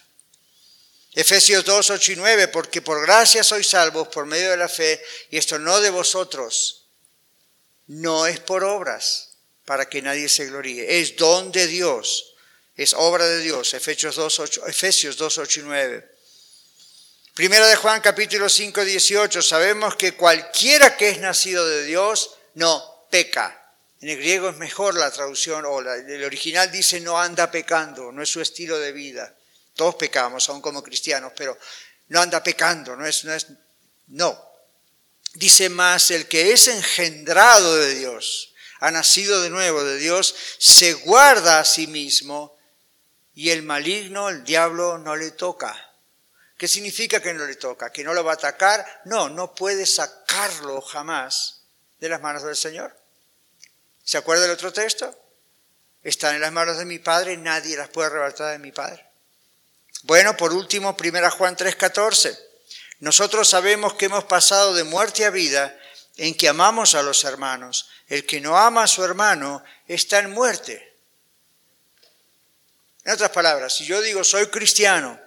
Efesios 1.13 1.63
2, 1.63 1.89
8 1.91 2.11
y 2.13 2.15
9, 2.15 2.47
porque 2.47 2.81
por 2.81 3.01
gracia 3.01 3.43
sois 3.43 3.67
salvos 3.67 4.07
por 4.07 4.25
medio 4.25 4.49
de 4.49 4.57
la 4.57 4.69
fe, 4.69 4.99
y 5.29 5.37
esto 5.37 5.59
no 5.59 5.79
de 5.79 5.91
vosotros, 5.91 6.87
no 7.85 8.25
es 8.25 8.39
por 8.39 8.63
obras, 8.63 9.35
para 9.65 9.87
que 9.87 10.01
nadie 10.01 10.27
se 10.27 10.47
gloríe, 10.47 10.99
es 10.99 11.15
don 11.15 11.51
de 11.51 11.67
Dios 11.67 12.32
es 12.75 12.93
obra 12.93 13.25
de 13.25 13.39
Dios, 13.39 13.73
Efesios 13.73 14.15
2, 14.15 14.39
8, 14.39 14.67
Efesios 14.67 15.17
2, 15.17 15.37
8 15.37 15.59
y 15.59 15.63
9. 15.63 16.11
Primera 17.33 17.67
de 17.67 17.75
Juan 17.75 18.01
capítulo 18.01 18.49
5, 18.49 18.83
18, 18.83 19.41
sabemos 19.41 19.95
que 19.95 20.13
cualquiera 20.13 20.95
que 20.97 21.09
es 21.09 21.19
nacido 21.19 21.67
de 21.67 21.83
Dios 21.83 22.31
no 22.55 23.07
peca. 23.09 23.59
En 24.01 24.09
el 24.09 24.17
griego 24.17 24.49
es 24.49 24.57
mejor 24.57 24.95
la 24.95 25.09
traducción, 25.11 25.65
o 25.65 25.79
el 25.79 26.23
original 26.23 26.71
dice 26.71 26.99
no 26.99 27.19
anda 27.19 27.49
pecando, 27.49 28.11
no 28.11 28.21
es 28.21 28.29
su 28.29 28.41
estilo 28.41 28.77
de 28.79 28.91
vida. 28.91 29.35
Todos 29.75 29.95
pecamos, 29.95 30.49
aún 30.49 30.61
como 30.61 30.83
cristianos, 30.83 31.31
pero 31.35 31.57
no 32.09 32.21
anda 32.21 32.43
pecando, 32.43 32.95
no 32.95 33.05
es, 33.05 33.23
no 33.23 33.33
es, 33.33 33.47
no. 34.07 34.39
Dice 35.35 35.69
más, 35.69 36.11
el 36.11 36.27
que 36.27 36.51
es 36.51 36.67
engendrado 36.67 37.75
de 37.77 37.95
Dios, 37.95 38.53
ha 38.79 38.91
nacido 38.91 39.41
de 39.41 39.49
nuevo 39.49 39.83
de 39.83 39.97
Dios, 39.97 40.35
se 40.59 40.93
guarda 40.93 41.59
a 41.59 41.65
sí 41.65 41.87
mismo 41.87 42.55
y 43.35 43.49
el 43.49 43.63
maligno, 43.63 44.29
el 44.29 44.43
diablo, 44.43 44.97
no 44.97 45.15
le 45.15 45.31
toca. 45.31 45.75
¿Qué 46.57 46.67
significa 46.67 47.19
que 47.19 47.33
no 47.33 47.45
le 47.45 47.55
toca? 47.55 47.91
¿Que 47.91 48.03
no 48.03 48.13
lo 48.13 48.23
va 48.23 48.31
a 48.31 48.35
atacar? 48.35 49.01
No, 49.05 49.29
no 49.29 49.55
puede 49.55 49.85
sacarlo 49.85 50.81
jamás 50.81 51.63
de 51.99 52.09
las 52.09 52.21
manos 52.21 52.43
del 52.43 52.55
Señor. 52.55 52.95
¿Se 54.03 54.17
acuerda 54.17 54.43
del 54.43 54.51
otro 54.51 54.71
texto? 54.71 55.17
Están 56.03 56.35
en 56.35 56.41
las 56.41 56.51
manos 56.51 56.77
de 56.77 56.85
mi 56.85 56.99
Padre, 56.99 57.37
nadie 57.37 57.77
las 57.77 57.89
puede 57.89 58.07
arrebatar 58.07 58.51
de 58.51 58.59
mi 58.59 58.71
Padre. 58.71 59.05
Bueno, 60.03 60.35
por 60.35 60.53
último, 60.53 60.95
1 60.99 61.31
Juan 61.31 61.55
3:14. 61.55 62.37
Nosotros 62.99 63.49
sabemos 63.49 63.93
que 63.93 64.05
hemos 64.05 64.25
pasado 64.25 64.73
de 64.73 64.83
muerte 64.83 65.25
a 65.25 65.29
vida 65.29 65.77
en 66.17 66.35
que 66.35 66.49
amamos 66.49 66.93
a 66.95 67.03
los 67.03 67.23
hermanos. 67.23 67.89
El 68.07 68.25
que 68.25 68.41
no 68.41 68.57
ama 68.57 68.83
a 68.83 68.87
su 68.87 69.03
hermano 69.03 69.63
está 69.87 70.19
en 70.19 70.31
muerte. 70.31 70.92
En 73.03 73.13
otras 73.13 73.31
palabras, 73.31 73.75
si 73.75 73.85
yo 73.85 74.01
digo 74.01 74.23
soy 74.23 74.47
cristiano, 74.47 75.19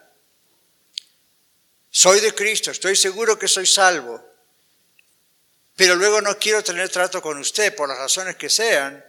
soy 1.91 2.21
de 2.21 2.35
Cristo, 2.35 2.71
estoy 2.71 2.97
seguro 2.97 3.39
que 3.39 3.49
soy 3.49 3.67
salvo, 3.67 4.25
pero 5.77 5.95
luego 5.95 6.23
no 6.23 6.39
quiero 6.39 6.65
tener 6.65 6.89
trato 6.89 7.21
con 7.21 7.39
usted 7.39 7.75
por 7.75 7.89
las 7.89 7.99
razones 7.99 8.37
que 8.37 8.49
sean, 8.49 9.05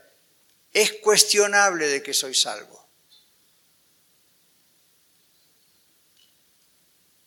es 0.73 0.93
cuestionable 1.01 1.87
de 1.87 2.03
que 2.03 2.13
soy 2.13 2.35
salvo. 2.35 2.85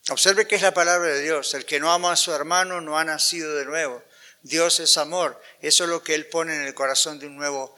Observe 0.09 0.47
que 0.47 0.55
es 0.55 0.61
la 0.61 0.73
palabra 0.73 1.09
de 1.09 1.21
Dios. 1.21 1.53
El 1.53 1.65
que 1.65 1.79
no 1.79 1.91
ama 1.91 2.11
a 2.11 2.15
su 2.15 2.33
hermano 2.33 2.81
no 2.81 2.97
ha 2.97 3.05
nacido 3.05 3.55
de 3.55 3.65
nuevo. 3.65 4.03
Dios 4.41 4.79
es 4.79 4.97
amor. 4.97 5.41
Eso 5.61 5.83
es 5.85 5.89
lo 5.89 6.03
que 6.03 6.15
Él 6.15 6.27
pone 6.27 6.55
en 6.55 6.63
el 6.63 6.73
corazón 6.73 7.17
de 7.19 7.27
un 7.27 7.37
nuevo 7.37 7.75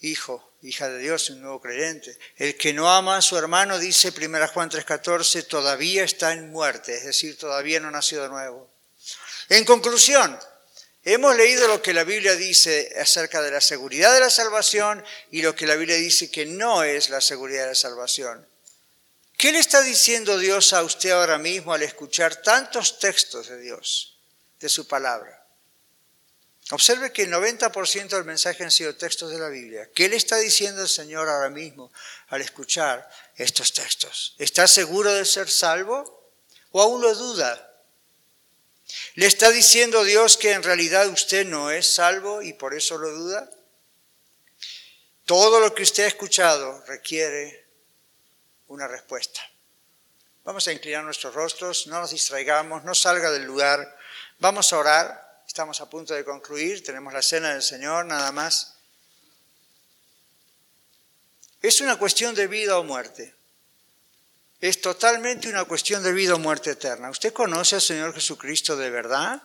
hijo 0.00 0.51
hija 0.62 0.88
de 0.88 0.98
Dios, 0.98 1.28
un 1.30 1.40
nuevo 1.40 1.60
creyente. 1.60 2.16
El 2.36 2.56
que 2.56 2.72
no 2.72 2.90
ama 2.90 3.16
a 3.16 3.22
su 3.22 3.36
hermano, 3.36 3.78
dice 3.78 4.12
1 4.16 4.48
Juan 4.48 4.70
3:14, 4.70 5.46
todavía 5.46 6.04
está 6.04 6.32
en 6.32 6.50
muerte, 6.50 6.94
es 6.96 7.04
decir, 7.04 7.36
todavía 7.36 7.80
no 7.80 7.88
ha 7.88 7.92
nacido 7.92 8.22
de 8.22 8.28
nuevo. 8.28 8.70
En 9.48 9.64
conclusión, 9.64 10.38
hemos 11.04 11.36
leído 11.36 11.66
lo 11.68 11.82
que 11.82 11.92
la 11.92 12.04
Biblia 12.04 12.36
dice 12.36 12.94
acerca 13.00 13.42
de 13.42 13.50
la 13.50 13.60
seguridad 13.60 14.14
de 14.14 14.20
la 14.20 14.30
salvación 14.30 15.04
y 15.30 15.42
lo 15.42 15.54
que 15.54 15.66
la 15.66 15.74
Biblia 15.74 15.96
dice 15.96 16.30
que 16.30 16.46
no 16.46 16.84
es 16.84 17.10
la 17.10 17.20
seguridad 17.20 17.62
de 17.62 17.70
la 17.70 17.74
salvación. 17.74 18.46
¿Qué 19.36 19.50
le 19.50 19.58
está 19.58 19.82
diciendo 19.82 20.38
Dios 20.38 20.72
a 20.72 20.84
usted 20.84 21.10
ahora 21.10 21.38
mismo 21.38 21.72
al 21.72 21.82
escuchar 21.82 22.36
tantos 22.36 23.00
textos 23.00 23.48
de 23.48 23.58
Dios, 23.58 24.16
de 24.60 24.68
su 24.68 24.86
palabra? 24.86 25.41
Observe 26.72 27.12
que 27.12 27.24
el 27.24 27.30
90% 27.30 28.08
del 28.08 28.24
mensaje 28.24 28.64
han 28.64 28.70
sido 28.70 28.96
textos 28.96 29.30
de 29.30 29.38
la 29.38 29.50
Biblia. 29.50 29.90
¿Qué 29.94 30.08
le 30.08 30.16
está 30.16 30.38
diciendo 30.38 30.80
el 30.80 30.88
Señor 30.88 31.28
ahora 31.28 31.50
mismo 31.50 31.92
al 32.28 32.40
escuchar 32.40 33.06
estos 33.36 33.74
textos? 33.74 34.34
¿Está 34.38 34.66
seguro 34.66 35.12
de 35.12 35.26
ser 35.26 35.50
salvo 35.50 36.32
o 36.70 36.80
aún 36.80 37.02
lo 37.02 37.14
duda? 37.14 37.74
¿Le 39.16 39.26
está 39.26 39.50
diciendo 39.50 40.02
Dios 40.02 40.38
que 40.38 40.52
en 40.52 40.62
realidad 40.62 41.08
usted 41.08 41.44
no 41.44 41.70
es 41.70 41.92
salvo 41.92 42.40
y 42.40 42.54
por 42.54 42.72
eso 42.72 42.96
lo 42.96 43.10
duda? 43.10 43.50
Todo 45.26 45.60
lo 45.60 45.74
que 45.74 45.82
usted 45.82 46.04
ha 46.04 46.08
escuchado 46.08 46.82
requiere 46.86 47.66
una 48.68 48.88
respuesta. 48.88 49.42
Vamos 50.42 50.66
a 50.68 50.72
inclinar 50.72 51.04
nuestros 51.04 51.34
rostros, 51.34 51.86
no 51.86 52.00
nos 52.00 52.12
distraigamos, 52.12 52.82
no 52.82 52.94
salga 52.94 53.30
del 53.30 53.44
lugar. 53.44 53.94
Vamos 54.38 54.72
a 54.72 54.78
orar. 54.78 55.31
Estamos 55.52 55.82
a 55.82 55.90
punto 55.90 56.14
de 56.14 56.24
concluir, 56.24 56.82
tenemos 56.82 57.12
la 57.12 57.20
cena 57.20 57.52
del 57.52 57.60
Señor, 57.60 58.06
nada 58.06 58.32
más. 58.32 58.72
Es 61.60 61.82
una 61.82 61.98
cuestión 61.98 62.34
de 62.34 62.46
vida 62.46 62.78
o 62.78 62.84
muerte. 62.84 63.34
Es 64.62 64.80
totalmente 64.80 65.50
una 65.50 65.66
cuestión 65.66 66.02
de 66.02 66.14
vida 66.14 66.36
o 66.36 66.38
muerte 66.38 66.70
eterna. 66.70 67.10
¿Usted 67.10 67.34
conoce 67.34 67.74
al 67.74 67.82
Señor 67.82 68.14
Jesucristo 68.14 68.78
de 68.78 68.88
verdad? 68.88 69.42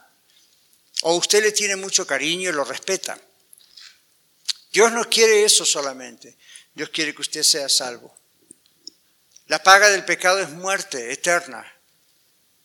¿O 1.01 1.16
usted 1.16 1.43
le 1.43 1.51
tiene 1.51 1.76
mucho 1.76 2.08
cariño 2.08 2.51
y 2.51 2.53
lo 2.53 2.64
respeta? 2.64 3.20
Dios 4.72 4.93
no 4.93 5.10
quiere 5.10 5.43
eso 5.43 5.66
solamente. 5.66 6.38
Dios 6.74 6.88
quiere 6.88 7.14
que 7.14 7.22
usted 7.22 7.43
sea 7.43 7.68
salvo. 7.68 8.18
La 9.47 9.62
paga 9.62 9.89
del 9.89 10.05
pecado 10.05 10.39
es 10.39 10.51
muerte 10.51 11.12
eterna, 11.12 11.70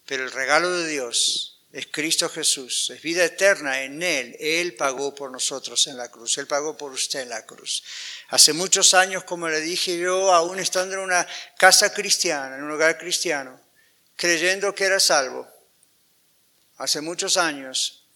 pero 0.06 0.22
el 0.22 0.30
regalo 0.30 0.70
de 0.70 0.86
Dios 0.86 1.51
es 1.72 1.86
Cristo 1.90 2.28
Jesús, 2.28 2.90
es 2.90 3.00
vida 3.00 3.24
eterna 3.24 3.82
en 3.82 4.02
Él. 4.02 4.36
Él 4.38 4.74
pagó 4.74 5.14
por 5.14 5.30
nosotros 5.30 5.86
en 5.86 5.96
la 5.96 6.10
cruz, 6.10 6.36
Él 6.36 6.46
pagó 6.46 6.76
por 6.76 6.92
usted 6.92 7.20
en 7.20 7.30
la 7.30 7.46
cruz. 7.46 7.82
Hace 8.28 8.52
muchos 8.52 8.92
años, 8.92 9.24
como 9.24 9.48
le 9.48 9.60
dije 9.60 9.98
yo, 9.98 10.32
aún 10.32 10.58
estando 10.58 10.94
en 10.94 11.00
una 11.00 11.26
casa 11.56 11.92
cristiana, 11.92 12.56
en 12.56 12.64
un 12.64 12.72
hogar 12.72 12.98
cristiano, 12.98 13.58
creyendo 14.16 14.74
que 14.74 14.84
era 14.84 15.00
salvo, 15.00 15.48
hace 16.76 17.00
muchos 17.00 17.38
años, 17.38 18.06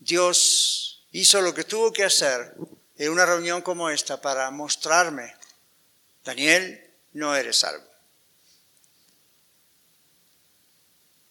Dios 0.00 1.06
hizo 1.12 1.40
lo 1.40 1.54
que 1.54 1.64
tuvo 1.64 1.92
que 1.92 2.04
hacer 2.04 2.54
en 2.96 3.10
una 3.10 3.24
reunión 3.24 3.62
como 3.62 3.88
esta 3.88 4.20
para 4.20 4.50
mostrarme, 4.50 5.36
Daniel, 6.24 6.92
no 7.12 7.36
eres 7.36 7.58
salvo. 7.58 7.86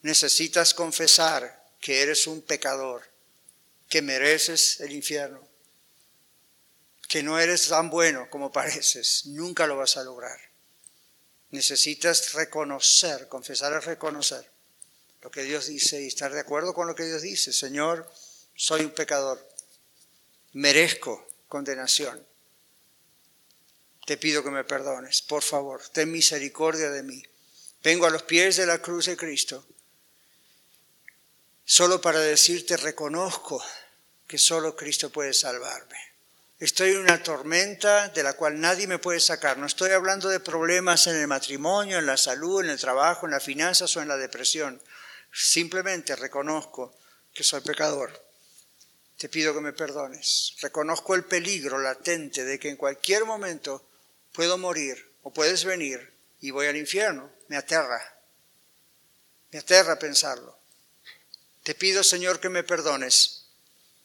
necesitas 0.06 0.76
confesar 0.76 1.65
que 1.86 2.02
eres 2.02 2.26
un 2.26 2.42
pecador, 2.42 3.04
que 3.88 4.02
mereces 4.02 4.80
el 4.80 4.92
infierno, 4.92 5.48
que 7.08 7.22
no 7.22 7.38
eres 7.38 7.68
tan 7.68 7.92
bueno 7.92 8.28
como 8.32 8.52
pareces, 8.52 9.28
nunca 9.28 9.68
lo 9.68 9.78
vas 9.78 9.96
a 9.96 10.04
lograr. 10.04 10.40
Necesitas 11.52 12.34
reconocer, 12.34 13.28
confesar 13.28 13.72
es 13.74 13.86
reconocer 13.86 14.50
lo 15.22 15.30
que 15.30 15.44
Dios 15.44 15.68
dice 15.68 16.02
y 16.02 16.08
estar 16.08 16.34
de 16.34 16.40
acuerdo 16.40 16.74
con 16.74 16.88
lo 16.88 16.96
que 16.96 17.06
Dios 17.06 17.22
dice. 17.22 17.54
Señor, 17.54 18.12
soy 18.56 18.82
un 18.82 18.90
pecador, 18.90 19.48
merezco 20.54 21.28
condenación. 21.48 22.26
Te 24.08 24.18
pido 24.18 24.44
que 24.44 24.50
me 24.50 24.64
perdones, 24.64 25.22
por 25.22 25.44
favor, 25.44 25.88
ten 25.90 26.12
misericordia 26.12 26.90
de 26.90 27.04
mí. 27.04 27.22
Vengo 27.84 28.08
a 28.08 28.10
los 28.10 28.24
pies 28.24 28.58
de 28.58 28.66
la 28.66 28.82
cruz 28.82 29.06
de 29.06 29.16
Cristo 29.16 29.68
solo 31.66 32.00
para 32.00 32.20
decirte 32.20 32.78
reconozco 32.78 33.62
que 34.28 34.38
solo 34.38 34.76
Cristo 34.76 35.10
puede 35.10 35.34
salvarme. 35.34 35.98
Estoy 36.58 36.92
en 36.92 37.00
una 37.00 37.22
tormenta 37.22 38.08
de 38.08 38.24
la 38.24 38.34
cual 38.34 38.62
nadie 38.62 38.88
me 38.88 39.00
puede 39.00 39.20
sacar. 39.20 39.58
No 39.58 39.66
estoy 39.66 39.92
hablando 39.92 40.30
de 40.30 40.40
problemas 40.40 41.06
en 41.08 41.18
el 41.18 41.28
matrimonio, 41.28 41.98
en 42.00 42.06
la 42.06 42.16
salud, 42.16 42.64
en 42.64 42.70
el 42.70 42.80
trabajo, 42.80 43.26
en 43.26 43.34
las 43.34 43.44
finanzas 43.44 43.96
o 43.98 44.02
en 44.02 44.08
la 44.08 44.16
depresión. 44.16 44.82
Simplemente 45.34 46.16
reconozco 46.16 46.96
que 47.34 47.44
soy 47.44 47.60
pecador. 47.60 48.24
Te 49.18 49.28
pido 49.28 49.54
que 49.54 49.60
me 49.60 49.74
perdones. 49.74 50.56
Reconozco 50.62 51.14
el 51.16 51.26
peligro 51.26 51.78
latente 51.78 52.46
de 52.46 52.58
que 52.58 52.70
en 52.70 52.78
cualquier 52.78 53.26
momento 53.26 53.86
puedo 54.32 54.58
morir 54.58 55.14
o 55.24 55.34
puedes 55.34 55.66
venir 55.66 56.14
y 56.40 56.52
voy 56.52 56.68
al 56.68 56.78
infierno. 56.78 57.30
Me 57.50 57.58
aterra. 57.58 58.02
Me 59.52 59.60
aterra 59.60 60.00
pensarlo. 60.00 60.55
Te 61.66 61.74
pido, 61.74 62.04
Señor, 62.04 62.40
que 62.40 62.48
me 62.48 62.62
perdones. 62.62 63.48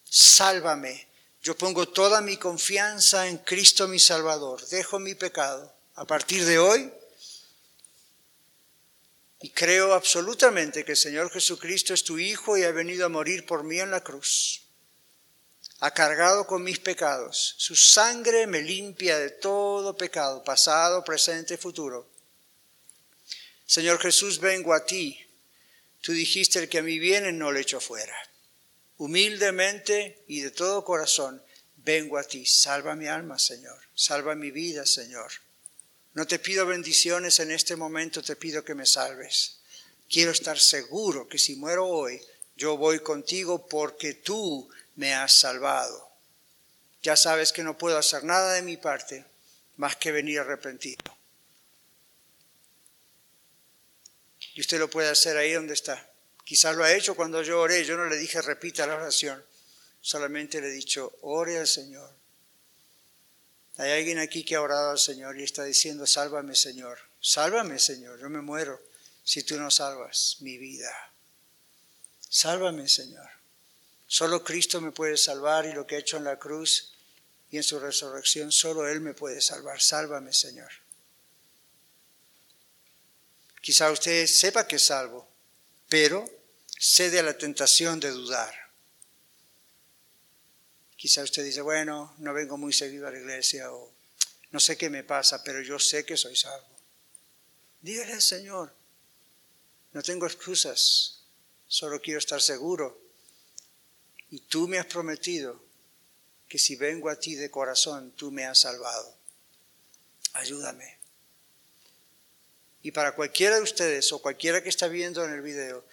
Sálvame. 0.09 1.09
Yo 1.43 1.59
pongo 1.59 1.87
toda 1.87 2.23
mi 2.23 2.39
confianza 2.39 3.29
en 3.29 3.37
Cristo 3.37 3.87
mi 3.87 3.99
Salvador. 3.99 4.67
Dejo 4.69 4.99
mi 4.99 5.15
pecado. 5.15 5.71
A 5.97 6.07
partir 6.07 6.47
de 6.47 6.59
hoy, 6.59 6.91
y 9.43 9.51
creo 9.51 9.93
absolutamente 9.93 10.87
que 10.87 10.93
el 10.93 10.97
Señor 10.97 11.31
Jesucristo 11.31 11.93
es 11.93 12.03
tu 12.03 12.19
Hijo 12.19 12.57
y 12.57 12.63
ha 12.63 12.73
venido 12.73 13.05
a 13.05 13.11
morir 13.11 13.45
por 13.45 13.63
mí 13.63 13.79
en 13.79 13.91
la 13.91 14.03
cruz. 14.03 14.63
Ha 15.81 15.91
cargado 15.91 16.47
con 16.47 16.63
mis 16.63 16.79
pecados. 16.79 17.57
Su 17.59 17.77
sangre 17.77 18.47
me 18.47 18.63
limpia 18.63 19.19
de 19.19 19.33
todo 19.33 19.99
pecado, 19.99 20.43
pasado, 20.43 21.05
presente, 21.05 21.59
futuro. 21.59 22.09
Señor 23.67 23.99
Jesús, 23.99 24.41
vengo 24.41 24.73
a 24.73 24.87
ti 24.87 25.27
Tú 26.01 26.13
dijiste, 26.13 26.59
el 26.59 26.69
que 26.69 26.79
a 26.79 26.83
mí 26.83 26.99
viene 26.99 27.33
no 27.33 27.53
le 27.53 27.61
echo 27.61 27.81
fuera. 27.81 28.17
Humildemente 28.97 30.25
y 30.29 30.41
de 30.41 30.51
todo 30.51 30.85
corazón 30.85 31.43
vengo 31.77 32.19
a 32.19 32.25
ti. 32.25 32.47
Salva 32.47 32.95
mi 32.95 33.07
alma, 33.07 33.39
Señor. 33.39 33.79
Salva 33.95 34.35
mi 34.35 34.51
vida, 34.51 34.87
Señor. 34.87 35.31
No 36.15 36.27
te 36.27 36.39
pido 36.39 36.67
bendiciones 36.67 37.39
en 37.39 37.51
este 37.51 37.77
momento, 37.77 38.23
te 38.23 38.37
pido 38.37 38.65
que 38.65 38.75
me 38.75 38.87
salves. 38.87 39.61
Quiero 40.09 40.33
estar 40.33 40.59
seguro 40.59 41.29
que 41.29 41.39
si 41.39 41.55
muero 41.55 41.87
hoy, 41.87 42.21
yo 42.57 42.77
voy 42.77 43.01
contigo 43.01 43.69
porque 43.69 44.15
tú 44.15 44.69
me 44.97 45.15
has 45.15 45.39
salvado. 45.39 46.11
Ya 47.03 47.17
sabes 47.17 47.53
que 47.53 47.63
no 47.63 47.79
puedo 47.79 47.97
hacer 47.97 48.25
nada 48.25 48.55
de 48.55 48.63
mi 48.63 48.77
parte 48.77 49.25
más 49.77 49.97
que 49.97 50.13
venir 50.13 50.41
arrepentido. 50.41 50.99
Y 54.61 54.63
usted 54.63 54.79
lo 54.79 54.91
puede 54.91 55.09
hacer 55.09 55.39
ahí 55.39 55.55
donde 55.55 55.73
está. 55.73 56.07
Quizás 56.45 56.77
lo 56.77 56.85
ha 56.85 56.93
hecho 56.93 57.17
cuando 57.17 57.43
yo 57.43 57.63
oré. 57.63 57.83
Yo 57.83 57.97
no 57.97 58.05
le 58.05 58.19
dije 58.19 58.43
repita 58.43 58.87
la 58.87 58.97
oración. 58.97 59.43
Solamente 60.03 60.61
le 60.61 60.69
he 60.69 60.71
dicho, 60.71 61.17
ore 61.23 61.57
al 61.57 61.67
Señor. 61.67 62.15
Hay 63.79 63.93
alguien 63.93 64.19
aquí 64.19 64.45
que 64.45 64.57
ha 64.57 64.61
orado 64.61 64.91
al 64.91 64.99
Señor 64.99 65.41
y 65.41 65.45
está 65.45 65.65
diciendo, 65.65 66.07
sálvame 66.07 66.55
Señor. 66.55 66.99
Sálvame 67.23 67.79
Señor. 67.79 68.21
Yo 68.21 68.29
me 68.29 68.43
muero 68.43 68.79
si 69.25 69.45
tú 69.45 69.59
no 69.59 69.71
salvas 69.71 70.37
mi 70.41 70.59
vida. 70.59 70.93
Sálvame 72.29 72.87
Señor. 72.87 73.31
Solo 74.09 74.45
Cristo 74.45 74.83
me 74.83 74.93
puede 74.93 75.17
salvar 75.17 75.65
y 75.65 75.73
lo 75.73 75.87
que 75.87 75.97
ha 75.97 76.01
hecho 76.01 76.19
en 76.19 76.25
la 76.25 76.39
cruz 76.39 76.93
y 77.51 77.57
en 77.57 77.63
su 77.63 77.81
resurrección, 77.81 78.53
solo 78.53 78.87
Él 78.87 79.01
me 79.01 79.15
puede 79.15 79.41
salvar. 79.41 79.81
Sálvame 79.81 80.35
Señor. 80.35 80.71
Quizá 83.61 83.91
usted 83.91 84.27
sepa 84.27 84.67
que 84.67 84.77
es 84.77 84.85
salvo, 84.85 85.29
pero 85.89 86.25
cede 86.79 87.19
a 87.19 87.23
la 87.23 87.37
tentación 87.37 88.01
de 88.01 88.11
dudar. 88.11 88.55
Quizá 90.97 91.23
usted 91.23 91.45
dice, 91.45 91.61
bueno, 91.61 92.15
no 92.19 92.33
vengo 92.33 92.57
muy 92.57 92.73
seguido 92.73 93.07
a 93.07 93.11
la 93.11 93.19
iglesia 93.19 93.73
o 93.73 93.93
no 94.51 94.61
sé 94.61 94.77
qué 94.77 94.91
me 94.91 95.05
pasa, 95.05 95.43
pero 95.45 95.63
yo 95.63 95.79
sé 95.79 96.05
que 96.05 96.17
soy 96.17 96.37
salvo. 96.37 96.69
Dígale 97.81 98.13
al 98.13 98.23
Señor, 98.23 98.75
no 99.93 100.03
tengo 100.03 100.27
excusas, 100.27 101.23
solo 101.67 102.01
quiero 102.01 102.19
estar 102.19 102.41
seguro. 102.41 103.01
Y 104.31 104.41
tú 104.41 104.69
me 104.69 104.79
has 104.79 104.87
prometido 104.87 105.61
que 106.49 106.59
si 106.59 106.77
vengo 106.77 107.09
a 107.11 107.19
ti 107.19 107.35
de 107.35 107.51
corazón, 107.51 108.13
tú 108.13 108.31
me 108.31 108.45
has 108.45 108.61
salvado. 108.61 109.17
Ayúdame. 110.35 111.00
Y 112.83 112.93
para 112.93 113.15
cualquiera 113.15 113.57
de 113.57 113.63
ustedes 113.63 114.13
o 114.13 114.21
cualquiera 114.21 114.63
que 114.63 114.69
está 114.69 114.89
viendo 114.89 115.25
en 115.25 115.33
el 115.33 115.43
video, 115.43 115.85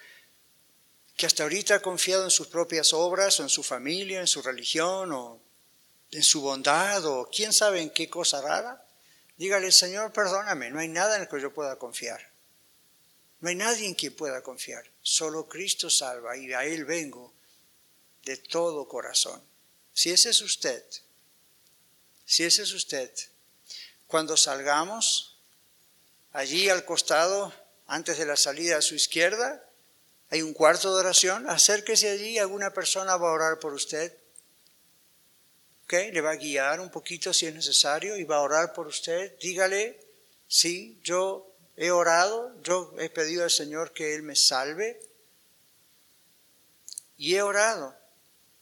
que 1.16 1.26
hasta 1.26 1.42
ahorita 1.42 1.76
ha 1.76 1.82
confiado 1.82 2.24
en 2.24 2.30
sus 2.30 2.46
propias 2.46 2.92
obras 2.92 3.40
o 3.40 3.42
en 3.42 3.48
su 3.48 3.62
familia, 3.62 4.20
en 4.20 4.26
su 4.26 4.40
religión 4.40 5.12
o 5.12 5.40
en 6.10 6.22
su 6.22 6.40
bondad 6.40 7.04
o 7.04 7.28
quién 7.30 7.52
sabe 7.52 7.80
en 7.80 7.90
qué 7.90 8.08
cosa 8.08 8.40
rara, 8.40 8.86
dígale, 9.36 9.70
Señor, 9.72 10.12
perdóname, 10.12 10.70
no 10.70 10.78
hay 10.78 10.88
nada 10.88 11.16
en 11.16 11.22
el 11.22 11.28
que 11.28 11.40
yo 11.40 11.52
pueda 11.52 11.76
confiar. 11.76 12.30
No 13.40 13.48
hay 13.48 13.54
nadie 13.54 13.86
en 13.86 13.94
quien 13.94 14.14
pueda 14.14 14.42
confiar. 14.42 14.84
Solo 15.02 15.48
Cristo 15.48 15.90
salva 15.90 16.36
y 16.36 16.52
a 16.52 16.64
Él 16.64 16.84
vengo 16.84 17.32
de 18.24 18.36
todo 18.36 18.88
corazón. 18.88 19.42
Si 19.92 20.10
ese 20.10 20.30
es 20.30 20.40
usted, 20.40 20.84
si 22.24 22.44
ese 22.44 22.62
es 22.62 22.72
usted, 22.72 23.12
cuando 24.06 24.36
salgamos, 24.36 25.27
Allí 26.32 26.68
al 26.68 26.84
costado, 26.84 27.52
antes 27.86 28.18
de 28.18 28.26
la 28.26 28.36
salida 28.36 28.78
a 28.78 28.82
su 28.82 28.94
izquierda, 28.94 29.64
hay 30.30 30.42
un 30.42 30.52
cuarto 30.52 30.92
de 30.92 31.00
oración. 31.00 31.48
Acérquese 31.48 32.10
allí, 32.10 32.38
alguna 32.38 32.72
persona 32.72 33.16
va 33.16 33.28
a 33.28 33.32
orar 33.32 33.58
por 33.58 33.72
usted. 33.72 34.14
¿Okay? 35.84 36.12
Le 36.12 36.20
va 36.20 36.32
a 36.32 36.36
guiar 36.36 36.80
un 36.80 36.90
poquito 36.90 37.32
si 37.32 37.46
es 37.46 37.54
necesario 37.54 38.16
y 38.16 38.24
va 38.24 38.36
a 38.36 38.42
orar 38.42 38.74
por 38.74 38.86
usted. 38.86 39.38
Dígale, 39.40 39.98
sí, 40.46 41.00
yo 41.02 41.50
he 41.76 41.90
orado, 41.90 42.52
yo 42.62 42.94
he 42.98 43.08
pedido 43.08 43.44
al 43.44 43.50
Señor 43.50 43.92
que 43.92 44.14
Él 44.14 44.22
me 44.22 44.36
salve. 44.36 45.00
y 47.16 47.34
he 47.34 47.42
orado. 47.42 47.97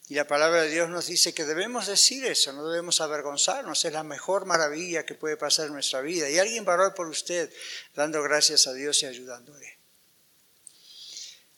Y 0.08 0.14
la 0.14 0.26
palabra 0.26 0.62
de 0.62 0.70
Dios 0.70 0.88
nos 0.88 1.06
dice 1.06 1.34
que 1.34 1.44
debemos 1.44 1.88
decir 1.88 2.24
eso, 2.26 2.52
no 2.52 2.68
debemos 2.68 3.00
avergonzarnos, 3.00 3.84
es 3.84 3.92
la 3.92 4.04
mejor 4.04 4.44
maravilla 4.44 5.04
que 5.04 5.16
puede 5.16 5.36
pasar 5.36 5.66
en 5.66 5.72
nuestra 5.72 6.00
vida. 6.00 6.30
Y 6.30 6.38
alguien 6.38 6.64
va 6.66 6.72
a 6.72 6.76
orar 6.76 6.94
por 6.94 7.08
usted, 7.08 7.52
dando 7.94 8.22
gracias 8.22 8.68
a 8.68 8.72
Dios 8.72 9.02
y 9.02 9.06
ayudándole. 9.06 9.78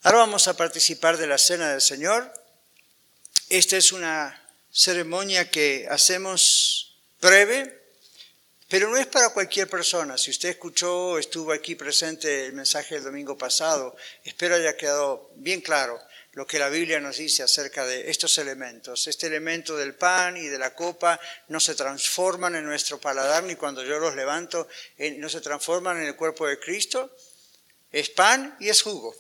Ahora 0.03 0.19
vamos 0.19 0.49
a 0.49 0.57
participar 0.57 1.19
de 1.19 1.27
la 1.27 1.37
cena 1.37 1.73
del 1.73 1.83
Señor. 1.83 2.33
Esta 3.51 3.77
es 3.77 3.93
una 3.93 4.43
ceremonia 4.71 5.51
que 5.51 5.87
hacemos 5.91 6.97
breve, 7.21 7.83
pero 8.69 8.89
no 8.89 8.97
es 8.97 9.09
para 9.09 9.31
cualquier 9.31 9.69
persona. 9.69 10.17
Si 10.17 10.31
usted 10.31 10.51
escuchó, 10.51 11.19
estuvo 11.19 11.53
aquí 11.53 11.75
presente 11.75 12.47
el 12.47 12.55
mensaje 12.55 12.95
del 12.95 13.05
domingo 13.05 13.37
pasado, 13.37 13.95
espero 14.25 14.55
haya 14.55 14.77
quedado 14.77 15.31
bien 15.37 15.61
claro 15.61 16.01
lo 16.33 16.47
que 16.47 16.59
la 16.59 16.69
Biblia 16.69 17.01
nos 17.01 17.17
dice 17.17 17.43
acerca 17.43 17.85
de 17.87 18.11
estos 18.11 18.39
elementos. 18.39 19.07
Este 19.07 19.27
elemento 19.27 19.77
del 19.77 19.95
pan 19.95 20.37
y 20.37 20.47
de 20.47 20.59
la 20.59 20.75
copa 20.75 21.19
no 21.49 21.59
se 21.59 21.75
transforman 21.75 22.55
en 22.55 22.65
nuestro 22.65 23.01
paladar 23.01 23.45
ni 23.45 23.57
cuando 23.57 23.83
yo 23.83 23.99
los 23.99 24.15
levanto, 24.15 24.69
no 25.17 25.29
se 25.29 25.41
transforman 25.41 25.97
en 25.99 26.05
el 26.05 26.17
cuerpo 26.17 26.47
de 26.47 26.59
Cristo. 26.59 27.11
Es 27.91 28.11
pan 28.11 28.57
y 28.61 28.69
es 28.69 28.83
jugo. 28.83 29.15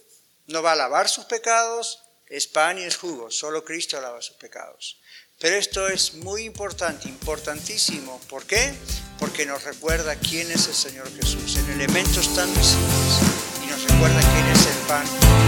No 0.46 0.62
va 0.62 0.72
a 0.72 0.76
lavar 0.76 1.08
sus 1.08 1.24
pecados, 1.24 2.02
es 2.26 2.46
pan 2.46 2.78
y 2.78 2.82
es 2.82 2.96
jugo. 2.96 3.30
Solo 3.30 3.64
Cristo 3.64 4.00
lava 4.00 4.20
sus 4.22 4.36
pecados. 4.36 5.00
Pero 5.40 5.56
esto 5.56 5.88
es 5.88 6.14
muy 6.14 6.42
importante, 6.44 7.08
importantísimo. 7.08 8.20
¿Por 8.28 8.44
qué? 8.44 8.74
Porque 9.18 9.46
nos 9.46 9.64
recuerda 9.64 10.16
quién 10.16 10.50
es 10.50 10.66
el 10.66 10.74
Señor 10.74 11.10
Jesús 11.16 11.56
en 11.56 11.70
elementos 11.70 12.34
tan 12.34 12.52
visibles 12.54 13.20
y 13.64 13.66
nos 13.66 13.82
recuerda 13.88 14.20
quién 14.20 14.46
es 14.48 14.66
el 14.66 14.86
pan 14.86 15.47